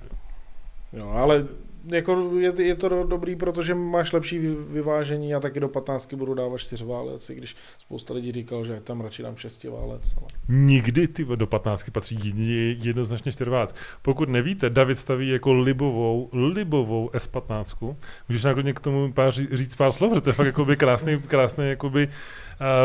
Jo, 0.92 1.10
ale 1.10 1.46
jako 1.92 2.30
je, 2.38 2.52
je 2.62 2.74
to 2.74 3.04
dobrý, 3.04 3.36
protože 3.36 3.74
máš 3.74 4.12
lepší 4.12 4.38
vyvážení 4.70 5.34
a 5.34 5.40
taky 5.40 5.60
do 5.60 5.68
15 5.68 6.14
budu 6.14 6.34
dávat 6.34 6.58
čtyřválec, 6.58 7.30
i 7.30 7.34
když 7.34 7.56
spousta 7.78 8.14
lidí 8.14 8.32
říkal, 8.32 8.64
že 8.64 8.80
tam 8.80 9.00
radši 9.00 9.22
dám 9.22 9.36
šestiválec. 9.36 10.14
Ale... 10.16 10.26
Nikdy 10.48 11.08
ty 11.08 11.24
do 11.24 11.46
15 11.46 11.90
patří 11.90 12.34
jednoznačně 12.82 13.32
čtyřválec. 13.32 13.74
Pokud 14.02 14.28
nevíte, 14.28 14.70
David 14.70 14.98
staví 14.98 15.28
jako 15.28 15.52
libovou, 15.52 16.30
libovou 16.32 17.10
S15. 17.12 17.96
Můžeš 18.28 18.44
nakonec 18.44 18.76
k 18.76 18.80
tomu 18.80 19.12
pár, 19.12 19.32
říct 19.32 19.74
pár 19.74 19.92
slov, 19.92 20.14
že 20.14 20.20
to 20.20 20.28
je 20.28 20.32
fakt 20.32 20.46
jakoby 20.46 20.76
krásný, 20.76 21.18
krásný 21.18 21.68
jakoby 21.68 22.08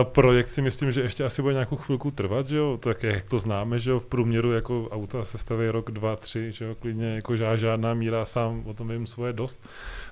projekt 0.04 0.48
si 0.48 0.62
myslím, 0.62 0.92
že 0.92 1.02
ještě 1.02 1.24
asi 1.24 1.42
bude 1.42 1.54
nějakou 1.54 1.76
chvilku 1.76 2.12
trvat, 2.12 2.48
že 2.48 2.58
jo, 2.58 2.78
tak 2.78 3.04
jak 3.04 3.24
to 3.24 3.40
známe, 3.40 3.80
že 3.80 3.92
jo, 3.92 4.00
v 4.00 4.06
průměru 4.06 4.52
jako 4.52 4.90
auta 4.92 5.24
se 5.24 5.38
staví 5.38 5.70
rok, 5.70 5.92
dva, 5.92 6.16
tři, 6.16 6.52
že 6.52 6.66
jo, 6.66 6.76
klidně 6.76 7.16
jako 7.16 7.36
žádná 7.36 7.94
míra, 7.94 8.26
sám 8.26 8.64
o 8.66 8.74
tom 8.74 8.88
vím 8.88 9.08
svoje 9.08 9.34
dost. 9.34 9.64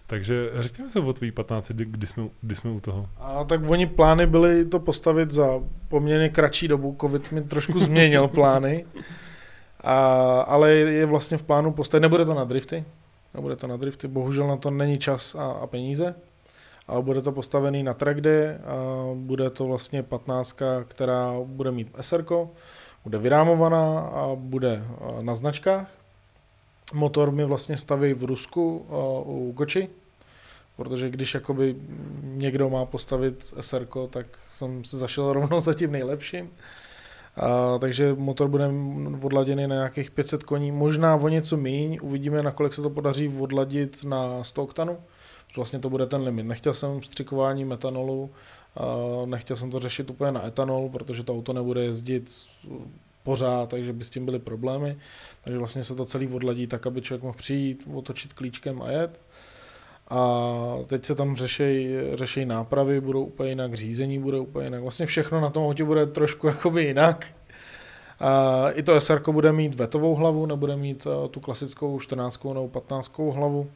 Takže 0.08 0.50
řekněme 0.60 0.90
se 0.90 1.00
o 1.00 1.14
tvý 1.14 1.32
15, 1.32 1.72
kdy 1.72 2.08
jsme, 2.08 2.24
kdy 2.42 2.56
jsme 2.56 2.72
u 2.72 2.80
toho. 2.80 3.10
A 3.18 3.44
tak 3.44 3.62
oni 3.70 3.86
plány 3.86 4.26
byly 4.26 4.66
to 4.66 4.80
postavit 4.80 5.32
za 5.32 5.48
poměrně 5.88 6.30
kratší 6.30 6.68
dobu, 6.68 6.98
covid 7.02 7.32
mi 7.32 7.42
trošku 7.42 7.80
změnil 7.80 8.28
plány, 8.28 8.86
a, 9.82 9.96
ale 10.42 10.72
je 10.72 11.06
vlastně 11.06 11.38
v 11.38 11.44
plánu 11.44 11.74
postavit, 11.74 12.02
nebude 12.02 12.26
to 12.26 12.34
na 12.34 12.44
drifty, 12.44 12.86
nebude 13.34 13.56
to 13.56 13.68
na 13.68 13.78
drifty, 13.78 14.08
bohužel 14.08 14.48
na 14.48 14.58
to 14.58 14.72
není 14.72 14.98
čas 14.98 15.36
a, 15.36 15.52
a 15.52 15.68
peníze, 15.68 16.16
ale 16.92 17.02
bude 17.02 17.22
to 17.22 17.32
postavený 17.32 17.84
na 17.84 17.94
trackday 17.94 18.56
a 18.56 18.76
bude 19.14 19.50
to 19.50 19.66
vlastně 19.66 20.04
15, 20.04 20.56
která 20.88 21.34
bude 21.46 21.72
mít 21.72 21.88
SR, 22.02 22.26
bude 23.04 23.18
vyrámovaná 23.18 24.00
a 24.00 24.32
bude 24.36 24.84
na 25.22 25.36
značkách. 25.36 25.92
Motor 26.94 27.32
mi 27.32 27.46
vlastně 27.46 27.78
staví 27.78 28.14
v 28.14 28.24
Rusku 28.24 28.86
u 29.26 29.52
Goči, 29.52 29.90
protože 30.76 31.10
když 31.10 31.34
jakoby 31.34 31.76
někdo 32.24 32.70
má 32.70 32.86
postavit 32.86 33.54
SR, 33.60 33.88
tak 34.10 34.26
jsem 34.54 34.84
se 34.84 34.98
zašel 34.98 35.34
rovnou 35.34 35.60
za 35.60 35.74
tím 35.74 35.92
nejlepším. 35.92 36.50
A, 37.36 37.78
takže 37.78 38.14
motor 38.18 38.48
bude 38.48 38.72
odladěný 39.22 39.68
na 39.68 39.76
nějakých 39.76 40.12
500 40.12 40.44
koní, 40.44 40.72
možná 40.72 41.16
o 41.16 41.28
něco 41.28 41.58
míň, 41.58 42.00
uvidíme, 42.02 42.44
nakolik 42.44 42.74
se 42.74 42.82
to 42.82 42.90
podaří 42.90 43.28
odladit 43.40 44.04
na 44.04 44.44
100 44.44 44.64
oktanu 44.64 44.98
vlastně 45.56 45.80
to 45.80 45.90
bude 45.90 46.06
ten 46.06 46.22
limit. 46.22 46.46
Nechtěl 46.46 46.74
jsem 46.74 47.00
vstřikování 47.00 47.66
metanolu, 47.66 48.30
nechtěl 49.26 49.58
jsem 49.58 49.72
to 49.72 49.80
řešit 49.80 50.10
úplně 50.10 50.32
na 50.32 50.48
etanol, 50.48 50.90
protože 50.90 51.24
to 51.24 51.34
auto 51.34 51.54
nebude 51.54 51.84
jezdit 51.84 52.32
pořád, 53.24 53.70
takže 53.70 53.94
by 53.94 54.04
s 54.04 54.10
tím 54.10 54.26
byly 54.26 54.40
problémy. 54.40 54.98
Takže 55.44 55.60
vlastně 55.60 55.84
se 55.84 55.96
to 55.96 56.06
celý 56.06 56.28
odladí 56.28 56.68
tak, 56.68 56.88
aby 56.88 57.02
člověk 57.02 57.24
mohl 57.24 57.38
přijít, 57.38 57.88
otočit 57.94 58.34
klíčkem 58.34 58.82
a 58.82 58.92
jet. 58.92 59.20
A 60.12 60.78
teď 60.88 61.06
se 61.06 61.16
tam 61.16 61.36
řešejí 61.36 61.96
řešej 62.14 62.46
nápravy, 62.46 63.02
budou 63.02 63.24
úplně 63.24 63.50
jinak, 63.50 63.74
řízení 63.74 64.20
bude 64.20 64.40
úplně 64.40 64.66
jinak. 64.66 64.82
Vlastně 64.82 65.06
všechno 65.06 65.42
na 65.42 65.50
tom 65.50 65.64
autě 65.64 65.84
bude 65.84 66.06
trošku 66.06 66.48
jakoby 66.54 66.84
jinak. 66.84 67.28
A 68.20 68.70
I 68.70 68.84
to 68.84 69.02
SR 69.02 69.32
bude 69.32 69.52
mít 69.52 69.76
vetovou 69.76 70.16
hlavu, 70.16 70.46
nebude 70.46 70.76
mít 70.76 71.08
tu 71.32 71.40
klasickou 71.40 72.00
14 72.00 72.44
nebo 72.44 72.68
15 72.68 73.20
hlavu 73.20 73.70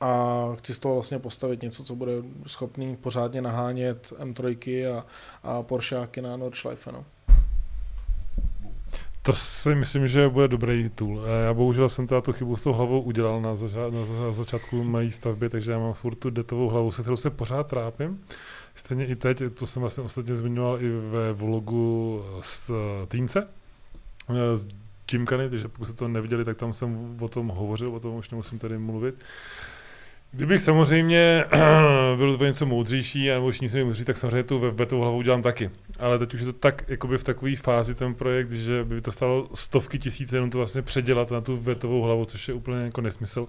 a 0.00 0.46
chci 0.58 0.74
z 0.74 0.78
toho 0.78 0.94
vlastně 0.94 1.18
postavit 1.18 1.62
něco, 1.62 1.84
co 1.84 1.94
bude 1.94 2.12
schopný 2.46 2.96
pořádně 2.96 3.42
nahánět 3.42 4.12
M3 4.18 4.94
a, 4.96 5.06
a 5.42 5.62
Porscheáky 5.62 6.20
na 6.20 6.36
Nordschleife. 6.36 6.92
No. 6.92 7.04
To 9.26 9.32
si 9.32 9.74
myslím, 9.74 10.08
že 10.08 10.28
bude 10.28 10.48
dobrý 10.48 10.90
tool. 10.90 11.22
Já 11.46 11.54
bohužel 11.54 11.88
jsem 11.88 12.06
teda 12.06 12.20
tu 12.20 12.32
chybu 12.32 12.56
s 12.56 12.62
tou 12.62 12.72
hlavou 12.72 13.00
udělal 13.00 13.40
na, 13.40 13.54
zača- 13.54 13.90
na 14.26 14.32
začátku 14.32 14.84
mojí 14.84 15.10
stavby, 15.10 15.48
takže 15.48 15.72
já 15.72 15.78
mám 15.78 15.92
furt 15.92 16.14
tu 16.14 16.30
detovou 16.30 16.68
hlavu, 16.68 16.90
se 16.90 17.02
kterou 17.02 17.16
se 17.16 17.30
pořád 17.30 17.66
trápím. 17.66 18.20
Stejně 18.74 19.06
i 19.06 19.16
teď, 19.16 19.42
to 19.54 19.66
jsem 19.66 19.80
vlastně 19.80 20.04
ostatně 20.04 20.34
zmiňoval 20.34 20.82
i 20.82 20.88
ve 21.10 21.32
vlogu 21.32 22.22
z 22.40 22.70
Týnce, 23.08 23.48
z 24.54 24.66
Jimkany, 25.12 25.50
takže 25.50 25.68
pokud 25.68 25.84
jste 25.84 25.94
to 25.94 26.08
neviděli, 26.08 26.44
tak 26.44 26.56
tam 26.56 26.72
jsem 26.72 27.16
o 27.20 27.28
tom 27.28 27.48
hovořil, 27.48 27.94
o 27.94 28.00
tom 28.00 28.14
už 28.14 28.30
nemusím 28.30 28.58
tady 28.58 28.78
mluvit. 28.78 29.14
Kdybych 30.32 30.62
samozřejmě 30.62 31.44
byl 32.16 32.38
to 32.38 32.44
něco 32.44 32.66
moudřejší 32.66 33.32
a 33.32 33.38
už 33.38 33.60
nic 33.60 33.74
moudří, 33.74 34.04
tak 34.04 34.16
samozřejmě 34.16 34.42
tu 34.42 34.58
webetovou 34.58 35.02
hlavu 35.02 35.22
dělám 35.22 35.42
taky. 35.42 35.70
Ale 35.98 36.18
teď 36.18 36.34
už 36.34 36.40
je 36.40 36.46
to 36.46 36.52
tak 36.52 36.84
jakoby 36.88 37.18
v 37.18 37.24
takové 37.24 37.56
fázi 37.56 37.94
ten 37.94 38.14
projekt, 38.14 38.50
že 38.50 38.84
by 38.84 39.00
to 39.00 39.12
stalo 39.12 39.46
stovky 39.54 39.98
tisíc 39.98 40.32
jenom 40.32 40.50
to 40.50 40.58
vlastně 40.58 40.82
předělat 40.82 41.30
na 41.30 41.40
tu 41.40 41.56
wetovou 41.56 42.02
hlavu, 42.02 42.24
což 42.24 42.48
je 42.48 42.54
úplně 42.54 42.78
jako 42.78 43.00
nesmysl. 43.00 43.48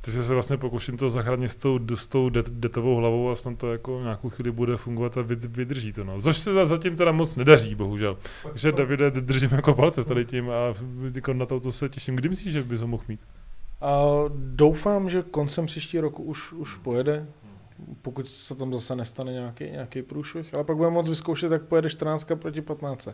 Takže 0.00 0.22
se 0.22 0.34
vlastně 0.34 0.56
pokouším 0.56 0.96
to 0.96 1.10
zachránit 1.10 1.48
s 1.48 1.56
tou, 1.56 1.80
s 1.94 2.06
tou 2.06 2.28
det, 2.28 2.50
detovou 2.50 2.96
hlavou 2.96 3.30
a 3.30 3.36
snad 3.36 3.58
to 3.58 3.72
jako 3.72 4.00
nějakou 4.02 4.30
chvíli 4.30 4.50
bude 4.50 4.76
fungovat 4.76 5.18
a 5.18 5.22
vydrží 5.26 5.92
to. 5.92 6.04
No. 6.04 6.20
Což 6.20 6.36
se 6.36 6.66
zatím 6.66 6.96
teda 6.96 7.12
moc 7.12 7.36
nedaří, 7.36 7.74
bohužel. 7.74 8.18
Takže 8.42 8.72
Davide, 8.72 9.10
držím 9.10 9.50
jako 9.52 9.74
palce 9.74 10.04
tady 10.04 10.24
tím 10.24 10.50
a 10.50 10.74
jako 11.14 11.32
na 11.32 11.46
to, 11.46 11.60
to 11.60 11.72
se 11.72 11.88
těším. 11.88 12.16
Kdy 12.16 12.28
myslíš, 12.28 12.52
že 12.52 12.62
bys 12.62 12.80
ho 12.80 12.86
mohl 12.86 13.04
mít? 13.08 13.20
A 13.80 14.04
doufám, 14.38 15.10
že 15.10 15.22
koncem 15.22 15.66
příští 15.66 16.00
roku 16.00 16.22
už, 16.22 16.52
už 16.52 16.76
pojede, 16.76 17.26
pokud 18.02 18.28
se 18.28 18.54
tam 18.54 18.72
zase 18.72 18.96
nestane 18.96 19.32
nějaký, 19.32 19.64
nějaký 19.64 20.02
průšvih, 20.02 20.54
ale 20.54 20.64
pak 20.64 20.76
budeme 20.76 20.94
moc 20.94 21.08
vyzkoušet, 21.08 21.52
jak 21.52 21.62
pojede 21.62 21.90
14 21.90 22.26
proti 22.34 22.62
15. 22.62 23.08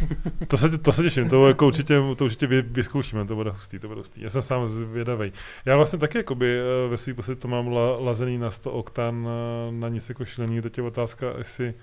to, 0.48 0.56
se, 0.56 0.78
to 0.78 0.92
se 0.92 1.02
těším, 1.02 1.28
to, 1.28 1.48
jako 1.48 1.66
určitě, 1.66 2.00
to 2.16 2.24
určitě 2.24 2.46
vyzkoušíme, 2.46 3.24
to 3.24 3.34
bude 3.34 3.50
hustý, 3.50 3.78
to 3.78 3.88
bude 3.88 4.00
hustý. 4.00 4.20
Já 4.22 4.30
jsem 4.30 4.42
sám 4.42 4.66
zvědavý. 4.66 5.32
Já 5.64 5.76
vlastně 5.76 5.98
taky 5.98 6.18
jakoby, 6.18 6.60
eh, 6.60 6.88
ve 6.88 6.96
svým 6.96 7.16
podstatě 7.16 7.40
to 7.40 7.48
mám 7.48 7.68
la, 7.68 7.98
lazený 7.98 8.38
na 8.38 8.50
100 8.50 8.72
oktan, 8.72 9.22
na, 9.24 9.30
eh, 9.68 9.72
na 9.72 9.88
nic 9.88 10.08
jako 10.08 10.24
šílený, 10.24 10.60
teď 10.60 10.78
je 10.78 10.84
otázka, 10.84 11.34
jestli 11.38 11.74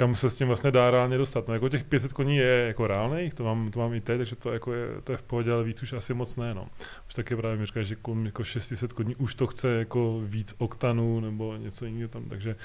kam 0.00 0.14
se 0.14 0.30
s 0.30 0.36
tím 0.36 0.46
vlastně 0.46 0.70
dá 0.70 0.90
reálně 0.90 1.18
dostat. 1.18 1.48
No 1.48 1.54
jako 1.54 1.68
těch 1.68 1.84
500 1.84 2.12
koní 2.12 2.36
je 2.36 2.64
jako 2.66 2.86
reálných, 2.86 3.34
to 3.34 3.44
mám, 3.44 3.70
to 3.70 3.80
mám 3.80 3.94
i 3.94 4.00
teď, 4.00 4.18
takže 4.18 4.36
to, 4.36 4.52
jako 4.52 4.72
je, 4.72 4.86
to 5.04 5.12
je 5.12 5.18
v 5.18 5.22
pohodě, 5.22 5.52
ale 5.52 5.64
víc 5.64 5.82
už 5.82 5.92
asi 5.92 6.14
moc 6.14 6.36
ne. 6.36 6.54
No. 6.54 6.66
Už 7.08 7.14
taky 7.14 7.36
právě 7.36 7.56
mi 7.56 7.66
říká, 7.66 7.82
že 7.82 7.96
jako 8.24 8.44
600 8.44 8.92
koní 8.92 9.16
už 9.16 9.34
to 9.34 9.46
chce 9.46 9.68
jako 9.68 10.20
víc 10.24 10.54
oktanů 10.58 11.20
nebo 11.20 11.56
něco 11.56 11.86
jiného 11.86 12.08
tam, 12.08 12.24
takže 12.28 12.56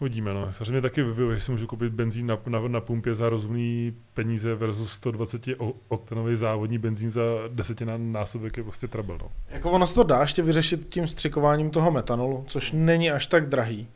Uvidíme, 0.00 0.34
no. 0.34 0.52
Samozřejmě 0.52 0.80
taky 0.80 1.02
vyvěl, 1.02 1.34
že 1.34 1.40
si 1.40 1.50
můžu 1.50 1.66
koupit 1.66 1.92
benzín 1.92 2.26
na, 2.26 2.38
na, 2.46 2.68
na 2.68 2.80
pumpě 2.80 3.14
za 3.14 3.28
rozumný 3.28 3.96
peníze 4.14 4.54
versus 4.54 4.92
120 4.92 5.42
oktanový 5.88 6.36
závodní 6.36 6.78
benzín 6.78 7.10
za 7.10 7.22
desetina 7.48 7.94
násobek 7.96 8.56
je 8.56 8.62
prostě 8.62 8.88
trouble, 8.88 9.18
no. 9.18 9.30
Jako 9.48 9.70
ono 9.70 9.86
se 9.86 9.94
to 9.94 10.02
dá 10.02 10.20
ještě 10.20 10.42
vyřešit 10.42 10.88
tím 10.88 11.06
střikováním 11.06 11.70
toho 11.70 11.90
metanolu, 11.90 12.44
což 12.48 12.72
není 12.72 13.10
až 13.10 13.26
tak 13.26 13.48
drahý 13.48 13.88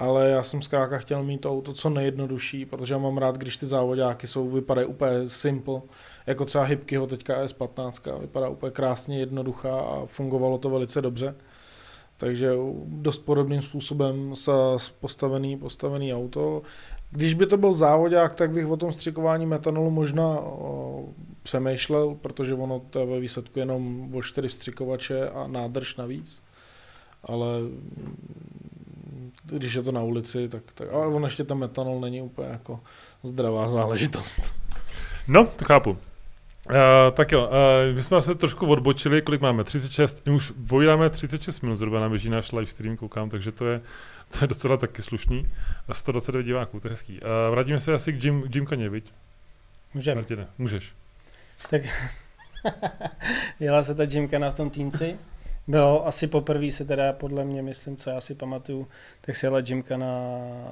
ale 0.00 0.28
já 0.28 0.42
jsem 0.42 0.62
zkrátka 0.62 0.98
chtěl 0.98 1.22
mít 1.22 1.40
to 1.40 1.50
auto 1.50 1.72
co 1.72 1.90
nejjednodušší, 1.90 2.66
protože 2.66 2.94
já 2.94 2.98
mám 2.98 3.18
rád, 3.18 3.38
když 3.38 3.56
ty 3.56 3.66
závodáky 3.66 4.26
jsou, 4.26 4.48
vypadají 4.48 4.86
úplně 4.86 5.12
simple, 5.30 5.80
jako 6.26 6.44
třeba 6.44 6.64
Hybkyho 6.64 7.06
teďka 7.06 7.44
S15, 7.44 8.20
vypadá 8.20 8.48
úplně 8.48 8.72
krásně 8.72 9.18
jednoduchá 9.18 9.80
a 9.80 10.06
fungovalo 10.06 10.58
to 10.58 10.70
velice 10.70 11.02
dobře. 11.02 11.34
Takže 12.16 12.52
dost 12.86 13.18
podobným 13.18 13.62
způsobem 13.62 14.36
se 14.36 14.52
postavený, 15.00 15.56
postavený 15.58 16.14
auto. 16.14 16.62
Když 17.10 17.34
by 17.34 17.46
to 17.46 17.56
byl 17.56 17.72
závodák, 17.72 18.34
tak 18.34 18.50
bych 18.50 18.66
o 18.66 18.76
tom 18.76 18.92
střikování 18.92 19.46
metanolu 19.46 19.90
možná 19.90 20.40
o, 20.40 21.04
přemýšlel, 21.42 22.14
protože 22.14 22.54
ono 22.54 22.80
to 22.90 22.98
je 22.98 23.06
ve 23.06 23.20
výsledku 23.20 23.58
jenom 23.58 24.14
o 24.14 24.22
čtyři 24.22 24.48
vstřikovače 24.48 25.28
a 25.28 25.46
nádrž 25.48 25.96
navíc. 25.96 26.42
Ale 27.24 27.46
když 29.56 29.74
je 29.74 29.82
to 29.82 29.92
na 29.92 30.02
ulici, 30.02 30.48
tak, 30.48 30.62
tak 30.74 30.88
ale 30.92 31.06
on 31.06 31.24
ještě 31.24 31.44
ten 31.44 31.58
metanol 31.58 32.00
není 32.00 32.22
úplně 32.22 32.48
jako 32.48 32.80
zdravá 33.22 33.68
záležitost. 33.68 34.54
No, 35.28 35.46
to 35.46 35.64
chápu. 35.64 35.90
Uh, 35.90 36.76
tak 37.12 37.32
jo, 37.32 37.48
uh, 37.48 37.96
my 37.96 38.02
jsme 38.02 38.22
se 38.22 38.34
trošku 38.34 38.66
odbočili, 38.66 39.22
kolik 39.22 39.40
máme? 39.40 39.64
36, 39.64 40.22
my 40.26 40.32
už 40.32 40.52
povídáme 40.68 41.10
36 41.10 41.60
minut, 41.60 41.76
zhruba 41.76 42.00
nám 42.00 42.10
běží 42.10 42.30
náš 42.30 42.52
live 42.52 42.66
stream, 42.66 42.96
koukám, 42.96 43.30
takže 43.30 43.52
to 43.52 43.66
je, 43.66 43.80
to 44.30 44.44
je 44.44 44.48
docela 44.48 44.76
taky 44.76 45.02
slušný. 45.02 45.46
A 45.88 45.94
129 45.94 46.44
diváků, 46.44 46.80
to 46.80 46.88
je 46.88 46.90
hezký. 46.90 47.12
Uh, 47.12 47.26
vrátíme 47.50 47.80
se 47.80 47.92
asi 47.92 48.12
k 48.12 48.24
Jim, 48.24 48.44
Jim 48.54 48.66
Kaně, 48.66 48.88
viď? 48.88 49.12
Můžeme. 49.94 50.14
Martine, 50.14 50.46
můžeš. 50.58 50.92
Tak 51.70 51.82
jela 53.60 53.82
se 53.82 53.94
ta 53.94 54.02
Jimkana 54.02 54.50
v 54.50 54.54
tom 54.54 54.70
týnci. 54.70 55.16
Bylo 55.70 56.06
asi 56.06 56.26
poprvé 56.26 56.70
se 56.72 56.84
teda 56.84 57.12
podle 57.12 57.44
mě, 57.44 57.62
myslím, 57.62 57.96
co 57.96 58.10
já 58.10 58.20
si 58.20 58.34
pamatuju, 58.34 58.88
tak 59.20 59.36
se 59.36 59.46
jela 59.46 59.58
Jimkana 59.58 60.06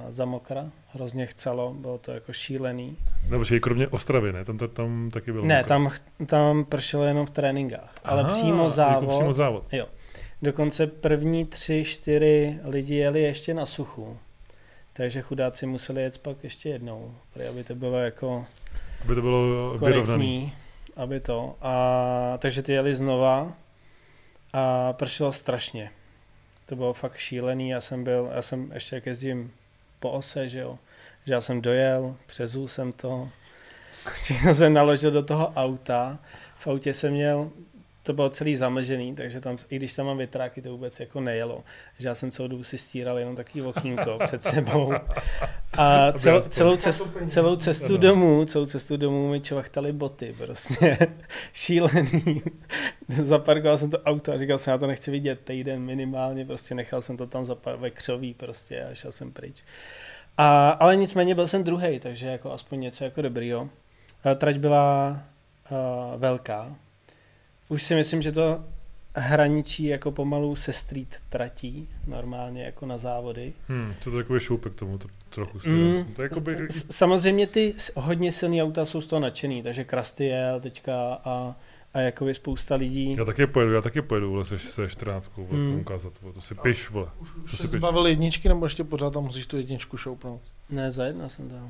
za 0.09 0.25
mokra, 0.25 0.69
hrozně 0.93 1.25
chcelo, 1.25 1.73
bylo 1.73 1.97
to 1.97 2.11
jako 2.11 2.33
šílený. 2.33 2.97
No, 3.29 3.39
protože 3.39 3.59
kromě 3.59 3.87
Ostravy, 3.87 4.33
ne? 4.33 4.45
Tam, 4.45 4.57
tam, 4.57 4.69
tam 4.69 5.09
taky 5.13 5.31
bylo 5.31 5.45
Ne, 5.45 5.63
tam, 5.63 5.89
tam 6.25 6.65
pršelo 6.65 7.03
jenom 7.03 7.25
v 7.25 7.29
tréninkách, 7.29 7.93
ale 8.03 8.21
Aha, 8.21 8.29
přímo 8.29 8.69
závod, 8.69 9.03
Jako 9.03 9.15
přímo 9.15 9.33
závod. 9.33 9.63
dokonce 10.41 10.87
první 10.87 11.45
tři, 11.45 11.83
čtyři 11.83 12.59
lidi 12.63 12.95
jeli 12.95 13.21
ještě 13.21 13.53
na 13.53 13.65
suchu. 13.65 14.17
Takže 14.93 15.21
chudáci 15.21 15.65
museli 15.65 16.01
jet 16.01 16.17
pak 16.17 16.43
ještě 16.43 16.69
jednou, 16.69 17.11
aby 17.49 17.63
to 17.63 17.75
bylo 17.75 17.97
jako 17.97 18.45
Aby 19.05 19.15
to 19.15 19.21
bylo 19.21 19.77
vyrovnaný. 19.77 20.53
aby 20.95 21.19
to. 21.19 21.55
A, 21.61 22.37
takže 22.37 22.63
ty 22.63 22.73
jeli 22.73 22.95
znova 22.95 23.53
a 24.53 24.93
pršelo 24.93 25.33
strašně. 25.33 25.91
To 26.65 26.75
bylo 26.75 26.93
fakt 26.93 27.17
šílený, 27.17 27.69
já 27.69 27.81
jsem 27.81 28.03
byl, 28.03 28.31
já 28.35 28.41
jsem 28.41 28.71
ještě 28.71 28.95
jak 28.95 29.05
jezdím 29.05 29.51
po 29.99 30.11
ose, 30.11 30.49
že 30.49 30.59
jo, 30.59 30.79
že 31.25 31.33
já 31.33 31.41
jsem 31.41 31.61
dojel, 31.61 32.15
přezul 32.25 32.67
jsem 32.67 32.91
to, 32.91 33.29
všechno 34.13 34.53
jsem 34.53 34.73
naložil 34.73 35.11
do 35.11 35.23
toho 35.23 35.53
auta, 35.55 36.19
v 36.55 36.67
autě 36.67 36.93
jsem 36.93 37.13
měl, 37.13 37.51
to 38.03 38.13
bylo 38.13 38.29
celý 38.29 38.55
zamlžený, 38.55 39.15
takže 39.15 39.41
tam, 39.41 39.57
i 39.69 39.75
když 39.75 39.93
tam 39.93 40.05
mám 40.05 40.17
větráky, 40.17 40.61
to 40.61 40.71
vůbec 40.71 40.99
jako 40.99 41.21
nejelo. 41.21 41.63
Že 41.97 42.07
já 42.07 42.15
jsem 42.15 42.31
celou 42.31 42.47
dobu 42.47 42.63
si 42.63 42.77
stíral 42.77 43.19
jenom 43.19 43.35
takový 43.35 43.61
okýnko 43.61 44.19
před 44.25 44.43
sebou. 44.43 44.93
A 45.77 46.11
cel, 46.11 46.41
celou, 46.41 46.77
cest, 46.77 47.17
celou 47.27 47.55
cestu 47.55 47.97
domů, 47.97 48.45
celou 48.45 48.65
cestu 48.65 48.97
domů 48.97 49.29
mi 49.29 49.41
čvachtali 49.41 49.91
boty, 49.91 50.35
prostě 50.37 50.97
šílený. 51.53 52.41
Zaparkoval 53.07 53.77
jsem 53.77 53.89
to 53.89 54.01
auto 54.01 54.31
a 54.31 54.37
říkal 54.37 54.57
jsem, 54.57 54.71
já 54.71 54.77
to 54.77 54.87
nechci 54.87 55.11
vidět 55.11 55.39
týden 55.43 55.81
minimálně, 55.81 56.45
prostě 56.45 56.75
nechal 56.75 57.01
jsem 57.01 57.17
to 57.17 57.27
tam 57.27 57.43
zapar- 57.43 57.77
ve 57.77 57.89
křoví 57.91 58.33
prostě 58.33 58.83
a 58.83 58.95
šel 58.95 59.11
jsem 59.11 59.31
pryč. 59.31 59.63
A, 60.37 60.69
ale 60.69 60.95
nicméně 60.95 61.35
byl 61.35 61.47
jsem 61.47 61.63
druhý, 61.63 61.99
takže 61.99 62.27
jako 62.27 62.51
aspoň 62.51 62.79
něco 62.79 63.03
jako 63.03 63.21
dobrýho. 63.21 63.69
A 64.23 64.35
Trať 64.35 64.57
byla 64.57 65.19
uh, 65.71 66.19
velká. 66.19 66.75
Už 67.69 67.83
si 67.83 67.95
myslím, 67.95 68.21
že 68.21 68.31
to 68.31 68.63
hraničí 69.15 69.83
jako 69.85 70.11
pomalu 70.11 70.55
se 70.55 70.73
street 70.73 71.15
tratí, 71.29 71.89
normálně 72.07 72.63
jako 72.63 72.85
na 72.85 72.97
závody. 72.97 73.53
Hmm, 73.67 73.93
to 74.03 74.09
je 74.09 74.15
takový 74.23 74.39
šoupek 74.39 74.75
tomu 74.75 74.97
tr- 74.97 75.09
trochu. 75.29 75.59
Mm. 75.69 76.03
To 76.15 76.21
je 76.21 76.25
jako 76.25 76.39
by, 76.41 76.53
S- 76.53 76.85
Samozřejmě 76.91 77.47
ty 77.47 77.73
hodně 77.95 78.31
silný 78.31 78.63
auta 78.63 78.85
jsou 78.85 79.01
z 79.01 79.07
toho 79.07 79.19
nadšený, 79.19 79.63
takže 79.63 79.83
Krasty 79.83 80.25
jel 80.25 80.59
teďka 80.59 81.13
a, 81.13 81.55
a 81.93 81.99
jakoby 81.99 82.33
spousta 82.33 82.75
lidí. 82.75 83.15
já 83.19 83.25
taky 83.25 83.47
pojedu, 83.47 83.73
já 83.73 83.81
taky 83.81 84.01
pojedu, 84.01 84.31
vole, 84.31 84.45
se, 84.45 84.59
se 84.59 84.87
14, 84.89 85.31
vole, 85.37 85.49
Hmm. 85.51 85.67
to 85.67 85.73
ukázat, 85.73 86.13
vole, 86.21 86.33
to 86.33 86.41
si 86.41 86.55
piš, 86.55 86.89
vole. 86.89 87.07
Už, 87.19 87.29
už 87.43 87.51
si 87.51 87.57
se 87.57 87.63
piš. 87.63 87.71
zbavil 87.71 88.07
jedničky, 88.07 88.47
nebo 88.49 88.65
ještě 88.65 88.83
pořád 88.83 89.13
tam 89.13 89.23
musíš 89.23 89.47
tu 89.47 89.57
jedničku 89.57 89.97
šoupnout? 89.97 90.41
Ne, 90.69 90.91
za 90.91 91.05
jedna 91.05 91.29
jsem 91.29 91.47
dal. 91.49 91.69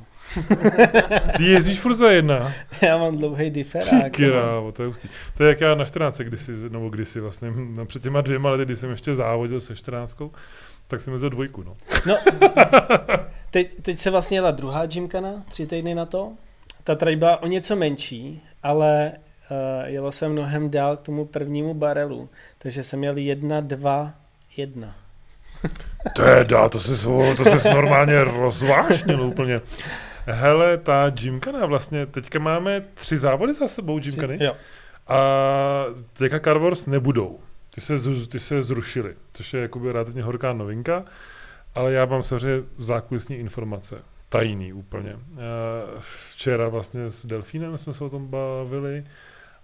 Ty 1.38 1.44
jezdíš 1.46 1.80
furt 1.80 1.94
za 1.94 2.12
jedna. 2.12 2.54
Já 2.82 2.98
mám 2.98 3.18
dlouhý 3.18 3.44
Ty 3.44 3.50
diferák. 3.50 4.04
no. 4.20 4.30
krávo, 4.30 4.72
to 4.72 4.84
je 4.84 4.88
hustý. 4.88 5.10
To 5.38 5.44
je 5.44 5.50
jak 5.50 5.62
já 5.62 5.76
na 5.76 5.86
14, 5.86 6.18
kdysi, 6.18 6.52
nebo 6.70 6.90
kdysi 6.90 7.20
vlastně, 7.20 7.52
no, 7.56 7.86
před 7.86 8.04
těma 8.04 8.22
dvěma 8.22 8.52
lety, 8.52 8.66
kdy 8.66 8.76
jsem 8.76 8.90
ještě 8.92 9.16
závodil 9.16 9.60
se 9.62 9.76
14, 9.76 10.18
tak 10.88 11.02
jsem 11.02 11.14
jezdil 11.14 11.30
dvojku, 11.30 11.64
no. 11.64 11.78
No, 12.06 12.18
teď, 13.52 13.82
teď 13.82 14.00
se 14.00 14.10
vlastně 14.12 14.38
jela 14.38 14.52
druhá 14.52 14.86
Gymkana, 14.86 15.44
tři 15.50 15.68
týdny 15.68 15.96
na 15.96 16.06
to. 16.06 16.32
Ta 16.84 16.96
trať 16.96 17.16
byla 17.16 17.42
o 17.42 17.48
něco 17.48 17.76
menší, 17.76 18.42
ale 18.64 19.12
jelo 19.86 20.12
se 20.12 20.30
mnohem 20.30 20.70
dál 20.70 20.98
k 20.98 21.02
tomu 21.02 21.26
prvnímu 21.26 21.74
barelu. 21.74 22.30
Takže 22.58 22.84
jsem 22.84 23.00
měl 23.00 23.18
jedna, 23.18 23.62
dva, 23.62 24.14
jedna. 24.58 24.96
Teda, 26.16 26.70
to 26.70 26.80
se, 26.80 27.08
to 27.38 27.46
se 27.60 27.70
normálně 27.70 28.24
rozvášnil 28.24 29.22
úplně. 29.22 29.62
Hele, 30.26 30.78
ta 30.78 31.10
Gymkana 31.10 31.66
vlastně, 31.66 32.06
teďka 32.06 32.40
máme 32.40 32.82
tři 32.94 33.18
závody 33.18 33.54
za 33.54 33.68
sebou 33.68 34.00
Gymkany 34.00 34.38
Jo. 34.42 34.56
a 35.08 35.20
teďka 36.14 36.40
Car 36.40 36.58
Wars 36.58 36.86
nebudou. 36.86 37.40
Ty 37.76 37.82
se, 37.82 37.94
ty 38.28 38.40
se 38.40 38.62
zrušily, 38.64 39.16
což 39.34 39.54
je 39.54 39.62
jakoby 39.62 39.92
relativně 39.92 40.24
horká 40.24 40.54
novinka, 40.54 41.04
ale 41.76 41.94
já 41.94 42.06
mám 42.06 42.24
samozřejmě 42.24 42.64
zákulisní 42.78 43.36
informace, 43.36 44.02
tajný 44.30 44.74
úplně. 44.74 45.16
Eh, 45.16 45.38
Včera 46.00 46.68
vlastně 46.70 47.12
s 47.12 47.26
Delfínem 47.26 47.78
jsme 47.78 47.94
se 47.94 48.04
o 48.04 48.10
tom 48.10 48.28
bavili 48.28 49.04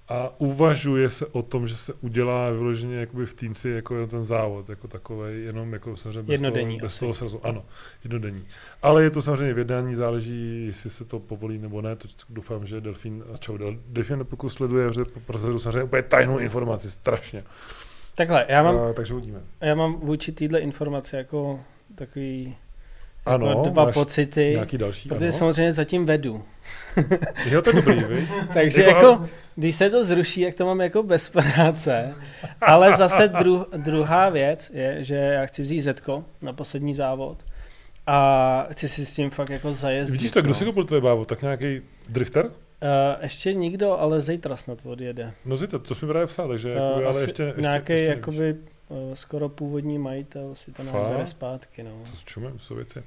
a 0.08 0.40
uvažuje 0.40 1.10
se 1.10 1.26
o 1.26 1.42
tom, 1.42 1.68
že 1.68 1.76
se 1.76 1.94
udělá 1.94 2.52
vyloženě 2.52 2.96
jakoby 2.96 3.26
v 3.26 3.34
týnci 3.34 3.70
jako 3.70 4.08
ten 4.08 4.24
závod, 4.24 4.70
jako 4.70 4.88
takový, 4.88 5.44
jenom 5.44 5.74
jako 5.74 5.98
samozřejmě 5.98 6.22
bez 6.22 6.34
Jednodenní 6.34 6.78
toho, 6.78 6.86
bez 6.86 7.00
toho 7.00 7.14
srazu. 7.14 7.46
Ano, 7.46 7.66
jednodenní. 8.04 8.48
Ale 8.82 9.04
je 9.04 9.10
to 9.10 9.22
samozřejmě 9.22 9.54
v 9.54 9.58
jednání, 9.58 9.96
záleží, 9.96 10.66
jestli 10.66 10.90
se 10.90 11.06
to 11.06 11.20
povolí 11.20 11.58
nebo 11.58 11.82
ne. 11.82 11.96
To 11.96 12.08
doufám, 12.30 12.66
že 12.66 12.82
Delfín, 12.82 13.24
a 13.34 13.38
čau, 13.38 13.58
Del, 13.58 13.78
Delfín 13.88 14.20
pokud 14.24 14.50
sleduje, 14.50 14.94
že 14.94 15.02
prozadu 15.26 15.60
samozřejmě 15.60 15.84
úplně 15.84 16.02
tajnou 16.04 16.38
informaci, 16.38 16.92
strašně. 16.92 17.44
Takhle, 18.18 18.46
já 18.50 18.64
mám, 18.64 18.78
A, 18.78 18.94
takže 18.94 19.14
uvidíme. 19.14 19.42
já 19.62 19.76
mám 19.76 19.96
vůči 20.00 20.32
téhle 20.32 20.60
informace 20.60 21.18
jako 21.18 21.60
takový 21.96 22.56
Ano, 23.26 23.48
jako 23.50 23.62
dva 23.62 23.86
máš 23.86 23.94
pocity, 23.94 24.50
Nějaký 24.52 24.78
další, 24.78 25.10
protože 25.10 25.26
ano. 25.26 25.32
samozřejmě 25.38 25.72
zatím 25.72 26.06
vedu. 26.06 26.44
Jo, 27.50 27.62
to 27.62 27.70
je 27.70 27.76
dobrý, 27.76 28.04
vy? 28.10 28.28
Takže 28.54 28.84
Jako- 28.84 29.08
jako, 29.08 29.30
když 29.56 29.76
se 29.76 29.90
to 29.90 30.06
zruší, 30.06 30.42
jak 30.42 30.56
to 30.56 30.66
mám 30.66 30.82
jako 30.82 31.04
bez 31.04 31.30
práce. 31.30 32.14
Ale 32.62 32.96
zase 32.96 33.28
dru, 33.28 33.66
druhá 33.78 34.30
věc 34.30 34.72
je, 34.74 35.04
že 35.04 35.16
já 35.16 35.46
chci 35.46 35.62
vzít 35.62 35.82
Zetko 35.82 36.24
na 36.42 36.54
poslední 36.54 36.94
závod 36.94 37.38
a 38.08 38.68
chci 38.72 38.90
si 38.90 39.06
s 39.06 39.16
tím 39.16 39.30
fakt 39.30 39.50
jako 39.50 39.74
zajezdit. 39.74 40.12
Vidíš 40.12 40.32
to, 40.32 40.42
kdo 40.42 40.50
no. 40.50 40.56
si 40.56 40.66
koupil 40.66 40.84
tvoje 40.84 41.02
bávo? 41.02 41.26
Tak 41.26 41.42
nějaký 41.42 41.82
drifter? 42.10 42.46
Uh, 42.46 42.52
ještě 43.24 43.54
nikdo, 43.54 44.00
ale 44.00 44.22
zítra 44.22 44.56
snad 44.58 44.78
odjede. 44.84 45.32
No 45.46 45.58
zítra, 45.58 45.80
to 45.80 45.96
jsme 45.96 46.08
právě 46.08 46.28
psal, 46.28 46.48
takže 46.48 46.70
Uh, 46.70 46.76
jakoby, 46.76 47.06
ale 47.06 47.10
asi 47.10 47.20
ještě, 47.20 47.44
ještě, 47.44 47.62
nějaký 47.62 47.94
ještě 47.94 48.08
nevíš. 48.10 48.18
jakoby 48.18 48.52
uh, 48.54 48.58
skoro 49.14 49.50
původní 49.50 49.98
majitel 50.00 50.56
si 50.56 50.72
to 50.72 50.84
nabere 50.84 51.26
zpátky. 51.26 51.84
No. 51.84 51.92
To 52.12 52.18
s 52.18 52.24
čumem, 52.24 52.60
jsou 52.60 52.76
věci. 52.76 53.04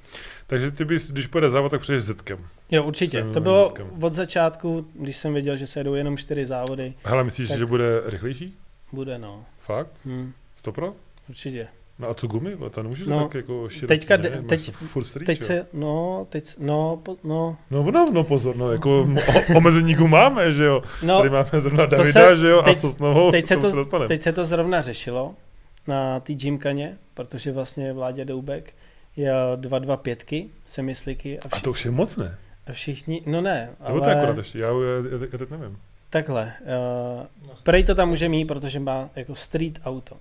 Takže 0.47 0.71
ty 0.71 0.85
bys, 0.85 1.11
když 1.11 1.27
pojede 1.27 1.49
závod, 1.49 1.71
tak 1.71 1.81
přijdeš 1.81 2.03
s 2.03 2.05
Zetkem. 2.05 2.39
Jo, 2.71 2.83
určitě. 2.83 3.19
Jsem 3.21 3.31
To 3.33 3.41
bylo 3.41 3.65
Zetkem. 3.69 3.87
od 4.03 4.13
začátku, 4.13 4.85
když 4.93 5.17
jsem 5.17 5.33
věděl, 5.33 5.57
že 5.57 5.67
se 5.67 5.79
jedou 5.79 5.93
jenom 5.93 6.17
čtyři 6.17 6.45
závody. 6.45 6.93
Hele, 7.03 7.23
myslíš, 7.23 7.49
Tak. 7.49 7.57
že 7.57 7.65
bude 7.65 8.01
rychlejší? 8.05 8.53
Bude, 8.93 9.17
no. 9.17 9.45
Fakt? 9.59 9.91
Hm, 10.05 10.31
Stopro? 10.55 10.93
určitě. 11.29 11.67
No 11.99 12.09
a 12.09 12.13
co 12.13 12.27
gumy? 12.27 12.57
To 12.71 12.83
nemůžeš 12.83 13.07
No, 13.07 13.23
tak 13.23 13.33
jako 13.33 13.69
široký, 13.69 13.87
teďka 13.87 14.17
ne? 14.17 14.29
Máš 14.29 14.45
teď- 14.47 14.71
furt 14.71 15.03
street, 15.03 15.25
Teď 15.25 15.41
se, 15.43 15.67
no, 15.73 16.25
teď, 16.29 16.55
no, 16.59 16.99
po, 17.03 17.15
no, 17.23 17.57
No, 17.71 17.91
no, 17.91 18.05
no 18.13 18.23
pozor, 18.23 18.55
no, 18.55 18.71
jako 18.71 19.01
o, 19.01 19.57
omezení 19.57 19.95
gum 19.95 20.11
máme, 20.11 20.53
že 20.53 20.63
jo? 20.63 20.83
no, 21.03 21.17
Tady 21.17 21.29
máme 21.29 21.49
zrovna 21.59 21.85
Davida, 21.85 22.11
se- 22.29 22.35
že 22.35 22.47
jo, 22.49 22.61
teď- 22.61 22.77
a 22.77 22.79
Sosnovou, 22.79 23.31
teď 23.31 23.45
se 23.47 23.57
to- 23.57 24.07
teď 24.07 24.21
se 24.21 24.31
to 24.33 24.45
zrovna 24.45 24.81
řešilo 24.81 25.35
na 25.87 26.19
té 26.19 26.33
Gymkaně, 26.33 26.97
protože 27.13 27.51
vlastně 27.51 27.93
Vládě 27.93 28.25
Doubek 28.25 28.73
jel 29.15 29.57
225 29.57 30.23
semisliky 30.65 31.39
a, 31.39 31.41
A 31.51 31.55
vši, 31.55 31.63
to 31.63 31.69
už 31.71 31.85
je 31.85 31.91
moc, 31.91 32.17
ne? 32.17 32.37
a 32.67 32.71
všichni, 32.71 33.21
no 33.25 33.41
ne, 33.41 33.69
Nebo 33.87 33.99
to 33.99 34.05
je 34.09 34.15
akorát 34.15 34.29
ale 34.31 34.39
ještě, 34.39 34.59
já, 34.59 34.67
já, 34.67 35.11
já 35.11 35.17
teď 35.37 35.49
nevím. 35.49 35.77
takhle, 36.09 36.53
uh, 37.49 37.53
Prej 37.63 37.83
to 37.83 37.95
tam 37.95 38.09
může 38.09 38.29
mít, 38.29 38.45
protože 38.45 38.79
má 38.79 39.09
jako 39.15 39.35
street 39.35 39.79
auto. 39.85 40.15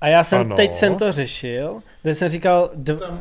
A 0.00 0.08
já 0.08 0.24
jsem, 0.24 0.40
Ano. 0.40 0.56
teď 0.56 0.74
jsem 0.74 0.96
to 0.96 1.12
řešil, 1.12 1.78
teď 2.02 2.16
jsem 2.18 2.28
říkal, 2.28 2.70
dv, 2.74 2.98
Tam, 3.00 3.20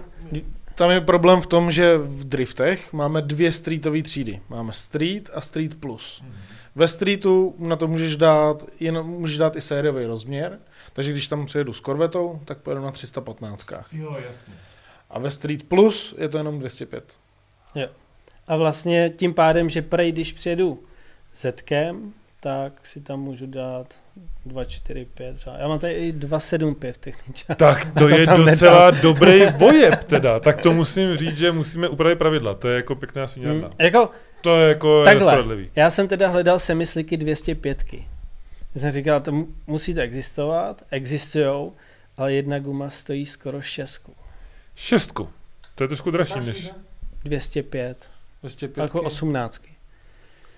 tam 0.75 0.91
je 0.91 1.01
problém 1.01 1.41
v 1.41 1.45
tom, 1.47 1.71
že 1.71 1.97
v 1.97 2.23
driftech 2.23 2.93
máme 2.93 3.21
dvě 3.21 3.51
streetové 3.51 4.01
třídy. 4.01 4.41
Máme 4.49 4.73
street 4.73 5.29
a 5.33 5.41
street 5.41 5.79
plus. 5.79 6.23
Ve 6.75 6.87
streetu 6.87 7.55
na 7.59 7.75
to 7.75 7.87
můžeš 7.87 8.15
dát, 8.15 8.65
jen, 8.79 9.03
můžeš 9.03 9.37
dát 9.37 9.55
i 9.55 9.61
sériový 9.61 10.05
rozměr, 10.05 10.59
takže 10.97 11.11
když 11.11 11.27
tam 11.27 11.45
přijedu 11.45 11.73
s 11.73 11.79
korvetou, 11.79 12.39
tak 12.45 12.57
pojedu 12.57 12.81
na 12.81 12.91
315. 12.91 13.65
Jo, 13.91 14.17
jasně. 14.27 14.53
A 15.09 15.19
ve 15.19 15.29
street 15.29 15.63
plus 15.63 16.15
je 16.17 16.29
to 16.29 16.37
jenom 16.37 16.59
205. 16.59 17.03
a 18.47 18.55
vlastně 18.57 19.09
tím 19.17 19.33
pádem, 19.33 19.69
že 19.69 19.81
prej, 19.81 20.11
když 20.11 20.33
přijedu 20.33 20.83
Zetkem, 21.35 22.13
tak 22.39 22.87
si 22.87 23.01
tam 23.01 23.19
můžu 23.19 23.45
dát 23.45 23.93
2, 24.45 24.65
4, 24.65 25.05
5 25.05 25.35
třeba. 25.35 25.57
Já 25.57 25.67
mám 25.67 25.79
tady 25.79 25.93
i 25.93 26.11
2, 26.11 26.39
7, 26.39 26.75
5 26.75 26.97
techničák. 26.97 27.57
Tak 27.57 27.85
to, 27.85 27.91
To 27.99 28.07
je 28.07 28.25
docela 28.25 28.91
dobrý 28.91 29.45
vojeb 29.57 30.03
teda. 30.03 30.39
Tak 30.39 30.61
to 30.61 30.73
musím 30.73 31.15
říct, 31.15 31.37
že 31.37 31.51
musíme 31.51 31.89
upravit 31.89 32.15
pravidla. 32.15 32.53
To 32.53 32.67
je 32.67 32.75
jako 32.75 32.95
pěkná 32.95 33.21
Hmm. 33.21 33.27
sviňárna. 33.27 33.69
Jako, 33.79 34.09
To 34.41 34.55
je 34.57 34.69
jako 34.69 35.03
Takhle. 35.03 35.45
já 35.75 35.91
jsem 35.91 36.07
teda 36.07 36.27
hledal 36.27 36.59
semisliky 36.59 37.17
205. 37.17 37.83
Já 38.77 38.81
jsem 38.81 38.91
říkal, 38.91 39.19
to 39.21 39.31
mu- 39.31 39.47
musí 39.67 39.93
to 39.93 40.01
existovat, 40.01 40.83
existujou, 40.91 41.73
ale 42.17 42.33
jedna 42.33 42.59
guma 42.59 42.89
stojí 42.89 43.25
skoro 43.25 43.61
šestku. 43.61 44.13
Šestku. 44.75 45.29
To 45.75 45.83
je 45.83 45.87
trošku 45.87 46.11
dražší 46.11 46.39
než... 46.39 46.71
205, 47.23 48.09
205. 48.41 48.81
jako 48.81 49.01
18. 49.01 49.61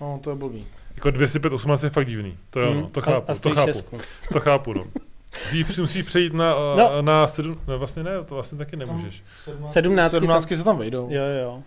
No, 0.01 0.19
to 0.23 0.29
je 0.29 0.35
blbý. 0.35 0.67
Jako 0.95 1.11
205 1.11 1.53
18 1.53 1.83
je 1.83 1.89
fakt 1.89 2.05
divný. 2.07 2.37
To 2.49 2.59
jo, 2.59 2.71
Hmm. 2.71 2.81
no, 2.81 2.89
to 2.89 2.99
A- 2.99 3.03
chápu, 3.03 3.23
a 3.31 3.33
to 3.33 3.35
stojí 3.35 3.55
chápu, 3.55 3.67
šestku. 3.67 3.97
to 4.33 4.39
chápu, 4.39 4.73
no. 4.73 4.85
Musíš, 5.45 5.77
musíš 5.77 6.05
přejít 6.05 6.33
na, 6.33 6.49
No. 6.55 6.75
no. 6.75 7.01
na 7.01 7.27
sedm, 7.27 7.61
no 7.67 7.79
vlastně 7.79 8.03
ne, 8.03 8.23
to 8.25 8.35
vlastně 8.35 8.57
taky 8.57 8.75
nemůžeš. 8.75 9.23
17 9.67 10.11
17 10.11 10.57
se 10.57 10.63
tam 10.63 10.77
vejdou. 10.77 11.07
Jo, 11.11 11.23
jo. 11.43 11.63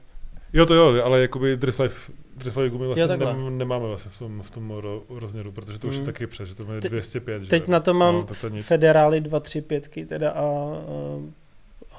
Jo, 0.53 0.67
to 0.67 0.75
jo, 0.75 1.05
ale 1.05 1.21
jakoby 1.21 1.57
Drift 1.57 1.79
Life, 1.79 2.13
Drift 2.37 2.57
Life 2.57 2.71
gumy 2.71 2.87
vlastně 2.87 3.03
Jo, 3.03 3.17
nem, 3.17 3.59
nemáme 3.59 3.87
vlastně 3.87 4.11
v 4.11 4.19
tom, 4.19 4.43
v 4.43 4.51
tom 4.51 4.71
ro, 4.71 5.03
rozměru, 5.09 5.53
protože 5.53 5.79
to 5.79 5.89
už 5.89 5.95
Hmm. 5.95 6.03
je 6.07 6.13
taky 6.13 6.27
přes, 6.27 6.49
že 6.49 6.55
to 6.55 6.73
je 6.73 6.81
Te- 6.81 6.89
205. 6.89 7.43
že 7.43 7.49
Teď 7.49 7.63
jo. 7.63 7.73
na 7.73 7.81
to 7.81 7.95
mám 7.95 8.15
no, 8.15 8.27
to 8.41 8.49
nic. 8.49 8.67
Federály 8.67 9.21
2, 9.21 9.41
3, 9.41 9.61
5 9.63 9.89
teda 10.07 10.31
a 10.31 10.43
uh, 10.43 11.23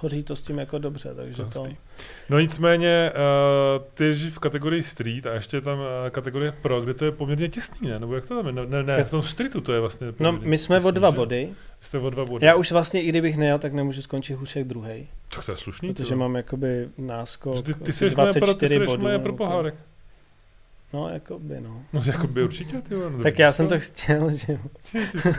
hoří 0.03 0.23
to 0.23 0.35
s 0.35 0.41
tím 0.41 0.57
jako 0.59 0.77
dobře, 0.77 1.15
takže 1.15 1.43
To 1.43 1.49
to... 1.49 1.65
No 2.29 2.39
nicméně, 2.39 3.11
uh, 3.77 3.83
ty 3.93 4.15
jsi 4.15 4.29
v 4.29 4.39
kategorii 4.39 4.83
street 4.83 5.25
a 5.27 5.33
ještě 5.33 5.57
je 5.57 5.61
tam 5.61 5.79
uh, 5.79 5.85
kategorie 6.09 6.51
pro, 6.61 6.81
kde 6.81 6.93
to 6.93 7.05
je 7.05 7.11
poměrně 7.11 7.49
těsný, 7.49 7.89
ne? 7.89 7.99
Nebo 7.99 8.15
jak 8.15 8.25
to 8.25 8.35
tam 8.35 8.45
je? 8.47 8.53
Ne, 8.53 8.65
ne, 8.65 8.83
ne 8.83 9.03
v 9.03 9.09
tom 9.11 9.23
streetu 9.23 9.61
to 9.61 9.73
je 9.73 9.79
vlastně 9.79 10.07
No, 10.19 10.31
my 10.31 10.57
jsme 10.57 10.77
o 10.77 10.79
těsný, 10.79 10.91
dva 10.91 11.09
že? 11.09 11.15
body. 11.15 11.49
Jste 11.81 11.97
o 11.99 12.09
dva 12.09 12.25
body. 12.25 12.45
Já 12.45 12.55
už 12.55 12.71
vlastně, 12.71 13.01
i 13.03 13.09
kdybych 13.09 13.37
nejel, 13.37 13.59
tak 13.59 13.73
nemůžu 13.73 14.01
skončit 14.01 14.33
hůř 14.33 14.55
jak 14.55 14.67
druhý, 14.67 15.07
Tak 15.35 15.45
to 15.45 15.51
je 15.51 15.55
slušný. 15.57 15.93
protože 15.93 16.09
ty, 16.09 16.15
mám 16.15 16.35
jakoby 16.35 16.89
náskok 16.97 17.55
Že 17.55 17.63
ty, 17.63 17.73
ty 17.73 17.91
jsi 17.93 18.03
moje 18.05 18.15
pro, 18.15 18.33
ty 18.33 18.39
24 18.39 18.75
jsi 18.75 18.85
bodů. 18.85 19.01
moje 19.01 19.19
pro 19.19 19.31
nebo 19.31 19.37
pohárek. 19.37 19.75
No, 20.93 21.09
jakoby, 21.09 21.61
no. 21.61 21.81
No, 21.93 22.01
jako 22.05 22.27
by 22.27 22.43
určitě, 22.43 22.81
ty 22.81 22.95
vole, 22.95 23.09
no, 23.11 23.23
Tak 23.23 23.39
já 23.39 23.51
jsem 23.51 23.67
to 23.67 23.79
chtěl, 23.79 24.31
že 24.31 24.59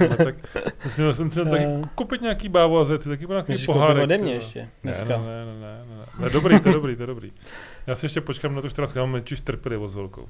no, 0.08 0.16
tak 0.16 0.34
jsem 0.88 1.14
jsem 1.14 1.30
si 1.30 1.44
taky 1.44 1.64
Eh. 1.64 1.82
koupit 1.94 2.20
nějaký 2.22 2.48
bábu 2.48 2.78
a 2.78 2.84
zety, 2.84 3.08
taky 3.08 3.26
nějaký 3.26 3.52
Můžeš 3.52 3.66
pohárek. 3.66 4.02
ode 4.02 4.18
mě 4.18 4.34
ještě 4.34 4.60
Ne, 4.60 4.68
dneska. 4.82 5.04
ne, 5.08 5.16
ne, 5.18 5.44
ne, 5.44 5.60
ne, 5.60 5.84
ne, 5.96 6.04
ne. 6.24 6.30
Dobrý, 6.30 6.60
to 6.60 6.68
je 6.68 6.74
dobrý, 6.74 6.96
to 6.96 7.02
je 7.02 7.06
dobrý. 7.06 7.32
Já 7.86 7.94
si 7.94 8.04
ještě 8.04 8.20
počkám 8.20 8.54
na 8.54 8.62
to 8.62 8.70
14, 8.70 8.94
mám 8.94 9.10
menší 9.10 9.36
trpělivost 9.36 9.92
s 9.92 9.94
holkou. 9.94 10.28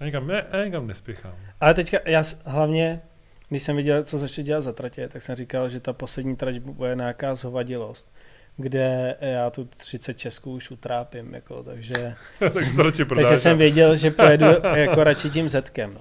Já 0.00 0.06
nikam, 0.06 0.26
ne, 0.26 0.44
já 0.52 0.64
nikam 0.64 0.86
nespěchám. 0.86 1.32
Ale 1.60 1.74
teďka, 1.74 1.98
já 2.06 2.22
hlavně, 2.44 3.00
když 3.48 3.62
jsem 3.62 3.76
viděl, 3.76 4.02
co 4.02 4.18
začali 4.18 4.44
dělat 4.46 4.60
za 4.60 4.72
tratě, 4.72 5.08
tak 5.08 5.22
jsem 5.22 5.34
říkal, 5.34 5.68
že 5.68 5.80
ta 5.80 5.92
poslední 5.92 6.36
trať 6.36 6.58
bude 6.58 6.94
nějaká 6.94 7.34
zhovadilost, 7.34 8.12
kde 8.60 9.16
já 9.20 9.50
tu 9.50 9.68
30 9.76 10.14
Česků 10.18 10.52
už 10.52 10.70
utrápím, 10.70 11.34
jako, 11.34 11.62
takže, 11.62 12.14
Takže 12.52 12.72
to 12.76 12.82
radši 12.82 13.04
prodáš. 13.04 13.26
takže 13.26 13.42
jsem 13.42 13.58
věděl, 13.58 13.96
že 13.96 14.10
pojedu 14.10 14.46
jako 14.74 15.04
radši 15.04 15.30
tím 15.30 15.48
Zetkem, 15.48 15.94
no. 15.94 16.00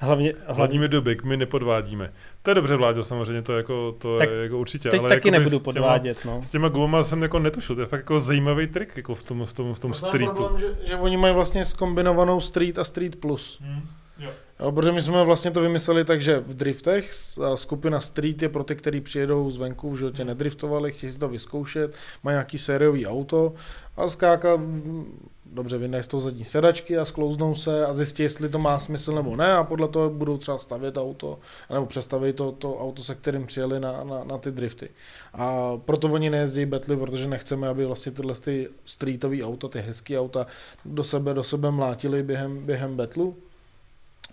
Hlavně, 0.00 0.32
hlavně 0.44 0.54
Hladíme 0.56 0.88
do 0.88 1.02
byk, 1.02 1.24
my 1.24 1.36
nepodvádíme. 1.36 2.12
To 2.42 2.50
je 2.50 2.54
dobře, 2.54 2.76
Vláďo, 2.76 3.04
samozřejmě, 3.04 3.42
to, 3.42 3.52
je 3.52 3.56
jako, 3.56 3.92
to 3.98 4.18
Tak 4.18 4.30
je 4.30 4.36
jako 4.42 4.58
určitě. 4.58 4.88
teď 4.88 5.00
ale 5.00 5.08
taky 5.08 5.18
jakoby 5.28 5.30
nebudu 5.38 5.58
s 5.58 5.62
těma- 5.62 5.64
podvádět, 5.72 6.24
no. 6.24 6.42
S 6.42 6.50
těma 6.50 6.68
gumama 6.68 7.02
jsem 7.02 7.22
jako 7.22 7.38
netušil, 7.38 7.74
to 7.74 7.80
je 7.80 7.86
fakt 7.86 8.00
jako 8.00 8.20
zajímavý 8.20 8.66
trik 8.66 8.96
jako 8.96 9.14
v 9.14 9.22
tom, 9.22 9.46
v 9.46 9.52
tom, 9.52 9.74
v 9.74 9.78
tom 9.78 9.90
No, 9.90 9.94
streetu. 9.94 10.32
problém, 10.34 10.58
že, 10.60 10.66
že 10.88 10.96
oni 10.96 11.16
mají 11.16 11.34
vlastně 11.34 11.64
skombinovanou 11.64 12.40
street 12.40 12.78
a 12.78 12.84
street 12.84 13.16
plus. 13.16 13.58
Hmm. 13.60 13.82
Jo. 14.18 14.30
Jo, 14.60 14.72
protože 14.72 14.92
my 14.92 15.02
jsme 15.02 15.24
vlastně 15.24 15.50
to 15.50 15.60
vymysleli 15.60 16.04
tak, 16.04 16.20
že 16.20 16.38
v 16.38 16.54
driftech 16.54 17.14
skupina 17.54 18.00
street 18.00 18.42
je 18.42 18.48
pro 18.48 18.64
ty, 18.64 18.76
kteří 18.76 19.00
přijedou 19.00 19.50
zvenku, 19.50 19.90
v 19.90 19.98
životě 19.98 20.24
nedriftovali, 20.24 20.92
chtějí 20.92 21.12
si 21.12 21.18
to 21.18 21.28
vyzkoušet, 21.28 21.94
mají 22.22 22.34
nějaký 22.34 22.58
sériový 22.58 23.06
auto 23.06 23.54
a 23.96 24.08
zkráka, 24.08 24.56
mm, 24.56 25.28
dobře, 25.44 25.78
vydají 25.78 26.04
z 26.04 26.08
toho 26.08 26.20
zadní 26.20 26.44
sedačky 26.44 26.98
a 26.98 27.04
sklouznou 27.04 27.54
se 27.54 27.86
a 27.86 27.92
zjistí, 27.92 28.22
jestli 28.22 28.48
to 28.48 28.58
má 28.58 28.78
smysl 28.78 29.14
nebo 29.14 29.36
ne 29.36 29.52
a 29.52 29.64
podle 29.64 29.88
toho 29.88 30.10
budou 30.10 30.38
třeba 30.38 30.58
stavět 30.58 30.96
auto, 30.96 31.38
nebo 31.70 31.86
přestaví 31.86 32.32
to, 32.32 32.52
to 32.52 32.78
auto, 32.78 33.02
se 33.02 33.14
kterým 33.14 33.46
přijeli 33.46 33.80
na, 33.80 34.04
na, 34.04 34.24
na 34.24 34.38
ty 34.38 34.50
drifty. 34.50 34.88
A 35.34 35.76
proto 35.84 36.08
oni 36.08 36.30
nejezdí 36.30 36.66
betly, 36.66 36.96
protože 36.96 37.28
nechceme, 37.28 37.68
aby 37.68 37.86
vlastně 37.86 38.12
tyhle 38.12 38.34
ty 38.34 38.68
streetové 38.84 39.44
auta, 39.44 39.68
ty 39.68 39.80
hezké 39.80 40.20
auta 40.20 40.46
do 40.84 41.04
sebe, 41.04 41.34
do 41.34 41.44
sebe 41.44 41.70
mlátili 41.70 42.22
během, 42.22 42.66
během 42.66 42.96
betlu. 42.96 43.36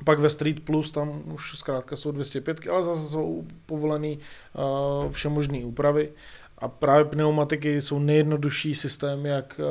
Pak 0.05 0.19
ve 0.19 0.29
Street 0.29 0.59
Plus 0.59 0.91
tam 0.91 1.21
už 1.33 1.57
zkrátka 1.57 1.95
jsou 1.95 2.11
205, 2.11 2.67
ale 2.67 2.83
zase 2.83 3.07
jsou 3.07 3.43
povolený 3.65 4.19
uh, 4.53 5.11
všemožné 5.11 5.57
úpravy. 5.57 6.09
A 6.57 6.67
právě 6.67 7.05
pneumatiky 7.05 7.81
jsou 7.81 7.99
nejjednodušší 7.99 8.75
systém, 8.75 9.25
jak 9.25 9.61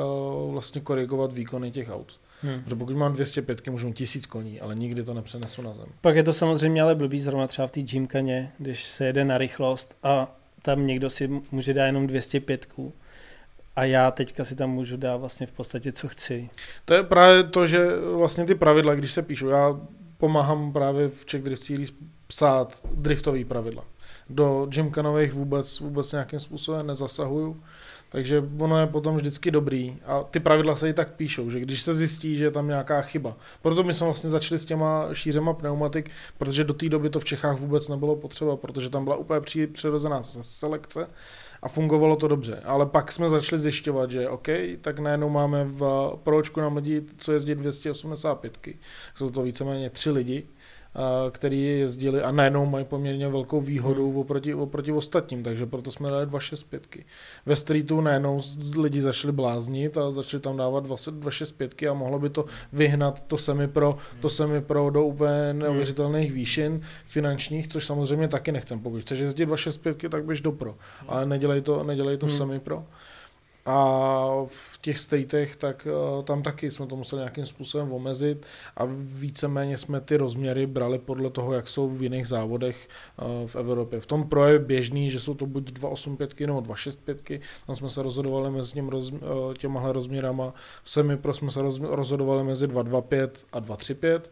uh, 0.45 0.51
vlastně 0.51 0.81
korigovat 0.81 1.33
výkony 1.33 1.71
těch 1.71 1.89
aut. 1.89 2.19
Hm. 2.43 2.61
Protože 2.63 2.75
pokud 2.75 2.95
mám 2.95 3.13
205, 3.13 3.67
můžu 3.67 3.87
mít 3.87 3.93
1000 3.93 4.25
koní, 4.25 4.61
ale 4.61 4.75
nikdy 4.75 5.03
to 5.03 5.13
nepřenesu 5.13 5.61
na 5.61 5.73
zem. 5.73 5.85
Pak 6.01 6.15
je 6.15 6.23
to 6.23 6.33
samozřejmě 6.33 6.81
ale 6.81 6.95
blbý, 6.95 7.21
zrovna 7.21 7.47
třeba 7.47 7.67
v 7.67 7.71
té 7.71 7.81
Gymkaně, 7.81 8.51
když 8.57 8.83
se 8.83 9.05
jede 9.05 9.25
na 9.25 9.37
rychlost 9.37 9.97
a 10.03 10.35
tam 10.61 10.87
někdo 10.87 11.09
si 11.09 11.41
může 11.51 11.73
dát 11.73 11.85
jenom 11.85 12.07
205 12.07 12.67
a 13.75 13.83
já 13.83 14.11
teďka 14.11 14.43
si 14.43 14.55
tam 14.55 14.69
můžu 14.69 14.97
dát 14.97 15.17
vlastně 15.17 15.47
v 15.47 15.51
podstatě 15.51 15.91
co 15.91 16.07
chci. 16.07 16.49
To 16.85 16.93
je 16.93 17.03
právě 17.03 17.43
to, 17.43 17.67
že 17.67 17.87
vlastně 17.99 18.45
ty 18.45 18.55
pravidla, 18.55 18.95
když 18.95 19.11
se 19.11 19.21
píšou, 19.21 19.47
já 19.47 19.79
pomáhám 20.23 20.73
právě 20.73 21.09
v 21.09 21.25
Czech 21.25 21.43
Drift 21.43 21.63
Series 21.63 21.93
psát 22.27 22.81
driftový 22.93 23.45
pravidla. 23.45 23.83
Do 24.29 24.65
Gymkanových 24.69 25.33
vůbec, 25.33 25.79
vůbec 25.79 26.11
nějakým 26.11 26.39
způsobem 26.39 26.87
nezasahuju, 26.87 27.63
takže 28.09 28.43
ono 28.59 28.79
je 28.79 28.87
potom 28.87 29.15
vždycky 29.15 29.51
dobrý 29.51 29.97
a 30.05 30.23
ty 30.23 30.39
pravidla 30.39 30.75
se 30.75 30.89
i 30.89 30.93
tak 30.93 31.15
píšou, 31.15 31.49
že 31.49 31.59
když 31.59 31.81
se 31.81 31.95
zjistí, 31.95 32.37
že 32.37 32.43
je 32.43 32.51
tam 32.51 32.67
nějaká 32.67 33.01
chyba. 33.01 33.35
Proto 33.61 33.83
my 33.83 33.93
jsme 33.93 34.05
vlastně 34.05 34.29
začali 34.29 34.59
s 34.59 34.65
těma 34.65 35.13
šířema 35.13 35.53
pneumatik, 35.53 36.11
protože 36.37 36.63
do 36.63 36.73
té 36.73 36.89
doby 36.89 37.09
to 37.09 37.19
v 37.19 37.25
Čechách 37.25 37.59
vůbec 37.59 37.89
nebylo 37.89 38.15
potřeba, 38.15 38.57
protože 38.57 38.89
tam 38.89 39.03
byla 39.03 39.15
úplně 39.15 39.41
při- 39.41 39.67
přirozená 39.67 40.23
selekce 40.41 41.07
a 41.63 41.67
fungovalo 41.67 42.15
to 42.15 42.27
dobře. 42.27 42.61
Ale 42.65 42.85
pak 42.85 43.11
jsme 43.11 43.29
začali 43.29 43.61
zjišťovat, 43.61 44.11
že 44.11 44.29
OK, 44.29 44.47
tak 44.81 44.99
najednou 44.99 45.29
máme 45.29 45.63
v 45.63 46.11
pročku 46.23 46.61
nám 46.61 46.75
lidi, 46.75 47.03
co 47.17 47.31
jezdí 47.31 47.55
285. 47.55 48.57
Jsou 49.15 49.29
to 49.29 49.41
víceméně 49.41 49.89
tři 49.89 50.09
lidi, 50.09 50.47
který 51.31 51.63
jezdili 51.63 52.21
a 52.21 52.31
najednou 52.31 52.65
mají 52.65 52.85
poměrně 52.85 53.27
velkou 53.29 53.61
výhodu 53.61 54.09
Hmm. 54.09 54.17
oproti, 54.17 54.53
oproti 54.53 54.91
ostatním, 54.91 55.43
takže 55.43 55.65
proto 55.65 55.91
jsme 55.91 56.09
dali 56.09 56.25
265. 56.25 57.05
Ve 57.45 57.55
streetu 57.55 58.01
najednou 58.01 58.41
lidi 58.77 59.01
začali 59.01 59.31
bláznit 59.33 59.97
a 59.97 60.11
začali 60.11 60.41
tam 60.41 60.57
dávat 60.57 60.83
20 60.83 61.13
265 61.13 61.83
a 61.89 61.93
mohlo 61.93 62.19
by 62.19 62.29
to 62.29 62.45
vyhnat 62.73 63.21
to 63.27 63.37
semi 63.37 63.67
pro, 63.67 63.97
to 64.19 64.29
semi 64.29 64.61
pro 64.61 64.89
do 64.89 65.03
úplně 65.05 65.53
neuvěřitelných 65.53 66.31
výšin 66.31 66.81
finančních, 67.05 67.67
což 67.67 67.85
samozřejmě 67.85 68.27
taky 68.27 68.51
nechcem. 68.51 68.79
Pokud 68.79 69.01
chceš 69.01 69.19
jezdit 69.19 69.45
265, 69.45 70.09
tak 70.11 70.25
běž 70.25 70.41
do 70.41 70.51
pro, 70.51 70.75
ale 71.07 71.25
nedělej 71.25 71.61
to, 71.61 71.83
nedělej 71.83 72.17
to 72.17 72.25
Hmm. 72.25 72.37
semi 72.37 72.59
pro. 72.59 72.85
A 73.65 74.45
v 74.47 74.77
těch 74.81 74.99
statech, 74.99 75.55
tak 75.55 75.87
uh, 76.17 76.23
tam 76.23 76.43
taky 76.43 76.71
jsme 76.71 76.87
to 76.87 76.95
museli 76.95 77.19
nějakým 77.19 77.45
způsobem 77.45 77.93
omezit 77.93 78.45
a 78.77 78.83
víceméně 78.99 79.77
jsme 79.77 80.01
ty 80.01 80.17
rozměry 80.17 80.67
brali 80.67 80.99
podle 80.99 81.29
toho, 81.29 81.53
jak 81.53 81.67
jsou 81.67 81.89
v 81.89 82.03
jiných 82.03 82.27
závodech 82.27 82.87
uh, 83.21 83.47
v 83.47 83.55
Evropě. 83.55 84.01
V 84.01 84.05
tom 84.05 84.29
pro 84.29 84.47
je 84.47 84.59
běžný, 84.59 85.11
že 85.11 85.19
jsou 85.19 85.33
to 85.33 85.45
buď 85.45 85.63
285 85.63 86.47
nebo 86.47 86.61
265, 86.61 87.41
tam 87.67 87.75
jsme 87.75 87.89
se 87.89 88.03
rozhodovali 88.03 88.51
mezi 88.51 88.73
těm 88.73 88.89
roz, 88.89 89.11
uh, 89.11 89.19
těmahle 89.53 89.93
rozměrama. 89.93 90.53
V 90.83 90.91
semi 90.91 91.17
pro 91.17 91.33
jsme 91.33 91.51
se 91.51 91.61
roz, 91.61 91.79
rozhodovali 91.79 92.43
mezi 92.43 92.67
225 92.67 93.45
a 93.53 93.59
235. 93.59 94.31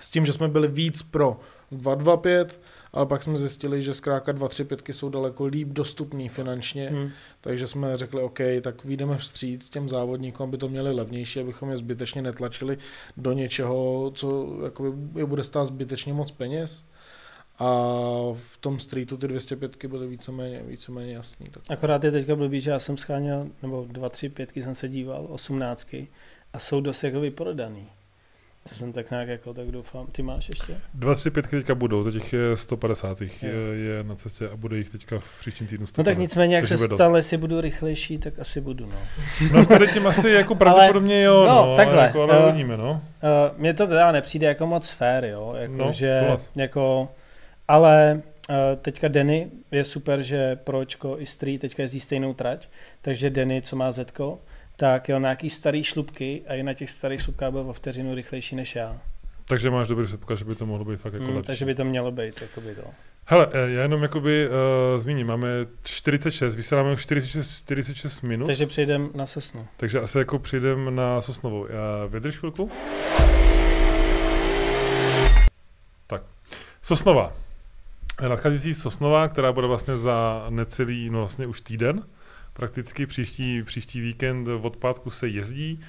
S 0.00 0.10
tím, 0.10 0.26
že 0.26 0.32
jsme 0.32 0.48
byli 0.48 0.68
víc 0.68 1.02
pro 1.02 1.40
225, 1.70 2.60
ale 2.94 3.06
pak 3.06 3.22
jsme 3.22 3.36
zjistili, 3.36 3.82
že 3.82 3.94
zkrátka 3.94 4.32
235 4.32 4.94
jsou 4.94 5.08
daleko 5.08 5.44
líp 5.44 5.68
dostupný 5.68 6.28
finančně, 6.28 6.90
Hm. 6.92 7.10
takže 7.40 7.66
jsme 7.66 7.96
řekli, 7.96 8.22
OK, 8.22 8.38
tak 8.60 8.84
vyjdeme 8.84 9.18
vstříc 9.18 9.68
těm 9.70 9.88
závodníkům, 9.88 10.48
aby 10.48 10.58
to 10.58 10.68
měli 10.68 10.92
levnější, 10.92 11.40
abychom 11.40 11.70
je 11.70 11.76
zbytečně 11.76 12.22
netlačili 12.22 12.78
do 13.16 13.32
něčeho, 13.32 14.10
co 14.14 14.56
jakoby, 14.64 15.20
je 15.20 15.26
bude 15.26 15.44
stát 15.44 15.64
zbytečně 15.64 16.12
moc 16.12 16.30
peněz. 16.30 16.84
a 17.58 17.66
v 18.34 18.56
tom 18.60 18.78
streetu 18.78 19.16
ty 19.16 19.28
205 19.28 19.84
byly 19.86 20.06
víceméně, 20.06 20.62
víceméně 20.66 21.12
jasný. 21.14 21.46
Tak. 21.50 21.62
Akorát 21.70 22.04
je 22.04 22.10
teďka 22.10 22.36
blbý, 22.36 22.60
že 22.60 22.70
já 22.70 22.78
jsem 22.78 22.96
scháněl, 22.96 23.46
nebo 23.62 23.86
dva, 23.90 24.08
tři 24.08 24.28
pětky 24.28 24.62
jsem 24.62 24.74
se 24.74 24.88
díval, 24.88 25.26
osmnáctky 25.30 26.08
a 26.52 26.58
jsou 26.58 26.80
dost 26.80 27.04
jako 27.04 27.20
vyprodaný. 27.20 27.86
To 28.68 28.74
jsem 28.74 28.92
tak 28.92 29.10
nějak 29.10 29.28
jako, 29.28 29.54
tak 29.54 29.70
doufám. 29.70 30.06
Ty 30.06 30.22
máš 30.22 30.48
ještě? 30.48 30.76
25 30.94 31.46
teďka 31.46 31.74
budou, 31.74 32.04
to 32.04 32.12
těch 32.12 32.32
je 32.32 32.56
150 32.56 33.20
je, 33.20 33.28
je, 33.72 34.04
na 34.04 34.14
cestě 34.14 34.48
a 34.48 34.56
bude 34.56 34.76
jich 34.76 34.90
teďka 34.90 35.18
v 35.18 35.40
příštím 35.40 35.66
týdnu 35.66 35.86
150. 35.86 36.10
No 36.10 36.14
tak 36.14 36.18
nicméně, 36.18 36.56
jak 36.56 36.66
se 36.66 36.78
stalo, 36.78 37.16
jestli 37.16 37.36
budu 37.36 37.60
rychlejší, 37.60 38.18
tak 38.18 38.38
asi 38.38 38.60
budu, 38.60 38.86
no. 38.86 38.96
No 39.52 39.64
s 39.64 39.68
tady 39.68 39.88
tím 39.88 40.06
asi 40.06 40.30
jako 40.30 40.54
pravděpodobně 40.64 41.22
jo, 41.22 41.36
ale, 41.36 41.48
no, 41.48 41.66
no 41.66 41.76
takhle, 41.76 42.02
jako, 42.02 42.22
ale 42.22 42.38
uh, 42.38 42.44
uvidíme, 42.48 42.76
no. 42.76 42.90
Uh, 42.92 43.58
mně 43.58 43.74
to 43.74 43.86
teda 43.86 44.12
nepřijde 44.12 44.46
jako 44.46 44.66
moc 44.66 44.90
fair, 44.90 45.24
jo, 45.24 45.54
jako, 45.58 45.74
no, 45.74 45.92
že, 45.92 46.16
souhlas. 46.20 46.50
jako, 46.56 47.08
ale 47.68 48.22
uh, 48.50 48.56
teďka 48.82 49.08
Denny 49.08 49.50
je 49.70 49.84
super, 49.84 50.22
že 50.22 50.56
Pročko 50.56 51.16
i 51.18 51.26
Street 51.26 51.60
teďka 51.60 51.82
jezdí 51.82 52.00
stejnou 52.00 52.34
trať, 52.34 52.68
takže 53.02 53.30
Denny, 53.30 53.62
co 53.62 53.76
má 53.76 53.92
Zetko, 53.92 54.38
tak 54.76 55.08
jo, 55.08 55.18
na 55.18 55.28
nějaký 55.28 55.50
starý 55.50 55.84
šlubky 55.84 56.42
a 56.48 56.54
i 56.54 56.62
na 56.62 56.74
těch 56.74 56.90
starých 56.90 57.22
šlubkách 57.22 57.50
byl 57.50 57.60
o 57.60 57.72
vteřinu 57.72 58.14
rychlejší 58.14 58.56
než 58.56 58.76
já. 58.76 59.00
Takže 59.48 59.70
máš 59.70 59.88
dobrý 59.88 60.06
předpoklad, 60.06 60.38
že 60.38 60.44
by 60.44 60.54
to 60.54 60.66
mohlo 60.66 60.84
být 60.84 60.96
fakt 60.96 61.12
jako 61.12 61.24
mm, 61.24 61.36
lepší. 61.36 61.46
Takže 61.46 61.64
by 61.64 61.74
to 61.74 61.84
mělo 61.84 62.12
být, 62.12 62.42
jako 62.42 62.60
by 62.60 62.74
to. 62.74 62.82
Hele, 63.26 63.48
eh, 63.52 63.70
já 63.70 63.82
jenom 63.82 64.02
jakoby 64.02 64.48
uh, 64.48 65.00
zmíním, 65.00 65.26
máme 65.26 65.48
46, 65.82 66.54
vysíláme 66.54 66.92
už 66.92 67.02
46, 67.02 67.58
46 67.58 68.20
minut. 68.20 68.46
Takže 68.46 68.66
přejdeme 68.66 69.08
na 69.14 69.26
Sosnu. 69.26 69.66
Takže 69.76 70.00
asi 70.00 70.18
jako 70.18 70.38
přijdeme 70.38 70.90
na 70.90 71.20
Sosnovou. 71.20 71.66
Já 71.66 72.06
vydrž 72.06 72.36
chvilku. 72.36 72.70
Tak, 76.06 76.22
Sosnova. 76.82 77.32
Nadcházející 78.28 78.74
Sosnova, 78.74 79.28
která 79.28 79.52
bude 79.52 79.66
vlastně 79.66 79.96
za 79.96 80.46
necelý, 80.50 81.10
no 81.10 81.18
vlastně 81.18 81.46
už 81.46 81.60
týden, 81.60 82.02
prakticky 82.54 83.06
příští, 83.06 83.62
příští 83.62 84.00
víkend 84.00 84.48
od 84.48 84.76
pátku 84.76 85.10
se 85.10 85.28
jezdí. 85.28 85.80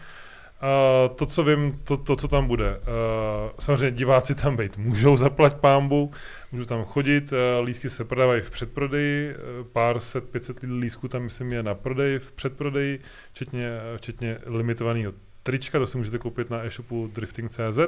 Uh, 0.63 1.15
to, 1.15 1.25
co 1.25 1.43
vím, 1.43 1.79
to, 1.83 1.97
to, 1.97 2.15
co 2.15 2.27
tam 2.27 2.47
bude. 2.47 2.77
Uh, 2.77 3.51
samozřejmě 3.59 3.91
diváci 3.91 4.35
tam 4.35 4.57
být 4.57 4.77
můžou 4.77 5.17
zaplať 5.17 5.55
pámbu, 5.55 6.11
můžou 6.51 6.65
tam 6.65 6.83
chodit, 6.83 7.31
uh, 7.31 7.65
lístky 7.65 7.89
se 7.89 8.05
prodávají 8.05 8.41
v 8.41 8.49
předprodeji, 8.49 9.35
uh, 9.35 9.67
pár 9.67 9.99
set, 9.99 10.29
500 10.29 10.57
lístků 10.63 11.07
tam 11.07 11.23
myslím 11.23 11.53
je 11.53 11.63
na 11.63 11.75
prodej, 11.75 12.19
v 12.19 12.31
předprodeji, 12.31 12.99
včetně, 13.31 13.69
včetně 13.97 14.37
limitovaného 14.45 15.13
trička, 15.43 15.79
to 15.79 15.87
si 15.87 15.97
můžete 15.97 16.17
koupit 16.17 16.49
na 16.49 16.65
e-shopu 16.65 17.11
drifting.cz 17.15 17.79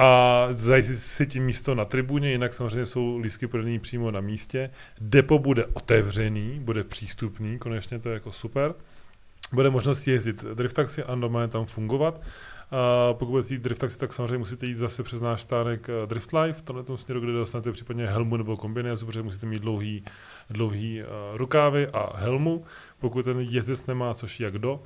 a 0.00 0.48
zajistit 0.50 0.98
si 0.98 1.26
tím 1.26 1.44
místo 1.44 1.74
na 1.74 1.84
tribuně, 1.84 2.30
jinak 2.30 2.54
samozřejmě 2.54 2.86
jsou 2.86 3.18
lístky 3.18 3.46
prodaný 3.46 3.78
přímo 3.78 4.10
na 4.10 4.20
místě. 4.20 4.70
Depo 5.00 5.38
bude 5.38 5.66
otevřený, 5.66 6.60
bude 6.60 6.84
přístupný, 6.84 7.58
konečně 7.58 7.98
to 7.98 8.08
je 8.08 8.14
jako 8.14 8.32
super. 8.32 8.74
Bude 9.52 9.70
možnost 9.70 10.06
jezdit 10.06 10.44
driftaxi 10.44 11.04
a 11.04 11.14
normálně 11.14 11.48
tam 11.48 11.66
fungovat. 11.66 12.20
A 12.70 13.14
pokud 13.14 13.30
budete 13.30 13.54
jít 13.54 13.62
driftaxi, 13.62 13.98
tak 13.98 14.12
samozřejmě 14.12 14.38
musíte 14.38 14.66
jít 14.66 14.74
zase 14.74 15.02
přes 15.02 15.20
náš 15.20 15.42
stánek 15.42 15.88
eh, 15.88 16.06
Drift 16.06 16.32
Life, 16.32 16.58
v 16.58 16.62
tomhle 16.62 16.84
směru, 16.96 17.20
kde 17.20 17.32
dostanete 17.32 17.72
případně 17.72 18.06
helmu 18.06 18.36
nebo 18.36 18.56
kombinézu, 18.56 19.06
protože 19.06 19.22
musíte 19.22 19.46
mít 19.46 19.62
dlouhý, 19.62 20.04
dlouhý 20.50 21.02
uh, 21.02 21.06
rukávy 21.36 21.86
a 21.92 22.16
helmu, 22.16 22.64
pokud 22.98 23.24
ten 23.24 23.40
jezdec 23.40 23.86
nemá, 23.86 24.14
což 24.14 24.40
jak 24.40 24.58
do 24.58 24.82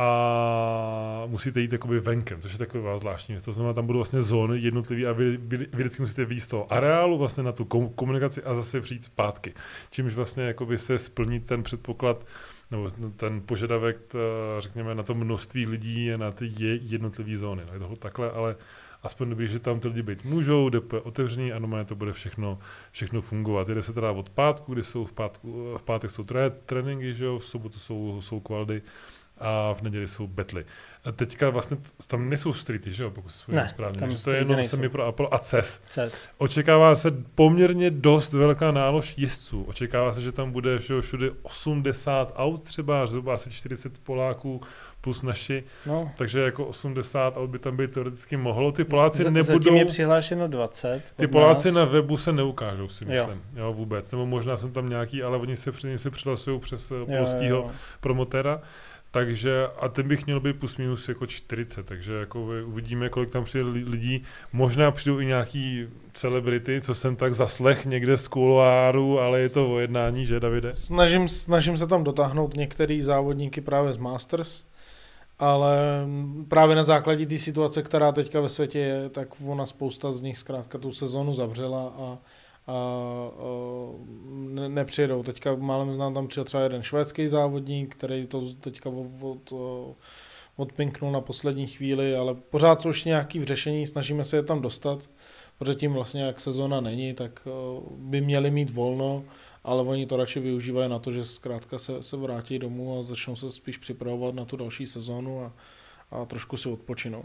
a 0.00 1.22
musíte 1.26 1.60
jít 1.60 1.72
jakoby 1.72 2.00
venkem, 2.00 2.40
což 2.40 2.52
je 2.52 2.58
taková 2.58 2.98
zvláštní 2.98 3.36
To 3.44 3.52
znamená, 3.52 3.74
tam 3.74 3.86
budou 3.86 3.98
vlastně 3.98 4.22
zóny 4.22 4.58
jednotlivé 4.58 5.10
a 5.10 5.12
vy, 5.12 5.36
vy, 5.36 5.66
vždycky 5.72 6.02
musíte 6.02 6.24
výjít 6.24 6.40
z 6.40 6.46
toho 6.46 6.72
areálu 6.72 7.18
vlastně 7.18 7.42
na 7.42 7.52
tu 7.52 7.64
komunikaci 7.94 8.42
a 8.42 8.54
zase 8.54 8.80
přijít 8.80 9.04
zpátky. 9.04 9.54
Čímž 9.90 10.14
vlastně 10.14 10.44
jakoby 10.44 10.78
se 10.78 10.98
splní 10.98 11.40
ten 11.40 11.62
předpoklad, 11.62 12.26
nebo 12.70 12.90
ten 13.16 13.42
požadavek, 13.46 14.12
řekněme, 14.58 14.94
na 14.94 15.02
to 15.02 15.14
množství 15.14 15.66
lidí 15.66 16.10
na 16.16 16.30
ty 16.30 16.52
jednotlivé 16.82 17.36
zóny. 17.36 17.62
No, 17.66 17.72
je 17.72 17.78
toho 17.78 17.96
takhle, 17.96 18.30
ale 18.30 18.56
aspoň 19.02 19.30
dobrý, 19.30 19.48
že 19.48 19.58
tam 19.58 19.80
ty 19.80 19.88
lidi 19.88 20.02
být 20.02 20.24
můžou, 20.24 20.68
depo 20.68 20.96
je 20.96 21.02
otevřený 21.02 21.52
a 21.52 21.58
normálně 21.58 21.84
to 21.84 21.94
bude 21.94 22.12
všechno, 22.12 22.58
všechno 22.90 23.20
fungovat. 23.20 23.68
Jede 23.68 23.82
se 23.82 23.92
teda 23.92 24.10
od 24.10 24.30
pátku, 24.30 24.72
kdy 24.72 24.82
jsou 24.82 25.04
v, 25.04 25.12
pátku, 25.12 25.74
v 25.76 25.82
pátek 25.82 26.10
jsou 26.10 26.24
tré, 26.24 26.50
tréninky, 26.50 27.14
že 27.14 27.24
jo, 27.24 27.38
v 27.38 27.44
sobotu 27.44 27.78
jsou, 27.78 28.20
jsou 28.20 28.40
kvaldy, 28.40 28.82
a 29.40 29.72
v 29.72 29.82
neděli 29.82 30.08
jsou 30.08 30.26
betly. 30.26 30.64
A 31.04 31.12
teďka 31.12 31.50
vlastně 31.50 31.76
tam 32.06 32.28
nejsou 32.28 32.52
streety, 32.52 32.92
že 32.92 33.02
jo, 33.02 33.10
pokud 33.10 33.28
se 33.28 33.42
ne, 33.48 33.68
správně. 33.68 34.00
Tam 34.00 34.10
že 34.10 34.24
to 34.24 34.30
je 34.30 34.38
jenom 34.38 34.64
semi 34.64 34.88
pro 34.88 35.06
Apple 35.06 35.28
a 35.30 35.38
CES. 35.38 35.80
CES. 35.88 36.28
Očekává 36.38 36.94
se 36.94 37.10
poměrně 37.34 37.90
dost 37.90 38.32
velká 38.32 38.70
nálož 38.70 39.14
jezdců. 39.18 39.62
Očekává 39.62 40.12
se, 40.12 40.22
že 40.22 40.32
tam 40.32 40.52
bude 40.52 40.78
že 40.78 41.00
všude 41.00 41.30
80 41.42 42.32
aut 42.36 42.62
třeba, 42.62 43.06
zhruba 43.06 43.34
asi 43.34 43.50
40 43.50 43.98
Poláků 43.98 44.60
plus 45.00 45.22
naši, 45.22 45.64
no. 45.86 46.12
takže 46.16 46.40
jako 46.40 46.66
80 46.66 47.36
aut 47.36 47.50
by 47.50 47.58
tam 47.58 47.76
být 47.76 47.90
teoreticky 47.90 48.36
mohlo. 48.36 48.72
Ty 48.72 48.84
Poláci 48.84 49.24
Z, 49.24 49.30
nebudou... 49.30 49.58
Zatím 49.58 49.76
je 49.76 49.84
přihlášeno 49.84 50.48
20. 50.48 51.02
Ty 51.16 51.26
Poláci 51.26 51.68
nás. 51.68 51.74
na 51.74 51.84
webu 51.84 52.16
se 52.16 52.32
neukážou, 52.32 52.88
si 52.88 53.04
myslím, 53.04 53.42
jo. 53.56 53.64
jo. 53.64 53.72
vůbec. 53.72 54.10
Nebo 54.10 54.26
možná 54.26 54.56
jsem 54.56 54.72
tam 54.72 54.88
nějaký, 54.88 55.22
ale 55.22 55.38
oni 55.38 55.56
se, 55.56 55.72
se 55.96 56.10
přihlasují 56.10 56.60
přes 56.60 56.90
eh, 56.90 57.16
polského 57.16 57.70
promotéra. 58.00 58.60
Takže 59.12 59.66
a 59.80 59.88
ten 59.88 60.08
bych 60.08 60.26
měl 60.26 60.40
být 60.40 60.58
plus 60.58 60.76
minus 60.76 61.08
jako 61.08 61.26
40, 61.26 61.86
takže 61.86 62.14
jako 62.14 62.48
uvidíme, 62.64 63.08
kolik 63.08 63.30
tam 63.30 63.44
přijde 63.44 63.64
lidí. 63.64 64.22
Možná 64.52 64.90
přijdou 64.90 65.20
i 65.20 65.26
nějaký 65.26 65.88
celebrity, 66.14 66.80
co 66.80 66.94
jsem 66.94 67.16
tak 67.16 67.34
zaslech 67.34 67.86
někde 67.86 68.16
z 68.16 68.28
kuloáru, 68.28 69.20
ale 69.20 69.40
je 69.40 69.48
to 69.48 69.72
o 69.72 69.78
jednání, 69.78 70.26
že 70.26 70.40
Davide? 70.40 70.72
Snažím, 70.72 71.28
snažím 71.28 71.76
se 71.76 71.86
tam 71.86 72.04
dotáhnout 72.04 72.54
některý 72.56 73.02
závodníky 73.02 73.60
právě 73.60 73.92
z 73.92 73.96
Masters, 73.96 74.64
ale 75.38 75.78
právě 76.48 76.76
na 76.76 76.82
základě 76.82 77.26
té 77.26 77.38
situace, 77.38 77.82
která 77.82 78.12
teďka 78.12 78.40
ve 78.40 78.48
světě 78.48 78.78
je, 78.78 79.08
tak 79.08 79.28
ona 79.46 79.66
spousta 79.66 80.12
z 80.12 80.20
nich 80.20 80.38
zkrátka 80.38 80.78
tu 80.78 80.92
sezonu 80.92 81.34
zavřela 81.34 81.94
a 81.98 82.18
a, 82.66 82.74
ne, 84.28 84.68
nepřijedou. 84.68 85.22
Teďka 85.22 85.54
málem 85.54 85.94
znám 85.94 86.14
tam 86.14 86.28
přijel 86.28 86.44
třeba 86.44 86.62
jeden 86.62 86.82
švédský 86.82 87.28
závodník, 87.28 87.94
který 87.94 88.26
to 88.26 88.54
teďka 88.60 88.90
od, 88.90 89.06
od, 89.20 89.52
odpinknul 90.56 91.12
na 91.12 91.20
poslední 91.20 91.66
chvíli, 91.66 92.16
ale 92.16 92.34
pořád 92.34 92.82
jsou 92.82 92.88
ještě 92.88 93.08
nějaký 93.08 93.38
v 93.38 93.44
řešení, 93.44 93.86
snažíme 93.86 94.24
se 94.24 94.36
je 94.36 94.42
tam 94.42 94.62
dostat, 94.62 95.10
protože 95.58 95.74
tím 95.74 95.92
vlastně 95.92 96.22
jak 96.22 96.40
sezóna 96.40 96.80
není, 96.80 97.14
tak 97.14 97.48
by 97.96 98.20
měli 98.20 98.50
mít 98.50 98.70
volno, 98.70 99.24
ale 99.64 99.82
oni 99.82 100.06
to 100.06 100.16
radši 100.16 100.40
využívají 100.40 100.90
na 100.90 100.98
to, 100.98 101.12
že 101.12 101.24
zkrátka 101.24 101.78
se, 101.78 102.02
se 102.02 102.16
vrátí 102.16 102.58
domů 102.58 102.98
a 102.98 103.02
začnou 103.02 103.36
se 103.36 103.50
spíš 103.50 103.78
připravovat 103.78 104.34
na 104.34 104.44
tu 104.44 104.56
další 104.56 104.86
sezónu 104.86 105.44
a, 105.44 105.52
a 106.10 106.24
trošku 106.24 106.56
si 106.56 106.68
odpočinou. 106.68 107.24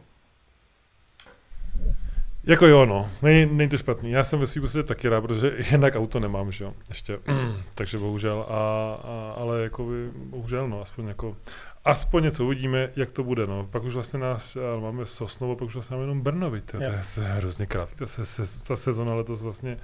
Jako 2.47 2.67
jo, 2.67 2.85
no, 2.85 3.09
není, 3.21 3.45
není 3.45 3.69
to 3.69 3.77
špatný. 3.77 4.11
Já 4.11 4.23
jsem 4.23 4.39
ve 4.39 4.47
svým 4.47 4.61
prostě 4.61 4.83
taky 4.83 5.09
rád, 5.09 5.21
protože 5.21 5.51
jinak 5.71 5.95
auto 5.95 6.19
nemám, 6.19 6.51
že 6.51 6.63
jo, 6.63 6.73
ještě, 6.89 7.19
takže 7.75 7.97
bohužel, 7.97 8.45
a, 8.49 8.53
a, 8.53 9.33
ale 9.37 9.63
jako 9.63 9.83
by, 9.83 10.09
bohužel, 10.15 10.67
no, 10.69 10.81
aspoň 10.81 11.07
jako, 11.07 11.37
aspoň 11.85 12.23
něco 12.23 12.45
uvidíme, 12.45 12.89
jak 12.95 13.11
to 13.11 13.23
bude, 13.23 13.47
no. 13.47 13.67
Pak 13.71 13.83
už 13.83 13.93
vlastně 13.93 14.19
nás, 14.19 14.57
máme 14.79 15.05
Sosnovo, 15.05 15.55
pak 15.55 15.67
už 15.67 15.73
vlastně 15.73 15.93
máme 15.93 16.03
jenom 16.03 16.21
Brnovi, 16.21 16.61
to, 16.61 16.77
to 17.15 17.21
je 17.21 17.27
hrozně 17.27 17.65
krátký, 17.65 17.97
ta, 17.97 18.05
se, 18.07 18.25
se, 18.25 18.43
ta 18.67 18.75
sezona 18.75 19.15
letos 19.15 19.41
vlastně 19.41 19.77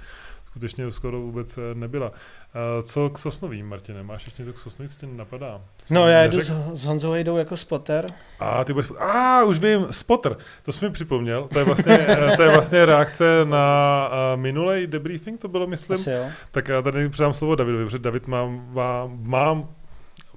skutečně 0.52 0.90
skoro 0.90 1.20
vůbec 1.20 1.58
eh, 1.58 1.60
nebyla. 1.74 2.10
Uh, 2.10 2.82
co 2.82 3.10
k 3.10 3.18
Sosnovým, 3.18 3.68
Martine? 3.68 4.02
Máš 4.02 4.24
ještě 4.26 4.42
něco 4.42 4.52
k 4.52 4.58
Sosnovým, 4.58 4.88
co 4.88 5.00
tě 5.00 5.06
napadá? 5.06 5.60
Co 5.86 5.94
no, 5.94 6.08
já 6.08 6.24
jdu 6.24 6.40
s, 6.40 6.52
s 6.74 6.84
Honzou 6.84 7.12
Hejdou 7.12 7.36
jako 7.36 7.56
spotter. 7.56 8.06
A 8.40 8.64
ty 8.64 8.72
budeš... 8.72 8.90
A, 8.98 9.44
už 9.44 9.58
vím, 9.58 9.86
spotter. 9.90 10.36
To 10.62 10.72
jsi 10.72 10.84
mi 10.84 10.90
připomněl. 10.90 11.48
To 11.52 11.58
je 11.58 11.64
vlastně, 11.64 11.98
eh, 12.08 12.36
to 12.36 12.42
je 12.42 12.50
vlastně 12.50 12.86
reakce 12.86 13.24
na 13.44 14.10
minulý 14.36 14.86
debriefing, 14.86 15.40
to 15.40 15.48
bylo, 15.48 15.66
myslím. 15.66 15.94
Asi 15.94 16.10
jo. 16.10 16.24
Tak 16.50 16.68
já 16.68 16.82
tady 16.82 17.08
předám 17.08 17.34
slovo 17.34 17.54
Davidovi, 17.54 17.84
protože 17.84 17.98
David 17.98 18.26
mám, 18.26 18.66
vám, 18.72 19.18
mám, 19.22 19.68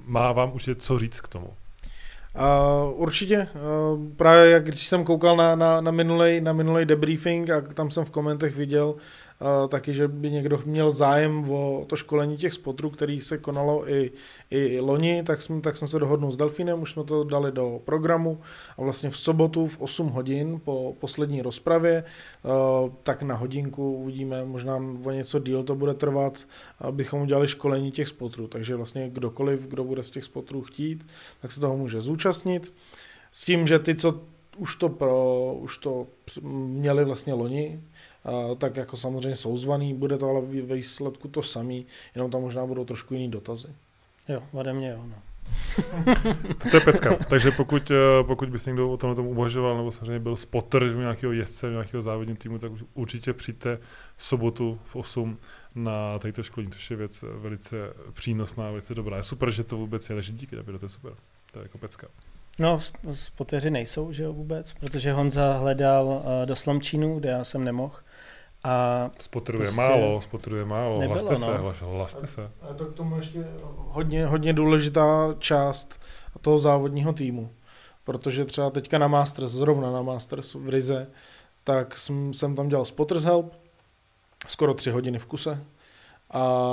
má 0.05 0.32
vám 0.32 0.51
určitě 0.53 0.76
co 0.76 0.99
říct 0.99 1.22
k 1.22 1.28
tomu. 1.28 1.53
Uh, 2.36 3.01
určitě. 3.01 3.47
Uh, 3.93 3.99
právě 4.16 4.49
jak 4.49 4.63
když 4.63 4.88
jsem 4.88 5.03
koukal 5.03 5.38
na, 5.38 5.55
na, 5.55 5.82
na 5.82 5.91
minulý 5.91 6.41
na 6.41 6.53
minulej 6.53 6.86
debriefing 6.86 7.49
a 7.49 7.61
tam 7.61 7.91
jsem 7.91 8.05
v 8.05 8.09
komentech 8.09 8.55
viděl, 8.55 8.95
taky, 9.69 9.93
že 9.93 10.07
by 10.07 10.31
někdo 10.31 10.61
měl 10.65 10.91
zájem 10.91 11.51
o 11.51 11.86
to 11.88 11.95
školení 11.95 12.38
těch 12.38 12.53
spotrů, 12.53 12.89
který 12.89 13.21
se 13.21 13.38
konalo 13.38 13.89
i, 13.89 14.11
i 14.51 14.79
loni, 14.79 15.23
tak, 15.23 15.41
jsme, 15.41 15.61
tak 15.61 15.77
jsem 15.77 15.88
se 15.88 15.99
dohodnul 15.99 16.31
s 16.31 16.38
Delfínem, 16.38 16.81
už 16.81 16.91
jsme 16.91 17.03
to 17.03 17.23
dali 17.23 17.51
do 17.51 17.81
programu 17.86 18.41
a 18.77 18.81
vlastně 18.81 19.09
v 19.09 19.17
sobotu 19.17 19.67
v 19.67 19.81
8 19.81 20.07
hodin 20.07 20.61
po 20.63 20.95
poslední 20.99 21.41
rozpravě, 21.41 22.03
tak 23.03 23.23
na 23.23 23.36
hodinku 23.36 23.93
uvidíme, 23.95 24.45
možná 24.45 24.75
o 25.03 25.11
něco 25.11 25.39
díl 25.39 25.63
to 25.63 25.75
bude 25.75 25.93
trvat, 25.93 26.39
abychom 26.79 27.21
udělali 27.21 27.47
školení 27.47 27.91
těch 27.91 28.07
spotrů, 28.07 28.47
takže 28.47 28.75
vlastně 28.75 29.09
kdokoliv, 29.09 29.67
kdo 29.67 29.83
bude 29.83 30.03
z 30.03 30.09
těch 30.09 30.23
spotrů 30.23 30.61
chtít, 30.61 31.07
tak 31.41 31.51
se 31.51 31.59
toho 31.59 31.77
může 31.77 32.01
zúčastnit. 32.01 32.73
S 33.31 33.45
tím, 33.45 33.67
že 33.67 33.79
ty, 33.79 33.95
co 33.95 34.21
už 34.57 34.75
to, 34.75 34.89
pro, 34.89 35.53
už 35.59 35.77
to 35.77 36.07
měli 36.41 37.05
vlastně 37.05 37.33
loni, 37.33 37.81
tak 38.57 38.78
jako 38.78 38.97
samozřejmě 38.97 39.36
jsou 39.36 39.57
zvaný, 39.57 39.93
bude 39.93 40.17
to 40.17 40.30
ale 40.30 40.41
ve 40.41 40.76
výsledku 40.76 41.28
to 41.28 41.43
samý, 41.43 41.86
jenom 42.15 42.32
tam 42.32 42.41
možná 42.41 42.65
budou 42.65 42.86
trošku 42.86 43.13
jiný 43.13 43.32
dotazy. 43.32 43.67
Jo, 44.30 44.43
ode 44.51 44.73
mě 44.73 44.89
jo, 44.89 45.03
no. 45.07 45.15
to 46.71 46.78
je 46.78 46.82
pecka. 46.82 47.15
Takže 47.30 47.51
pokud, 47.51 47.91
eh, 47.91 48.23
pokud 48.23 48.49
by 48.49 48.59
se 48.59 48.69
někdo 48.69 48.91
o 48.91 48.97
tomhle 48.97 49.15
tomu 49.15 49.30
uvažoval, 49.30 49.78
nebo 49.78 49.91
samozřejmě 49.91 50.19
byl 50.19 50.36
spotter 50.36 50.95
nějakého 50.95 51.34
jezdce, 51.34 51.69
nějakého 51.69 52.01
závodního 52.01 52.38
týmu, 52.38 52.59
tak 52.59 52.71
určitě 52.93 53.34
přijďte 53.34 53.80
v 54.15 54.23
sobotu 54.23 54.80
v 54.84 54.95
8 54.95 55.38
na 55.76 56.19
tato 56.19 56.43
školení, 56.43 56.71
což 56.71 56.91
je 56.91 56.97
věc 56.97 57.23
velice 57.38 57.78
přínosná, 58.13 58.69
velice 58.69 58.95
dobrá. 58.95 59.17
Je 59.17 59.23
super, 59.23 59.51
že 59.51 59.63
to 59.63 59.78
vůbec 59.78 60.09
je, 60.09 60.15
takže 60.15 60.34
díky, 60.34 60.55
Davido, 60.55 60.80
to 60.80 60.86
je 60.86 60.89
super. 60.89 61.13
To 61.51 61.59
je 61.59 61.63
jako 61.63 61.78
pecka. 61.78 62.07
No, 62.59 62.80
spoteři 63.11 63.71
nejsou, 63.71 64.11
že 64.11 64.23
jo, 64.23 64.34
vůbec, 64.34 64.73
protože 64.73 65.13
Honza 65.13 65.57
hledal 65.57 66.05
uh, 66.05 66.45
do 66.45 66.55
Slomčínu, 66.55 67.19
kde 67.19 67.30
já 67.30 67.43
jsem 67.43 67.63
nemohl. 67.63 67.95
A 68.66 69.09
spotruje 69.20 69.59
prostě 69.59 69.82
málo, 69.82 70.22
spotruje 70.22 70.66
málo, 70.66 70.99
nebylo, 70.99 71.20
hlaste 71.20 71.47
no. 71.47 71.74
se, 71.74 71.86
hlaste 71.86 72.28
se. 72.28 72.51
A, 72.61 72.68
a 72.68 72.74
to 72.74 72.86
k 72.86 72.93
tomu 72.93 73.18
ještě 73.18 73.45
hodně, 73.76 74.26
hodně 74.26 74.53
důležitá 74.53 75.36
část 75.39 75.99
toho 76.41 76.59
závodního 76.59 77.13
týmu, 77.13 77.49
protože 78.03 78.45
třeba 78.45 78.70
teďka 78.70 78.97
na 78.97 79.07
Masters, 79.07 79.51
zrovna 79.51 79.91
na 79.91 80.01
Masters 80.01 80.53
v 80.53 80.70
Rize, 80.70 81.07
tak 81.63 81.97
jsem, 81.97 82.34
jsem 82.34 82.55
tam 82.55 82.68
dělal 82.68 82.86
spotters 82.86 83.24
help, 83.24 83.53
skoro 84.47 84.74
tři 84.74 84.91
hodiny 84.91 85.20
v 85.20 85.26
kuse, 85.26 85.66
a 86.32 86.66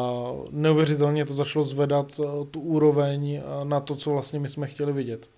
neuvěřitelně 0.51 1.25
to 1.25 1.35
začalo 1.35 1.65
zvedat 1.65 2.21
eh, 2.21 2.45
tu 2.51 2.61
úroveň 2.61 3.35
eh, 3.35 3.65
na 3.65 3.81
to, 3.81 3.97
co 3.97 4.11
vlastně 4.11 4.41
my 4.41 4.49
jsme 4.49 4.67
chtěli 4.67 4.93
vidět. 4.93 5.31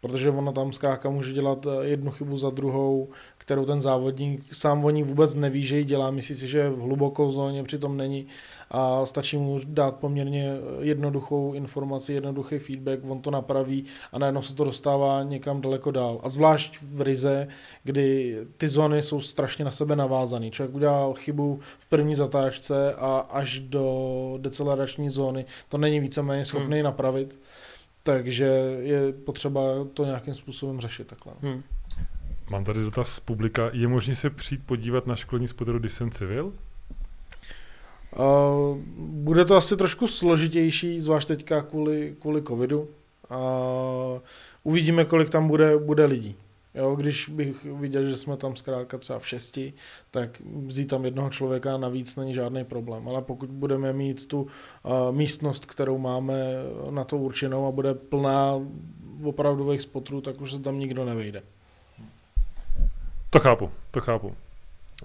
Protože 0.00 0.30
ona 0.30 0.52
tam 0.52 0.72
skáka 0.72 1.10
může 1.10 1.32
dělat 1.32 1.66
eh, 1.66 1.84
jednu 1.84 2.10
chybu 2.10 2.36
za 2.36 2.50
druhou, 2.50 3.08
kterou 3.52 3.64
ten 3.64 3.80
závodník 3.80 4.54
sám 4.54 4.84
o 4.84 4.90
ní 4.90 5.02
vůbec 5.02 5.34
neví, 5.34 5.66
že 5.66 5.78
ji 5.78 5.84
dělá, 5.84 6.10
myslí 6.10 6.34
si, 6.34 6.48
že 6.48 6.58
je 6.58 6.70
v 6.70 6.78
hlubokou 6.78 7.32
zóně, 7.32 7.64
přitom 7.64 7.96
není 7.96 8.26
a 8.70 9.06
stačí 9.06 9.36
mu 9.36 9.60
dát 9.64 9.96
poměrně 9.96 10.52
jednoduchou 10.80 11.52
informaci, 11.52 12.12
jednoduchý 12.12 12.58
feedback, 12.58 13.00
on 13.08 13.22
to 13.22 13.30
napraví 13.30 13.84
a 14.12 14.18
najednou 14.18 14.42
se 14.42 14.54
to 14.54 14.64
dostává 14.64 15.22
někam 15.22 15.60
daleko 15.60 15.90
dál. 15.90 16.20
A 16.22 16.28
zvlášť 16.28 16.78
v 16.82 17.00
Rize, 17.00 17.48
kdy 17.84 18.36
ty 18.56 18.68
zóny 18.68 19.02
jsou 19.02 19.20
strašně 19.20 19.64
na 19.64 19.70
sebe 19.70 19.96
navázané. 19.96 20.50
Člověk 20.50 20.76
udělal 20.76 21.14
chybu 21.14 21.60
v 21.78 21.86
první 21.86 22.14
zatáčce 22.14 22.94
a 22.94 23.18
až 23.30 23.60
do 23.60 24.38
decelerační 24.40 25.10
zóny 25.10 25.44
to 25.68 25.78
není 25.78 26.00
víceméně 26.00 26.44
schopný 26.44 26.76
hmm. 26.76 26.84
napravit. 26.84 27.38
Takže 28.02 28.44
je 28.80 29.12
potřeba 29.12 29.60
to 29.94 30.04
nějakým 30.04 30.34
způsobem 30.34 30.80
řešit 30.80 31.06
takhle. 31.06 31.32
Hmm. 31.40 31.62
Mám 32.52 32.64
tady 32.64 32.80
dotaz 32.80 33.08
z 33.08 33.20
publika. 33.20 33.70
Je 33.72 33.88
možné 33.88 34.14
se 34.14 34.30
přijít 34.30 34.66
podívat 34.66 35.06
na 35.06 35.16
školení 35.16 35.48
spoteru, 35.48 35.78
když 35.78 35.92
jsem 35.92 36.10
civil? 36.10 36.52
Uh, 38.18 38.78
bude 38.98 39.44
to 39.44 39.56
asi 39.56 39.76
trošku 39.76 40.06
složitější, 40.06 41.00
zvlášť 41.00 41.28
teďka 41.28 41.62
kvůli, 41.62 42.16
kvůli 42.20 42.42
covidu. 42.42 42.80
Uh, 42.80 42.88
uvidíme, 44.62 45.04
kolik 45.04 45.30
tam 45.30 45.48
bude, 45.48 45.78
bude 45.78 46.04
lidí. 46.04 46.36
Jo, 46.74 46.94
když 46.94 47.28
bych 47.28 47.64
viděl, 47.64 48.10
že 48.10 48.16
jsme 48.16 48.36
tam 48.36 48.56
zkrátka 48.56 48.98
třeba 48.98 49.18
v 49.18 49.28
šesti, 49.28 49.72
tak 50.10 50.42
vzít 50.66 50.86
tam 50.86 51.04
jednoho 51.04 51.30
člověka 51.30 51.76
navíc 51.76 52.16
není 52.16 52.34
žádný 52.34 52.64
problém. 52.64 53.08
Ale 53.08 53.22
pokud 53.22 53.50
budeme 53.50 53.92
mít 53.92 54.26
tu 54.26 54.42
uh, 54.42 54.48
místnost, 55.10 55.66
kterou 55.66 55.98
máme 55.98 56.36
na 56.90 57.04
to 57.04 57.16
určenou 57.16 57.66
a 57.66 57.70
bude 57.70 57.94
plná 57.94 58.60
opravdových 59.24 59.80
spotrů, 59.82 60.20
tak 60.20 60.40
už 60.40 60.52
se 60.52 60.60
tam 60.60 60.78
nikdo 60.78 61.04
nevejde. 61.04 61.42
To 63.32 63.40
chápu, 63.40 63.70
to 63.90 64.00
chápu. 64.00 64.36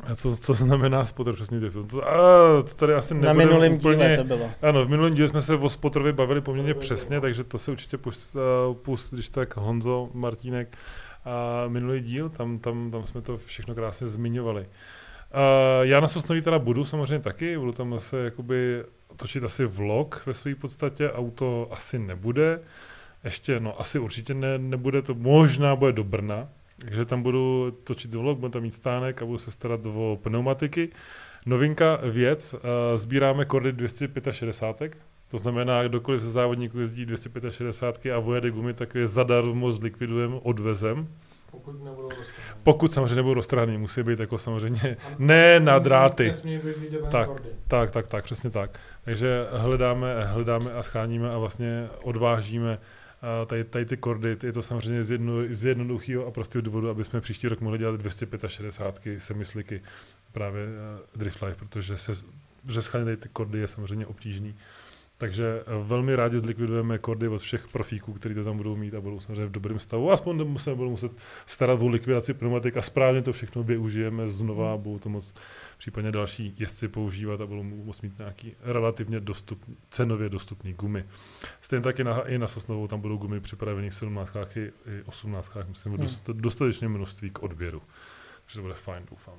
A 0.04 0.16
co, 0.16 0.38
co 0.38 0.54
znamená 0.54 1.06
spotter 1.06 1.34
přesně 1.34 1.60
to, 1.60 1.84
to, 1.84 2.08
a, 2.08 2.18
to 2.64 2.76
tady 2.76 2.94
asi 2.94 3.14
nebude 3.14 3.28
Na 3.28 3.34
minulém 3.34 3.74
úplně, 3.74 3.96
díle 3.96 4.18
to 4.18 4.24
bylo. 4.24 4.50
Ano, 4.62 4.86
v 4.86 4.90
minulém 4.90 5.14
díle 5.14 5.28
jsme 5.28 5.42
se 5.42 5.56
o 5.56 5.70
spotterovi 5.70 6.14
bavili 6.14 6.42
poměrně 6.42 6.74
přesně, 6.74 7.22
takže 7.22 7.44
to 7.44 7.60
se 7.60 7.72
určitě 7.72 7.98
pust, 7.98 8.36
uh, 8.36 8.76
pust 8.76 9.14
když 9.14 9.30
tak 9.30 9.58
Honzo, 9.58 10.10
Martínek 10.14 10.78
a 11.26 11.68
minulý 11.68 12.02
díl, 12.02 12.30
tam, 12.30 12.60
tam, 12.60 12.92
tam 12.92 13.06
jsme 13.06 13.22
to 13.22 13.38
všechno 13.38 13.76
krásně 13.76 14.08
zmiňovali. 14.08 14.62
Uh, 14.62 14.68
já 15.82 16.00
na 16.00 16.08
Sosnoví 16.08 16.42
teda 16.42 16.60
budu 16.60 16.86
samozřejmě 16.86 17.20
taky, 17.20 17.58
budu 17.58 17.72
tam 17.72 17.94
zase 17.94 18.18
jakoby 18.18 18.84
točit 19.16 19.44
asi 19.44 19.66
vlog 19.66 20.24
ve 20.26 20.34
své 20.34 20.56
podstatě, 20.56 21.12
auto 21.12 21.68
asi 21.72 22.00
nebude, 22.00 22.60
ještě, 23.24 23.60
no 23.60 23.82
asi 23.82 24.00
určitě 24.00 24.34
ne, 24.34 24.58
nebude, 24.58 25.02
to 25.02 25.14
možná 25.14 25.76
bude 25.76 25.92
do 25.92 26.04
Brna, 26.04 26.48
takže 26.82 27.06
tam 27.06 27.24
budu 27.24 27.72
točit 27.84 28.14
vlog, 28.14 28.38
budu 28.38 28.52
tam 28.52 28.62
mít 28.62 28.74
stánek 28.74 29.22
a 29.22 29.26
budu 29.26 29.38
se 29.38 29.52
starat 29.52 29.86
o 29.86 30.20
pneumatiky. 30.24 30.90
Novinka 31.46 32.00
věc, 32.04 32.54
uh, 32.54 32.60
sbíráme 32.96 33.46
kordy 33.46 33.72
265, 33.72 34.98
to 35.28 35.38
znamená, 35.38 35.84
kdokoliv 35.84 36.22
ze 36.22 36.32
závodníků 36.32 36.80
jezdí 36.80 37.06
265 37.06 38.12
a 38.12 38.20
vojede 38.20 38.52
gumy, 38.52 38.74
tak 38.74 38.96
je 38.96 39.08
zadarmo 39.08 39.72
zlikvidujeme, 39.72 40.36
odvezem. 40.44 41.08
Pokud 41.52 41.84
nebudou 41.84 42.10
roztrhaný. 42.10 42.60
Pokud 42.64 42.92
samozřejmě 42.92 43.16
nebudou 43.16 43.34
roztrhaný, 43.34 43.78
musí 43.78 44.04
být 44.04 44.20
jako 44.20 44.38
samozřejmě 44.38 44.98
ne 45.20 45.60
na 45.60 45.80
dráty. 45.80 46.32
Tak, 47.12 47.30
tak, 47.68 47.92
tak, 47.92 48.08
tak, 48.08 48.24
přesně 48.24 48.50
tak. 48.50 48.80
Takže 49.06 49.48
hledáme, 49.52 50.24
hledáme 50.24 50.74
a 50.74 50.84
scháníme 50.84 51.32
a 51.32 51.38
vlastně 51.38 51.88
odvážíme 52.04 52.80
tady, 53.46 53.64
tady 53.64 53.86
ty 53.86 53.98
kordy, 53.98 54.38
je 54.44 54.52
to 54.52 54.64
samozřejmě 54.64 55.04
z, 55.04 55.12
jedno, 55.12 55.34
z 55.50 55.64
jednoduchého 55.64 56.26
a 56.26 56.32
prostého 56.32 56.62
důvodu, 56.62 56.90
aby 56.90 57.04
jsme 57.04 57.22
příští 57.22 57.48
rok 57.48 57.62
mohli 57.62 57.80
dělat 57.80 57.96
265 57.96 59.20
semisliky 59.20 59.82
právě 60.32 60.66
uh, 60.66 61.20
Drift 61.20 61.42
Life, 61.42 61.56
protože 61.56 61.98
se, 61.98 62.12
že 62.70 62.82
tady 62.92 63.18
ty 63.18 63.30
kordy 63.30 63.60
je 63.60 63.68
samozřejmě 63.68 64.06
obtížný. 64.06 64.56
Takže 65.18 65.64
velmi 65.84 66.16
rádi 66.16 66.40
zlikvidujeme 66.40 66.98
kordy 66.98 67.28
od 67.28 67.38
všech 67.38 67.68
profíků, 67.68 68.14
kteří 68.14 68.36
to 68.36 68.44
tam 68.44 68.58
budou 68.58 68.76
mít 68.76 68.94
a 68.94 69.02
budou 69.02 69.20
samozřejmě 69.20 69.46
v 69.46 69.52
dobrém 69.52 69.80
stavu. 69.80 70.12
Aspoň 70.12 70.58
se 70.58 70.76
budou 70.76 70.90
muset 70.90 71.12
starat 71.46 71.82
o 71.82 71.88
likvidaci 71.88 72.34
pneumatik 72.34 72.78
a 72.78 72.82
správně 72.82 73.22
to 73.22 73.34
všechno 73.34 73.64
využijeme 73.64 74.30
znova 74.30 74.74
a 74.74 74.78
budou 74.78 75.00
to 75.00 75.10
moc 75.10 75.34
případně 75.78 76.12
další 76.12 76.56
jezdci 76.60 76.88
používat 76.88 77.42
a 77.42 77.46
budou 77.46 77.64
moct 77.64 78.02
mít 78.02 78.18
nějaký 78.18 78.54
relativně 78.62 79.20
dostup, 79.20 79.66
cenově 79.90 80.30
dostupný 80.30 80.74
gumy. 80.74 81.06
Stejně 81.62 81.84
tak 81.84 82.00
i 82.00 82.04
na, 82.04 82.22
i 82.22 82.38
na 82.38 82.48
Sosnovou 82.48 82.88
tam 82.88 83.02
budou 83.02 83.18
gumy 83.18 83.40
připravené 83.40 83.90
v 83.90 83.94
17 83.94 84.32
i 84.56 84.72
18 85.06 85.52
myslím, 85.68 85.94
hmm. 85.94 86.02
dost, 86.02 86.30
dostatečně 86.30 86.88
množství 86.88 87.30
k 87.30 87.44
odběru. 87.44 87.82
Takže 88.46 88.56
to 88.56 88.62
bude 88.62 88.74
fajn, 88.74 89.04
doufám. 89.10 89.36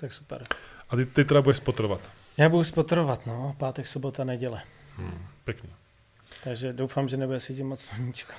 Tak 0.00 0.12
super. 0.12 0.42
A 0.88 0.96
ty, 0.96 1.06
ty 1.06 1.24
teda 1.24 1.42
budeš 1.42 1.56
spotrovat? 1.56 2.10
Já 2.36 2.48
budu 2.48 2.64
spotrovat, 2.64 3.26
no, 3.26 3.56
pátek, 3.58 3.86
sobota, 3.86 4.24
neděle. 4.24 4.62
Hmm, 4.96 5.26
pěkný. 5.44 5.70
Takže 6.44 6.72
doufám, 6.72 7.08
že 7.08 7.16
nebude 7.16 7.40
svítit 7.40 7.62
moc 7.62 7.80
sluníčko. 7.80 8.32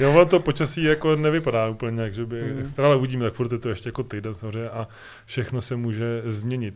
jo, 0.00 0.26
to 0.26 0.40
počasí 0.40 0.82
jako 0.82 1.16
nevypadá 1.16 1.68
úplně 1.68 1.96
nějak, 1.96 2.14
že 2.14 2.26
by 2.26 2.42
mm. 2.42 2.58
extra, 2.58 2.86
ale 2.86 2.96
uvidíme, 2.96 3.24
tak 3.24 3.34
furt 3.34 3.52
je 3.52 3.58
to 3.58 3.68
ještě 3.68 3.88
jako 3.88 4.02
týden 4.02 4.34
samozřejmě 4.34 4.70
a 4.70 4.88
všechno 5.26 5.60
se 5.60 5.76
může 5.76 6.22
změnit. 6.24 6.74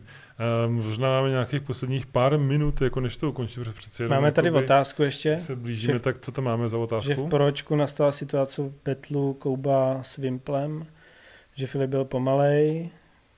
Um, 0.65 0.73
možná 0.73 1.09
máme 1.09 1.29
nějakých 1.29 1.61
posledních 1.61 2.05
pár 2.05 2.37
minut, 2.37 2.81
jako 2.81 2.99
než 2.99 3.17
to 3.17 3.29
ukončíme, 3.29 3.65
přece 3.73 4.07
Máme 4.07 4.31
tady 4.31 4.51
otázku 4.51 5.03
ještě. 5.03 5.39
Se 5.39 5.55
blížíme, 5.55 5.99
tak 5.99 6.19
co 6.19 6.31
tam 6.31 6.43
máme 6.43 6.69
za 6.69 6.77
otázku? 6.77 7.07
Že 7.07 7.15
v 7.15 7.29
poročku 7.29 7.75
nastala 7.75 8.11
situace 8.11 8.61
v 8.61 8.73
Betlu 8.85 9.33
Kouba 9.33 10.03
s 10.03 10.17
Vimplem, 10.17 10.85
že 11.55 11.67
Filip 11.67 11.89
byl 11.89 12.05
pomalej, 12.05 12.89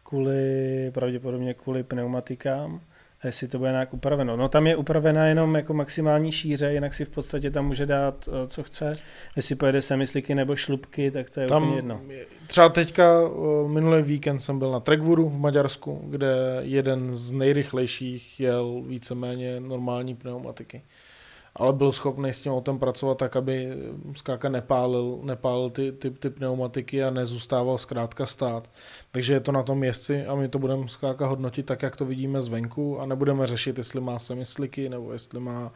kvůli, 0.04 0.92
pravděpodobně 0.94 1.54
kvůli 1.54 1.84
pneumatikám 1.84 2.82
jestli 3.26 3.48
to 3.48 3.58
bude 3.58 3.72
nějak 3.72 3.94
upraveno. 3.94 4.38
No 4.38 4.50
tam 4.50 4.68
je 4.68 4.76
upravená 4.76 5.26
jenom 5.26 5.56
jako 5.56 5.74
maximální 5.74 6.32
šíře, 6.32 6.74
jinak 6.74 6.94
si 6.94 7.06
v 7.06 7.10
podstatě 7.10 7.52
tam 7.52 7.68
může 7.68 7.86
dát, 7.86 8.30
eh, 8.32 8.48
co 8.48 8.64
chce. 8.64 8.98
Jestli 9.36 9.56
pojede 9.56 9.82
semisliky 9.82 10.36
nebo 10.36 10.56
šlubky, 10.56 11.12
tak 11.12 11.30
to 11.30 11.40
je 11.40 11.48
tam 11.48 11.64
úplně 11.64 11.78
jedno. 11.78 12.02
Třeba 12.48 12.70
teďka 12.70 13.22
eh, 13.22 13.68
minulý 13.68 14.04
víkend 14.04 14.40
jsem 14.40 14.60
byl 14.60 14.72
na 14.72 14.80
Trekvuru 14.80 15.30
v 15.30 15.40
Maďarsku, 15.40 16.02
kde 16.10 16.60
jeden 16.62 17.16
z 17.16 17.32
nejrychlejších 17.32 18.40
jel 18.40 18.84
víceméně 18.88 19.60
normální 19.60 20.16
pneumatiky 20.16 20.82
ale 21.56 21.74
byl 21.74 21.92
schopný 21.92 22.30
s 22.30 22.42
tím 22.42 22.52
autem 22.52 22.80
pracovat 22.80 23.18
tak, 23.18 23.36
aby 23.36 23.74
zkrátka 24.16 24.50
nepálil, 24.50 25.20
nepálil 25.24 25.70
ty, 25.70 25.92
ty, 25.92 26.12
ty 26.12 26.30
pneumatiky 26.30 27.04
a 27.04 27.10
nezůstával 27.10 27.78
zkrátka 27.78 28.26
stát. 28.26 28.70
Takže 29.12 29.34
je 29.34 29.40
to 29.40 29.52
na 29.52 29.64
tom 29.64 29.84
jezdci 29.84 30.26
a 30.26 30.36
my 30.36 30.50
to 30.50 30.60
budeme 30.60 30.88
zkrátka 30.88 31.28
hodnotit 31.28 31.66
tak, 31.66 31.82
jak 31.82 31.96
to 31.96 32.06
vidíme 32.06 32.42
zvenku 32.42 33.00
a 33.00 33.06
nebudeme 33.06 33.48
řešit, 33.48 33.78
jestli 33.78 34.02
má 34.02 34.20
semisliky 34.20 34.90
nebo 34.90 35.14
jestli 35.14 35.40
má 35.40 35.72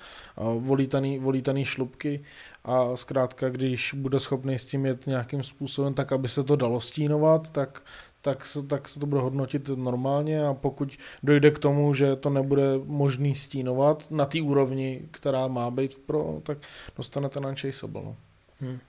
volítaný, 0.60 1.20
volítaný 1.20 1.66
šlubky 1.66 2.24
a 2.66 2.96
zkrátka, 2.96 3.50
když 3.50 3.94
bude 3.98 4.20
schopný 4.20 4.60
s 4.60 4.66
tím 4.66 4.86
jet 4.86 5.08
nějakým 5.08 5.44
způsobem 5.44 5.94
tak, 5.94 6.12
aby 6.12 6.28
se 6.28 6.44
to 6.44 6.56
dalo 6.56 6.82
stínovat, 6.82 7.50
tak 7.50 7.82
tak 8.22 8.46
se, 8.46 8.64
tak 8.64 8.90
se 8.90 9.00
to 9.00 9.06
bude 9.06 9.22
hodnotit 9.22 9.70
normálně 9.76 10.46
a 10.46 10.54
pokud 10.54 10.98
dojde 11.24 11.52
k 11.52 11.60
tomu, 11.60 11.94
že 11.94 12.16
to 12.16 12.30
nebude 12.30 12.64
možný 12.86 13.36
stínovat 13.36 14.12
na 14.12 14.26
té 14.26 14.42
úrovni, 14.42 15.02
která 15.12 15.48
má 15.48 15.72
být 15.72 15.96
v 15.96 16.00
pro, 16.00 16.40
tak 16.44 16.58
dostanete 16.98 17.40
na 17.40 17.54
chaseable. 17.56 18.02
No. 18.04 18.16
Hmm. 18.62 18.80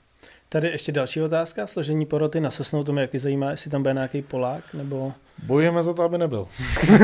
Tady 0.53 0.69
ještě 0.69 0.93
další 0.93 1.23
otázka, 1.23 1.67
složení 1.67 2.07
poroty 2.07 2.41
na 2.41 2.51
Sosnou, 2.51 2.85
to 2.85 2.93
mě 2.93 3.03
jaký 3.03 3.19
zajímá, 3.19 3.51
jestli 3.51 3.71
tam 3.71 3.83
bude 3.83 3.95
nějaký 3.95 4.23
Polák, 4.23 4.75
nebo... 4.75 5.13
Bojujeme 5.43 5.83
za 5.83 5.95
to, 5.95 6.03
aby 6.03 6.19
nebyl. 6.19 6.49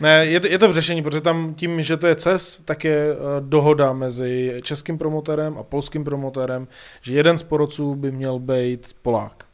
ne, 0.00 0.26
je 0.26 0.40
to, 0.40 0.46
je 0.46 0.58
to 0.58 0.68
v 0.68 0.72
řešení, 0.72 1.02
protože 1.02 1.20
tam 1.20 1.54
tím, 1.54 1.82
že 1.82 1.96
to 1.96 2.06
je 2.06 2.16
CES, 2.16 2.62
tak 2.64 2.84
je 2.84 3.12
uh, 3.12 3.18
dohoda 3.40 3.92
mezi 3.92 4.60
českým 4.62 4.98
promotérem 4.98 5.58
a 5.58 5.62
polským 5.62 6.04
promotérem, 6.04 6.68
že 7.02 7.14
jeden 7.14 7.38
z 7.38 7.42
porodců 7.42 7.94
by 7.94 8.12
měl 8.12 8.38
být 8.38 8.96
Polák. 9.02 9.49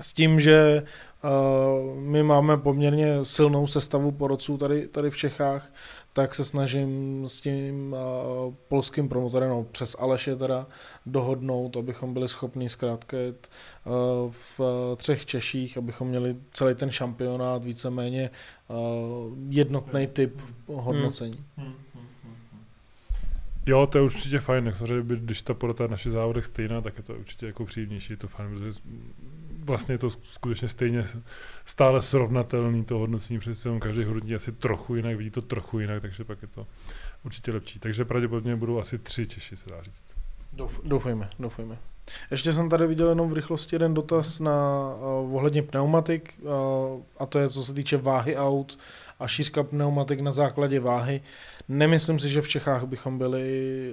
S 0.00 0.12
tím, 0.12 0.40
že 0.40 0.82
uh, 1.24 1.98
my 1.98 2.22
máme 2.22 2.56
poměrně 2.56 3.24
silnou 3.24 3.66
sestavu 3.66 4.12
porodců 4.12 4.58
tady, 4.58 4.88
tady 4.88 5.10
v 5.10 5.16
Čechách, 5.16 5.72
tak 6.12 6.34
se 6.34 6.44
snažím 6.44 7.24
s 7.28 7.40
tím 7.40 7.92
uh, 7.92 8.54
polským 8.68 9.08
promotorem, 9.08 9.50
no, 9.50 9.66
přes 9.72 9.96
Aleše 9.98 10.36
teda, 10.36 10.66
dohodnout, 11.06 11.76
abychom 11.76 12.14
byli 12.14 12.28
schopni 12.28 12.68
zkrátka 12.68 13.16
jet 13.16 13.48
uh, 13.84 13.92
v 14.30 14.60
uh, 14.60 14.66
třech 14.96 15.26
Češích, 15.26 15.78
abychom 15.78 16.08
měli 16.08 16.36
celý 16.52 16.74
ten 16.74 16.90
šampionát 16.90 17.64
víceméně 17.64 18.30
uh, 18.68 18.76
jednotný 19.48 20.06
typ 20.06 20.40
hodnocení. 20.66 21.44
Hmm. 21.56 21.74
Jo, 23.66 23.86
to 23.86 23.98
je 23.98 24.04
určitě 24.04 24.38
fajn, 24.38 24.74
samozřejmě, 24.78 25.16
když 25.16 25.42
ta 25.42 25.54
porota 25.54 25.86
naše 25.86 26.10
závodech 26.10 26.44
stejná, 26.44 26.80
tak 26.80 26.96
je 26.96 27.02
to 27.02 27.14
určitě 27.14 27.46
jako 27.46 27.64
příjemnější, 27.64 28.12
je 28.12 28.16
to 28.16 28.28
fajn, 28.28 28.50
protože 28.50 28.80
vlastně 29.64 29.94
je 29.94 29.98
to 29.98 30.10
skutečně 30.10 30.68
stejně 30.68 31.04
stále 31.64 32.02
srovnatelný 32.02 32.84
to 32.84 32.98
hodnocení, 32.98 33.38
přes 33.38 33.66
každý 33.80 34.04
hodnotí 34.04 34.34
asi 34.34 34.52
trochu 34.52 34.96
jinak, 34.96 35.16
vidí 35.16 35.30
to 35.30 35.42
trochu 35.42 35.78
jinak, 35.78 36.02
takže 36.02 36.24
pak 36.24 36.42
je 36.42 36.48
to 36.48 36.66
určitě 37.24 37.52
lepší. 37.52 37.78
Takže 37.78 38.04
pravděpodobně 38.04 38.56
budou 38.56 38.78
asi 38.78 38.98
tři 38.98 39.26
Češi, 39.26 39.56
se 39.56 39.70
dá 39.70 39.82
říct. 39.82 40.04
Douf, 40.52 40.80
doufejme, 40.84 41.28
doufejme. 41.38 41.78
Ještě 42.30 42.52
jsem 42.52 42.68
tady 42.68 42.86
viděl 42.86 43.08
jenom 43.08 43.30
v 43.30 43.32
rychlosti 43.32 43.74
jeden 43.74 43.94
dotaz 43.94 44.40
na 44.40 44.88
uh, 44.94 45.34
ohledně 45.34 45.62
pneumatik, 45.62 46.34
uh, 46.42 46.50
a 47.18 47.26
to 47.26 47.38
je 47.38 47.48
co 47.48 47.64
se 47.64 47.74
týče 47.74 47.96
váhy 47.96 48.36
aut 48.36 48.78
a 49.18 49.28
šířka 49.28 49.62
pneumatik 49.62 50.20
na 50.20 50.32
základě 50.32 50.80
váhy. 50.80 51.22
Nemyslím 51.68 52.18
si, 52.18 52.28
že 52.28 52.42
v 52.42 52.48
Čechách 52.48 52.84
bychom 52.84 53.18
byli 53.18 53.92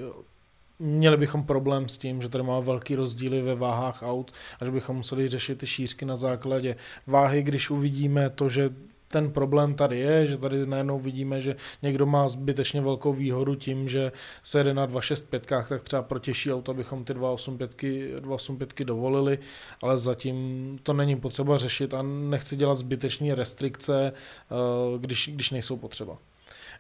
měli 0.80 1.18
bychom 1.18 1.44
problém 1.44 1.90
s 1.90 1.98
tím, 1.98 2.22
že 2.22 2.30
tady 2.30 2.44
máme 2.44 2.66
velký 2.66 2.96
rozdíly 2.96 3.42
ve 3.42 3.56
váhách 3.56 4.04
aut 4.04 4.32
a 4.62 4.66
že 4.66 4.72
bychom 4.72 4.96
museli 4.96 5.30
řešit 5.30 5.58
ty 5.58 5.68
šířky 5.68 6.06
na 6.06 6.16
základě 6.16 6.76
váhy, 7.08 7.44
když 7.44 7.70
uvidíme 7.70 8.30
to, 8.30 8.50
že 8.50 8.70
ten 9.08 9.32
problém 9.32 9.76
tady 9.76 10.00
je, 10.00 10.28
že 10.28 10.38
tady 10.38 10.66
najednou 10.66 11.00
vidíme, 11.00 11.42
že 11.42 11.56
někdo 11.82 12.06
má 12.06 12.30
zbytečně 12.30 12.82
velkou 12.82 13.14
výhodu 13.14 13.56
tím, 13.56 13.90
že 13.90 14.12
se 14.44 14.60
jede 14.60 14.74
na 14.74 14.86
265, 14.86 15.46
tak 15.46 15.84
třeba 15.84 16.02
protěžší 16.02 16.54
auto, 16.54 16.72
abychom 16.72 17.04
ty 17.06 17.14
285, 17.14 18.20
285 18.20 18.86
dovolili, 18.86 19.40
ale 19.82 19.98
zatím 19.98 20.80
to 20.84 20.94
není 20.94 21.16
potřeba 21.16 21.58
řešit 21.58 21.94
a 21.94 22.02
nechci 22.02 22.56
dělat 22.56 22.76
zbytečné 22.76 23.36
restrikce, 23.36 24.14
eh, 24.14 24.98
když, 25.00 25.30
když 25.34 25.52
nejsou 25.52 25.78
potřeba. 25.78 26.18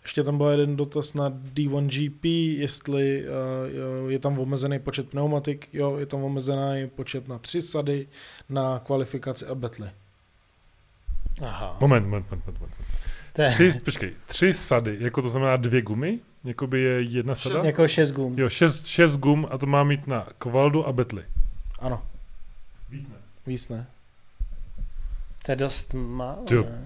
Ještě 0.04 0.24
tam 0.24 0.38
byl 0.38 0.48
jeden 0.48 0.76
dotaz 0.76 1.14
na 1.14 1.30
D1GP, 1.30 2.58
jestli 2.60 3.24
uh, 4.04 4.12
je 4.12 4.20
tam 4.20 4.40
omezený 4.40 4.80
počet 4.80 5.10
pneumatik. 5.10 5.70
Jo, 5.74 5.98
je 5.98 6.06
tam 6.06 6.24
omezený 6.24 6.90
počet 6.96 7.28
na 7.28 7.38
tři 7.38 7.62
sady, 7.62 8.08
na 8.50 8.80
kvalifikaci 8.80 9.46
a 9.46 9.56
betly. 9.56 9.90
Aha. 11.42 11.78
Moment, 11.82 12.04
moment, 12.04 12.32
moment, 12.32 12.60
moment. 12.60 12.76
Tři, 13.48 13.72
počkej, 13.86 14.14
tři 14.26 14.54
sady, 14.54 14.98
jako 15.00 15.22
to 15.22 15.30
znamená 15.30 15.56
dvě 15.58 15.82
gumy? 15.82 16.20
Jakoby 16.44 16.82
je 16.82 17.02
jedna 17.02 17.36
sada? 17.36 17.56
Šest, 17.56 17.66
jako 17.66 17.88
šest 17.88 18.12
gum. 18.12 18.40
Jo, 18.40 18.50
šest, 18.50 18.86
šest 18.86 19.16
gum 19.16 19.48
a 19.52 19.58
to 19.58 19.66
má 19.66 19.84
mít 19.84 20.08
na 20.08 20.28
kvaldu 20.38 20.88
a 20.88 20.92
betly. 20.92 21.24
Ano. 21.80 22.02
Víc 22.90 23.10
ne. 23.10 23.16
Víc 23.48 23.70
ne. 23.70 23.88
To 25.48 25.52
je 25.52 25.56
dost 25.56 25.94
málo. 25.94 26.44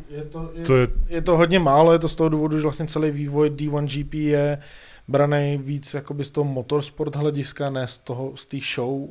Je 0.09 0.25
to, 0.25 0.51
je, 0.53 0.65
to 0.65 0.75
je... 0.75 0.87
je 1.07 1.21
to 1.21 1.37
hodně 1.37 1.59
málo, 1.59 1.93
je 1.93 1.99
to 1.99 2.09
z 2.09 2.15
toho 2.15 2.29
důvodu, 2.29 2.57
že 2.57 2.63
vlastně 2.63 2.85
celý 2.85 3.11
vývoj 3.11 3.49
D1GP 3.49 4.17
je 4.17 4.61
braný 5.07 5.57
víc 5.57 5.93
jakoby 5.93 6.23
z 6.23 6.31
toho 6.31 6.45
motorsport 6.45 7.15
hlediska, 7.15 7.69
ne 7.69 7.87
z 7.87 7.97
toho, 7.97 8.37
z 8.37 8.45
té 8.45 8.57
show, 8.75 9.09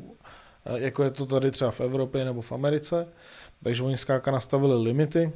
eh, 0.66 0.80
jako 0.80 1.02
je 1.02 1.10
to 1.10 1.26
tady 1.26 1.50
třeba 1.50 1.70
v 1.70 1.80
Evropě 1.80 2.24
nebo 2.24 2.42
v 2.42 2.52
Americe. 2.52 3.06
Takže 3.62 3.82
oni 3.82 3.96
zkrátka 3.96 4.30
nastavili 4.30 4.82
limity 4.82 5.32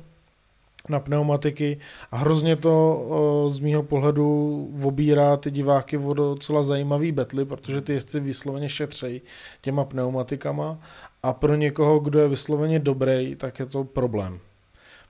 na 0.89 1.01
pneumatiky 1.01 1.79
a 2.11 2.17
hrozně 2.17 2.57
to 2.57 3.47
z 3.49 3.59
mýho 3.59 3.83
pohledu 3.83 4.71
obírá 4.83 5.37
ty 5.37 5.51
diváky 5.51 5.99
o 5.99 6.15
docela 6.15 6.63
zajímavý 6.63 7.13
betly, 7.13 7.45
protože 7.45 7.81
ty 7.81 7.93
jezdci 7.93 8.21
vysloveně 8.21 8.69
šetřejí 8.69 9.23
těma 9.61 9.85
pneumatikama 9.85 10.79
a 11.23 11.33
pro 11.33 11.55
někoho, 11.55 12.01
kdo 12.01 12.21
je 12.21 12.29
vysloveně 12.29 12.79
dobrý, 12.79 13.37
tak 13.37 13.59
je 13.59 13.67
to 13.67 13.85
problém. 13.85 14.41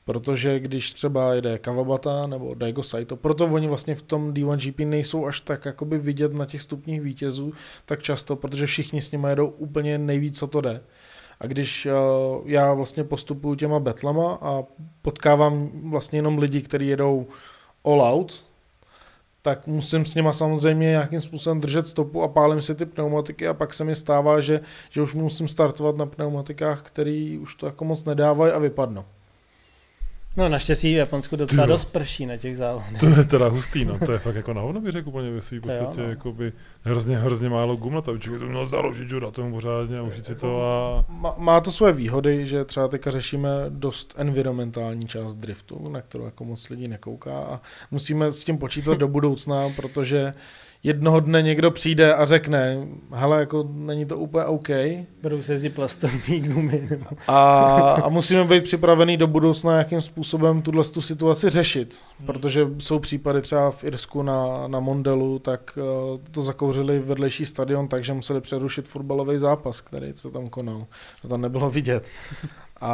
Protože 0.05 0.61
když 0.61 0.93
třeba 0.93 1.35
jede 1.35 1.59
Kawabata 1.59 2.27
nebo 2.27 2.55
Daigo 2.55 2.83
Saito, 2.83 3.17
proto 3.17 3.47
oni 3.47 3.69
vlastně 3.69 3.95
v 3.95 4.03
tom 4.03 4.33
D1GP 4.33 4.89
nejsou 4.89 5.27
až 5.27 5.41
tak 5.41 5.65
jakoby 5.65 5.99
vidět 5.99 6.35
na 6.35 6.47
těch 6.47 6.63
stupních 6.63 7.01
vítězů 7.01 7.53
tak 7.87 8.03
často, 8.03 8.37
protože 8.37 8.67
všichni 8.67 9.03
s 9.03 9.11
nimi 9.11 9.29
jedou 9.29 9.47
úplně 9.47 9.99
nejvíc, 9.99 10.39
co 10.39 10.47
to 10.47 10.61
jde. 10.61 10.81
A 11.41 11.47
když 11.47 11.87
uh, 11.87 11.93
já 12.51 12.73
vlastně 12.73 13.05
postupuju 13.05 13.55
těma 13.55 13.81
betlama 13.81 14.39
a 14.41 14.63
potkávám 15.03 15.71
vlastně 15.91 16.19
jenom 16.19 16.39
lidi, 16.39 16.63
kteří 16.63 16.87
jedou 16.87 17.27
all 17.85 18.03
out, 18.03 18.45
tak 19.43 19.67
musím 19.67 20.05
s 20.05 20.15
nima 20.15 20.33
samozřejmě 20.33 20.87
nějakým 20.87 21.21
způsobem 21.21 21.61
držet 21.61 21.87
stopu 21.87 22.23
a 22.23 22.29
pálím 22.29 22.63
si 22.63 22.75
ty 22.75 22.87
pneumatiky 22.87 23.49
a 23.49 23.55
pak 23.55 23.75
se 23.75 23.85
mi 23.85 23.95
stává, 23.95 24.41
že, 24.41 24.61
že 24.91 25.03
už 25.03 25.15
musím 25.15 25.49
startovat 25.49 25.97
na 25.97 26.07
pneumatikách, 26.07 26.83
který 26.83 27.39
už 27.39 27.55
to 27.55 27.67
jako 27.67 27.85
moc 27.85 28.05
nedávají 28.05 28.53
a 28.53 28.59
vypadnou. 28.59 29.05
No 30.37 30.49
naštěstí 30.49 30.95
v 30.95 30.97
Japonsku 30.97 31.37
docela 31.37 31.67
dost 31.67 31.85
prší 31.85 32.27
na 32.27 32.37
těch 32.37 32.57
závodech. 32.57 33.01
To 33.01 33.07
je 33.07 33.25
teda 33.25 33.49
hustý, 33.49 33.85
no. 33.85 33.99
To 33.99 34.13
je 34.13 34.19
fakt 34.19 34.35
jako 34.35 34.53
na 34.53 34.61
hovno, 34.61 34.81
bych 34.81 34.93
řekl 34.93 35.09
úplně 35.09 35.31
ve 35.31 35.43
svým 35.43 35.61
podstatě, 35.61 36.01
no. 36.01 36.09
jakoby 36.09 36.53
hrozně, 36.83 37.19
hrozně 37.19 37.49
málo 37.49 37.77
gum 37.77 37.95
na 37.95 38.01
to. 38.01 38.19
To 38.19 38.47
měl 38.47 38.67
založit, 38.67 39.11
že 39.11 39.21
tomu 39.33 39.51
pořádně 39.51 39.99
a 39.99 40.03
užít 40.03 40.27
si 40.27 40.35
to 40.35 40.63
a... 40.63 41.05
Má, 41.09 41.35
má, 41.39 41.61
to 41.61 41.73
svoje 41.73 41.93
výhody, 41.93 42.47
že 42.47 42.65
třeba 42.65 42.89
teďka 42.89 43.11
řešíme 43.11 43.49
dost 43.69 44.15
environmentální 44.17 45.07
část 45.07 45.35
driftu, 45.35 45.89
na 45.89 46.01
kterou 46.01 46.25
jako 46.25 46.45
moc 46.45 46.69
lidí 46.69 46.89
nekouká 46.89 47.39
a 47.39 47.61
musíme 47.91 48.33
s 48.33 48.45
tím 48.45 48.59
počítat 48.59 48.95
do 48.99 49.09
budoucna, 49.09 49.61
protože 49.77 50.33
jednoho 50.85 51.21
dne 51.21 51.43
někdo 51.43 51.71
přijde 51.71 52.15
a 52.15 52.25
řekne, 52.25 52.87
hele, 53.11 53.41
jako 53.41 53.69
není 53.73 54.07
to 54.07 54.17
úplně 54.17 54.45
OK. 54.45 54.69
Budou 55.23 55.43
se 55.43 55.53
jezdit 55.53 55.71
plastový 55.71 56.41
gumy. 56.41 56.87
Nebo... 56.91 57.07
A, 57.29 57.35
a 57.93 58.09
musíme 58.09 58.45
být 58.45 58.65
připravený 58.65 59.17
do 59.17 59.27
budoucna 59.27 59.79
jakým 59.79 60.01
způsobem 60.01 60.63
tuhle 60.63 60.85
tu 60.85 61.01
situaci 61.01 61.51
řešit, 61.51 61.99
hmm. 62.19 62.27
protože 62.27 62.67
jsou 62.79 62.99
případy 62.99 63.43
třeba 63.43 63.71
v 63.71 63.85
Irsku 63.85 64.23
na, 64.23 64.69
na 64.69 64.81
Mondelu, 64.81 65.39
tak 65.39 65.79
uh, 66.13 66.21
to 66.31 66.43
zakouřili 66.43 66.99
vedlejší 66.99 67.47
stadion, 67.47 67.89
takže 67.89 68.13
museli 68.13 68.41
přerušit 68.41 68.89
fotbalový 68.89 69.39
zápas, 69.39 69.81
který 69.81 70.13
se 70.15 70.31
tam 70.31 70.49
konal. 70.49 70.87
To 71.23 71.29
tam 71.29 71.41
nebylo 71.41 71.71
vidět. 71.71 72.07
A, 72.77 72.93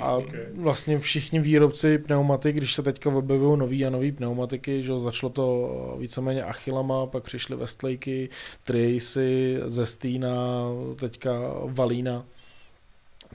a 0.00 0.18
vlastně 0.54 0.98
všichni 0.98 1.40
výrobci 1.40 1.98
pneumatik, 1.98 2.56
když 2.56 2.74
se 2.74 2.82
teďka 2.82 3.10
objevují 3.10 3.58
nový 3.58 3.86
a 3.86 3.90
nový 3.90 4.12
pneumatiky, 4.12 4.82
že 4.82 5.00
začalo 5.00 5.30
to 5.30 5.96
víceméně 5.98 6.44
Achillama, 6.44 7.06
pak 7.06 7.24
přišly 7.24 7.56
Westlakey, 7.56 8.28
Tracy, 8.64 9.58
Zestina, 9.66 10.64
teďka 10.96 11.32
Valína, 11.64 12.24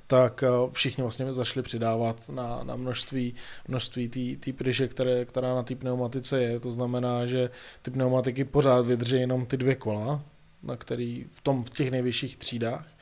tak 0.08 0.44
eh, 0.44 0.50
všichni 0.72 1.02
vlastně 1.02 1.34
začali 1.34 1.64
přidávat 1.64 2.30
na, 2.30 2.64
na 2.64 2.76
množství, 2.76 3.34
množství 3.68 4.38
té 4.40 4.54
pryže, 4.54 4.88
které, 4.88 5.26
která 5.26 5.56
na 5.56 5.64
té 5.64 5.76
pneumatice 5.76 6.42
je. 6.42 6.60
To 6.60 6.72
znamená, 6.72 7.26
že 7.26 7.50
ty 7.82 7.92
pneumatiky 7.92 8.44
pořád 8.44 8.86
vydrží 8.86 9.16
jenom 9.16 9.46
ty 9.46 9.58
dvě 9.58 9.76
kola, 9.76 10.22
na 10.64 10.76
který 10.78 11.26
v, 11.30 11.42
tom, 11.42 11.64
v 11.64 11.70
těch 11.70 11.92
nejvyšších 11.92 12.38
třídách 12.38 12.95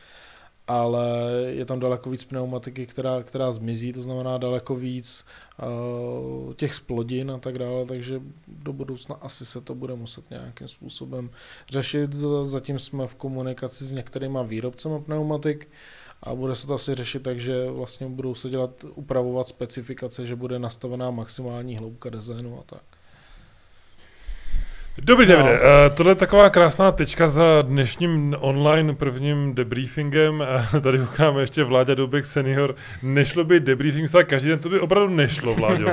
ale 0.68 1.07
je 1.47 1.66
tam 1.66 1.80
daleko 1.80 2.09
víc 2.09 2.24
pneumatiky, 2.24 2.86
která, 2.86 3.24
která 3.24 3.51
zmizí, 3.51 3.93
to 3.93 4.01
znamená 4.01 4.38
daleko 4.38 4.76
víc 4.76 5.26
uh, 6.47 6.53
těch 6.53 6.74
splodin 6.74 7.32
a 7.32 7.38
tak 7.38 7.57
dále, 7.57 7.86
takže 7.86 8.22
do 8.47 8.74
budoucna 8.74 9.16
asi 9.16 9.45
se 9.45 9.61
to 9.61 9.76
bude 9.76 9.95
muset 9.95 10.30
nějakým 10.30 10.68
způsobem 10.68 11.30
řešit. 11.70 12.14
Zatím 12.43 12.80
jsme 12.80 13.07
v 13.07 13.16
komunikaci 13.16 13.86
s 13.86 13.91
některýma 13.91 14.43
výrobcemi 14.43 15.01
pneumatik 15.01 15.68
a 16.24 16.36
bude 16.36 16.55
se 16.55 16.68
to 16.68 16.74
asi 16.74 16.95
řešit 16.95 17.24
tak, 17.24 17.39
že 17.39 17.70
vlastně 17.70 18.07
budou 18.07 18.36
se 18.36 18.49
dělat, 18.49 18.86
upravovat 18.95 19.47
specifikace, 19.47 20.26
že 20.26 20.36
bude 20.36 20.59
nastavená 20.59 21.11
maximální 21.11 21.78
hloubka 21.78 22.09
dezénu 22.09 22.59
a 22.59 22.64
tak. 22.64 22.84
Dobrý, 24.98 25.28
No. 25.28 25.36
Davide, 25.36 25.60
uh, 25.60 25.96
tohle 25.96 26.12
je 26.12 26.16
taková 26.16 26.50
krásná 26.50 26.91
tečka 26.91 27.28
za 27.28 27.62
dnešním 27.62 28.36
online 28.39 28.96
prvním 28.96 29.54
debriefingem. 29.56 30.41
A 30.41 30.80
tady 30.80 31.00
ukáme 31.00 31.41
ještě 31.41 31.64
Vláďa 31.64 31.96
Dubek 31.96 32.26
senior. 32.26 32.76
Nešlo 33.04 33.44
by 33.44 33.60
debriefing 33.60 34.10
stát 34.10 34.24
každý 34.24 34.50
den, 34.50 34.60
to 34.60 34.70
by 34.70 34.80
opravdu 34.80 35.16
nešlo, 35.16 35.56
Vláďo. 35.56 35.88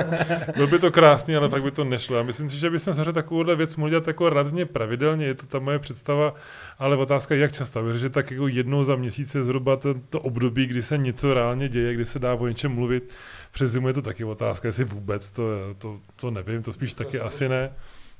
Byl 0.55 0.67
by 0.67 0.79
to 0.79 0.91
krásný, 0.91 1.35
ale 1.35 1.49
fakt 1.49 1.63
by 1.63 1.71
to 1.71 1.83
nešlo. 1.83 2.17
Já 2.17 2.23
myslím 2.23 2.49
si, 2.49 2.57
že 2.57 2.69
bychom 2.69 2.93
se 2.93 3.13
takovouhle 3.13 3.55
věc 3.55 3.75
mohli 3.75 3.89
dělat 3.89 4.07
jako 4.07 4.29
radně 4.29 4.65
pravidelně, 4.65 5.25
je 5.25 5.35
to 5.35 5.45
ta 5.45 5.59
moje 5.59 5.79
představa, 5.79 6.33
ale 6.79 6.97
otázka 6.97 7.35
je, 7.35 7.41
jak 7.41 7.51
často. 7.51 7.83
Věřím, 7.83 8.01
že 8.01 8.09
tak 8.09 8.31
jako 8.31 8.47
jednou 8.47 8.83
za 8.83 8.95
měsíc 8.95 9.35
je 9.35 9.43
zhruba 9.43 9.77
to, 9.77 9.93
to 10.09 10.21
období, 10.21 10.65
kdy 10.65 10.81
se 10.81 10.97
něco 10.97 11.33
reálně 11.33 11.69
děje, 11.69 11.93
kdy 11.93 12.05
se 12.05 12.19
dá 12.19 12.33
o 12.33 12.47
něčem 12.47 12.71
mluvit. 12.71 13.09
Přes 13.51 13.71
zimu 13.71 13.87
je 13.87 13.93
to 13.93 14.01
taky 14.01 14.23
otázka, 14.23 14.67
jestli 14.67 14.83
vůbec, 14.83 15.31
to, 15.31 15.43
to, 15.77 15.99
to 16.15 16.31
nevím, 16.31 16.63
to 16.63 16.73
spíš 16.73 16.93
taky 16.93 17.19
asi 17.19 17.49
ne. 17.49 17.69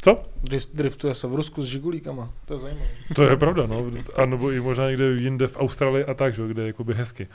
Co? 0.02 0.24
Drift- 0.44 0.70
Driftuje 0.74 1.16
se 1.16 1.28
v 1.28 1.36
Rusku 1.36 1.64
s 1.64 1.66
žigulíkama. 1.66 2.30
To 2.46 2.54
je 2.54 2.60
zajímavé. 2.60 2.88
To 3.16 3.24
je 3.24 3.38
pravda, 3.38 3.66
no. 3.68 3.86
A 4.16 4.26
nebo 4.26 4.52
i 4.52 4.60
možná 4.60 4.88
někde 4.88 5.06
jinde 5.12 5.48
v 5.48 5.58
Austrálii 5.58 6.06
a 6.06 6.14
tak, 6.14 6.34
že? 6.36 6.48
kde 6.48 6.62
je 6.62 6.68
jakoby 6.68 6.94
hezky. 6.94 7.28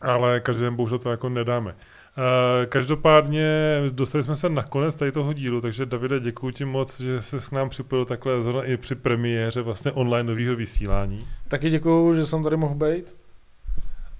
Ale 0.00 0.40
každý 0.40 0.62
den 0.62 0.76
bohužel 0.76 0.98
to 0.98 1.10
jako 1.10 1.28
nedáme. 1.28 1.70
Uh, 1.72 2.66
každopádně 2.66 3.46
dostali 3.90 4.24
jsme 4.24 4.36
se 4.36 4.48
na 4.48 4.62
konec 4.62 4.96
tady 4.96 5.12
toho 5.12 5.32
dílu, 5.32 5.60
takže 5.60 5.86
Davide, 5.86 6.20
děkuji 6.20 6.50
ti 6.50 6.64
moc, 6.64 7.00
že 7.00 7.22
jsi 7.22 7.36
k 7.48 7.52
nám 7.52 7.68
připojil 7.68 8.04
takhle 8.04 8.42
zrovna 8.42 8.62
i 8.64 8.76
při 8.76 8.94
premiéře 8.94 9.62
vlastně 9.62 9.92
online 9.92 10.30
nového 10.30 10.56
vysílání. 10.56 11.26
Taky 11.48 11.70
děkuju, 11.70 12.14
že 12.14 12.26
jsem 12.26 12.42
tady 12.42 12.56
mohl 12.56 12.74
být. 12.74 13.16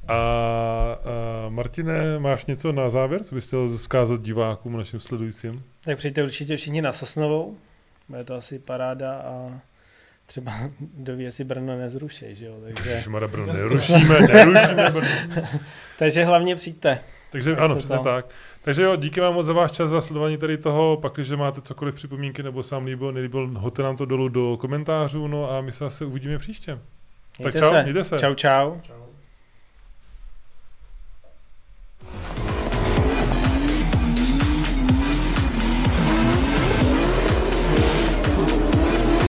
A, 0.09 0.14
a 0.14 1.48
Martine, 1.48 2.18
máš 2.18 2.46
něco 2.46 2.72
na 2.72 2.90
závěr, 2.90 3.24
co 3.24 3.34
bys 3.34 3.46
chtěl 3.46 3.78
zkázat 3.78 4.22
divákům, 4.22 4.76
našim 4.76 5.00
sledujícím? 5.00 5.62
Tak 5.84 5.98
přijďte 5.98 6.22
určitě 6.22 6.56
všichni 6.56 6.82
na 6.82 6.92
Sosnovou, 6.92 7.56
bude 8.09 8.24
to 8.24 8.34
asi 8.34 8.59
paráda 8.59 9.12
a 9.12 9.61
třeba 10.26 10.52
doví, 10.96 11.30
si 11.30 11.44
Brno 11.44 11.78
nezruší, 11.78 12.34
že 12.34 12.46
jo, 12.46 12.54
takže, 12.64 12.90
Ježišmarja, 12.90 13.28
Brno, 13.28 13.52
nerušíme, 13.52 14.20
nerušíme 14.20 14.90
Brno. 14.90 15.09
takže 15.98 16.24
hlavně 16.24 16.56
přijďte. 16.56 16.98
Takže 17.32 17.50
Tak 17.50 17.61
ano, 17.61 17.74
to 17.74 17.78
přesně 17.78 17.96
tam. 17.96 18.04
tak. 18.04 18.26
Takže 18.62 18.82
jo, 18.82 18.96
díky 18.96 19.20
vám 19.20 19.34
moc 19.34 19.46
za 19.46 19.52
váš 19.52 19.70
čas, 19.72 19.90
za 19.90 20.00
sledování 20.00 20.36
tady 20.38 20.59
toho. 20.59 20.96
Pak, 20.96 21.12
když 21.14 21.30
máte 21.30 21.61
cokoliv 21.61 21.94
připomínky 21.94 22.42
nebo 22.42 22.62
se 22.62 22.74
vám 22.74 22.84
líbilo, 22.84 23.12
nelíbilo, 23.12 23.48
hoďte 23.54 23.82
nám 23.82 23.96
to 23.96 24.04
dolů 24.04 24.28
do 24.28 24.56
komentářů, 24.61 25.28
no 25.28 25.50
a 25.50 25.61
my 25.61 25.72
se 25.72 25.84
zase 25.84 26.04
uvidíme 26.04 26.38
příště. 26.38 26.78
Mějte 27.38 27.59
čau, 27.59 27.68
se. 27.68 27.82
mějte 27.82 28.04
se. 28.04 28.18
Čau, 28.18 28.34
čau. 28.34 28.80
Čau. 28.82 29.07